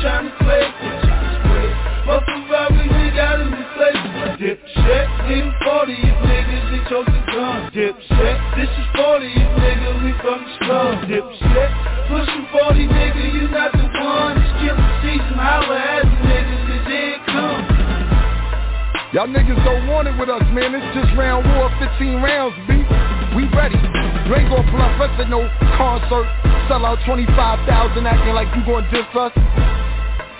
[0.01, 0.73] trying to play it,
[1.03, 1.71] trying to spread.
[2.07, 4.39] Ferrari, we got him in flavor.
[4.39, 7.69] Dipset, leave 40 if niggas they choke the gun.
[7.75, 10.91] Dipset, this is 40 if nigga we from the slum.
[11.05, 11.71] Dipset,
[12.07, 14.39] pushing 40 nigga, you not the one.
[14.39, 17.61] It's killer season, holla at the niggas, cause it come.
[19.11, 20.73] Y'all niggas don't want it with us, man.
[20.75, 22.79] It's just round war, 15 rounds, B.
[23.35, 23.98] We ready.
[24.29, 26.29] Gon' bluff us at no concert.
[26.69, 27.65] Sell out 25,000
[28.05, 29.33] acting like you gon' diss us.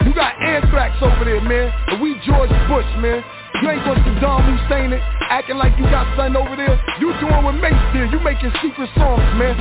[0.06, 1.74] You got anthrax over there, man.
[1.90, 3.26] But we George Bush, man.
[3.62, 6.74] You ain't gonna Saddam Hussein it, acting like you got something over there.
[7.02, 8.14] You doing what Mace did.
[8.14, 9.58] You making secret songs, man.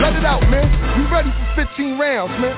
[0.00, 0.68] Let it out, man.
[0.96, 2.56] You ready for 15 rounds, man.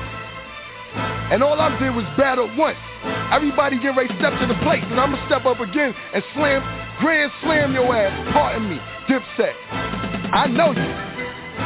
[1.31, 2.79] And all I did was battle once.
[3.31, 6.63] Everybody get ready to step to the plate, and I'ma step up again and slam,
[7.01, 8.13] grand slam your ass.
[8.31, 8.77] Pardon me,
[9.09, 9.57] Dipset.
[10.31, 10.89] I know you.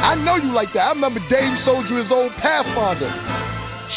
[0.00, 0.80] I know you like that.
[0.80, 3.12] I remember Dave sold you his old Pathfinder.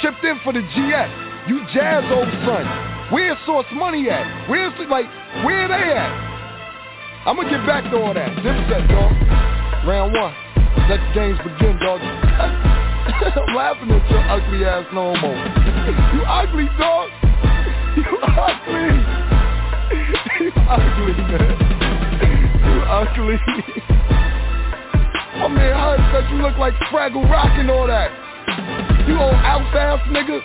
[0.04, 1.12] Shipped in for the GS.
[1.48, 2.68] You jazz old son.
[3.12, 4.50] Where's Source Money at?
[4.50, 5.08] Where's like,
[5.44, 6.12] where they at?
[7.26, 8.30] I'ma get back to all that.
[8.44, 9.12] Dipset, dog.
[9.88, 10.36] Round one.
[10.92, 12.00] Let the games begin, dog.
[12.04, 15.40] I'm laughing at your ugly ass no more.
[16.14, 17.10] you ugly, dog.
[17.98, 19.19] You ugly.
[20.70, 21.50] Ugly, man.
[22.62, 23.38] You ugly.
[25.42, 28.14] My man Hud said you look like Fraggle Rock and all that.
[29.10, 30.38] You old out ass nigga.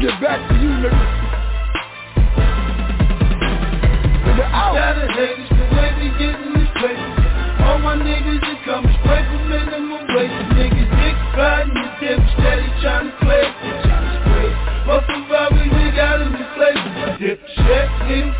[0.00, 1.02] Get back to you, nigga.
[4.24, 4.72] Nigga out.
[4.80, 5.60] Gotta hate us the
[6.80, 6.96] way.
[7.68, 10.32] All my niggas that come straight from minimum wage.
[10.56, 13.44] Niggas dick riding the dip, steady trying to play.
[13.84, 14.26] Trying to.
[14.86, 16.80] But for Bobby, we got him in place.
[17.20, 18.35] Dip shit, hit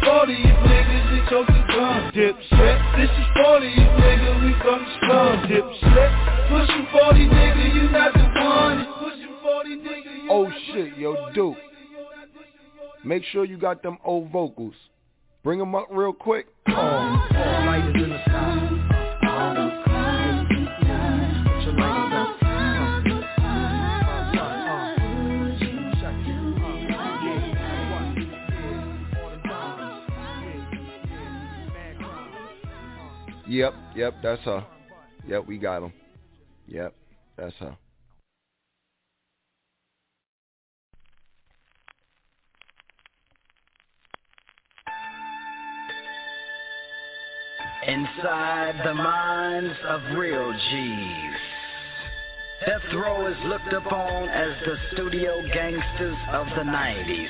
[5.59, 5.71] slum.
[5.71, 6.11] Dip shit,
[6.49, 8.87] pushing 40 nigga, you not the one.
[8.99, 11.57] Pushing 40 nigga, you Oh shit, yo, Duke.
[13.05, 14.75] Make sure you got them old vocals.
[15.45, 16.47] Bring them up real quick.
[16.69, 18.53] Oh, light is in the sky.
[33.49, 34.67] Yep, yep, that's her.
[35.29, 35.93] Yep, we got him.
[36.69, 36.95] Yep,
[37.37, 37.77] that's her.
[47.87, 51.37] Inside the minds of real G's.
[52.67, 57.29] Death Row is looked upon as the studio gangsters of the 90s.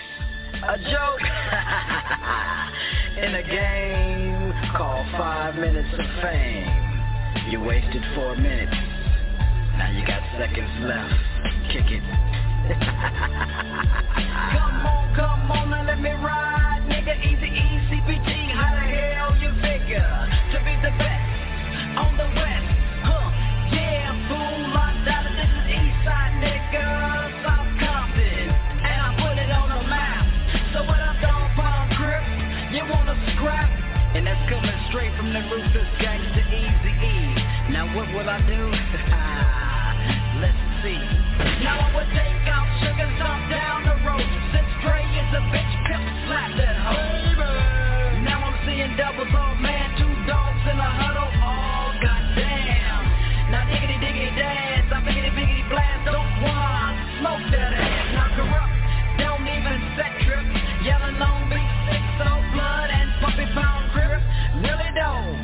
[0.55, 1.21] A joke
[3.23, 6.96] in a game called Five Minutes of Fame.
[7.49, 8.75] You wasted four minutes.
[9.79, 11.15] Now you got seconds left.
[11.71, 12.03] Kick it.
[14.51, 16.83] come on, come on, now let me ride.
[16.89, 18.51] Nigga, easy, easy, CPG.
[18.51, 21.23] How the hell you figure to be the best
[21.97, 22.66] on the west?
[38.17, 38.57] What I do?
[40.41, 40.97] Let's see.
[41.61, 44.25] Now I would take out sugar stop down the road.
[44.57, 48.25] Since Dre is a bitch, pimp slap that hoe.
[48.25, 51.29] Now I'm seeing doubles on man, two dogs in a huddle.
[51.29, 53.53] Oh goddamn.
[53.53, 58.17] Now diggity diggity dance, I biggity biggity blast, don't want smoke that ass.
[58.17, 58.73] Now Kurupt,
[59.21, 60.47] don't even set trip.
[60.89, 64.25] Yelling on beat, six so blood and puppy pound grip.
[64.65, 65.37] Really don't.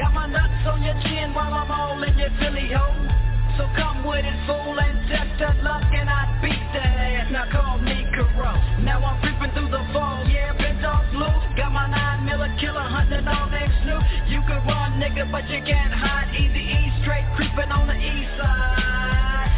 [0.00, 1.13] Got my nuts on your chin
[1.64, 3.08] I'm all in your Philly hole.
[3.56, 7.32] So come with it, fool, and test that luck, and I beat that ass.
[7.32, 8.84] Now call me corrupt.
[8.84, 11.44] Now I'm creeping through the fall, yeah, bent off loose.
[11.56, 14.04] Got my nine miller killer hunting on that snoop.
[14.28, 16.36] You can run, nigga, but you can't hide.
[16.36, 19.48] Eazy E straight creeping on the east side.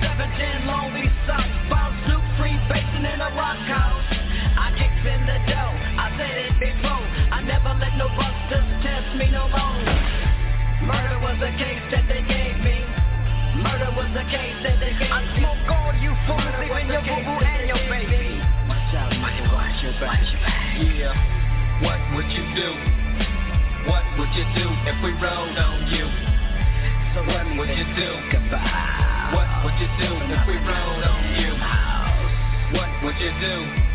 [0.00, 1.52] 710 Long Beach South,
[2.08, 4.08] Snoop free basing in a rock house.
[4.56, 7.04] I kicks in the dough, I said it before.
[7.28, 9.61] I never let no busters test me no more.
[11.42, 12.86] Was case that they gave me.
[13.66, 15.10] Murder was the case that they gave me.
[15.10, 18.38] I smoke all you fools, even your boo-boo and your baby.
[18.70, 19.74] Watch out, watch your back.
[19.74, 20.78] Watch your back.
[20.86, 21.82] Yeah.
[21.82, 22.70] What would you do?
[23.90, 26.06] What would you do if we rolled on you?
[27.10, 28.10] So what would you do?
[29.34, 31.58] What would you do if we rolled on you?
[32.78, 33.91] What would you do?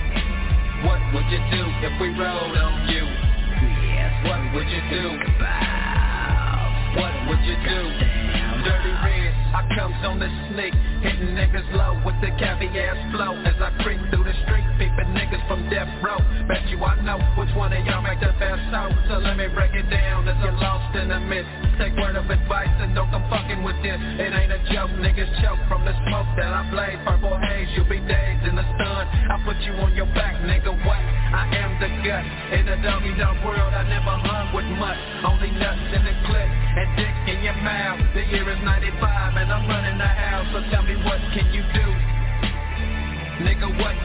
[13.18, 16.22] flow as I creep through the street, peeping niggas from death row.
[16.46, 18.94] Bet you I know which one of y'all make the best show.
[19.10, 21.50] So let me break it down as I'm lost in the mist.
[21.82, 23.98] Take word of advice and don't come fucking with this.
[23.98, 27.02] It ain't a joke, niggas choke from the smoke that I blaze.
[27.10, 29.04] Purple haze, you'll be dazed in the sun.
[29.10, 30.70] I put you on your back, nigga.
[30.86, 31.02] What?
[31.34, 33.74] I am the gut in a doggy dog world.
[33.74, 37.98] I never hung with much, only nuts in the clip and dick in your mouth.
[38.14, 41.17] The year is 95 and I'm running the house, so tell me what.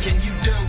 [0.03, 0.62] Can you do?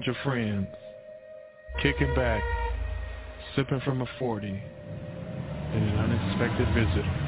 [0.00, 0.66] bunch of friends,
[1.82, 2.42] kicking back,
[3.54, 7.19] sipping from a 40, and an unexpected visitor.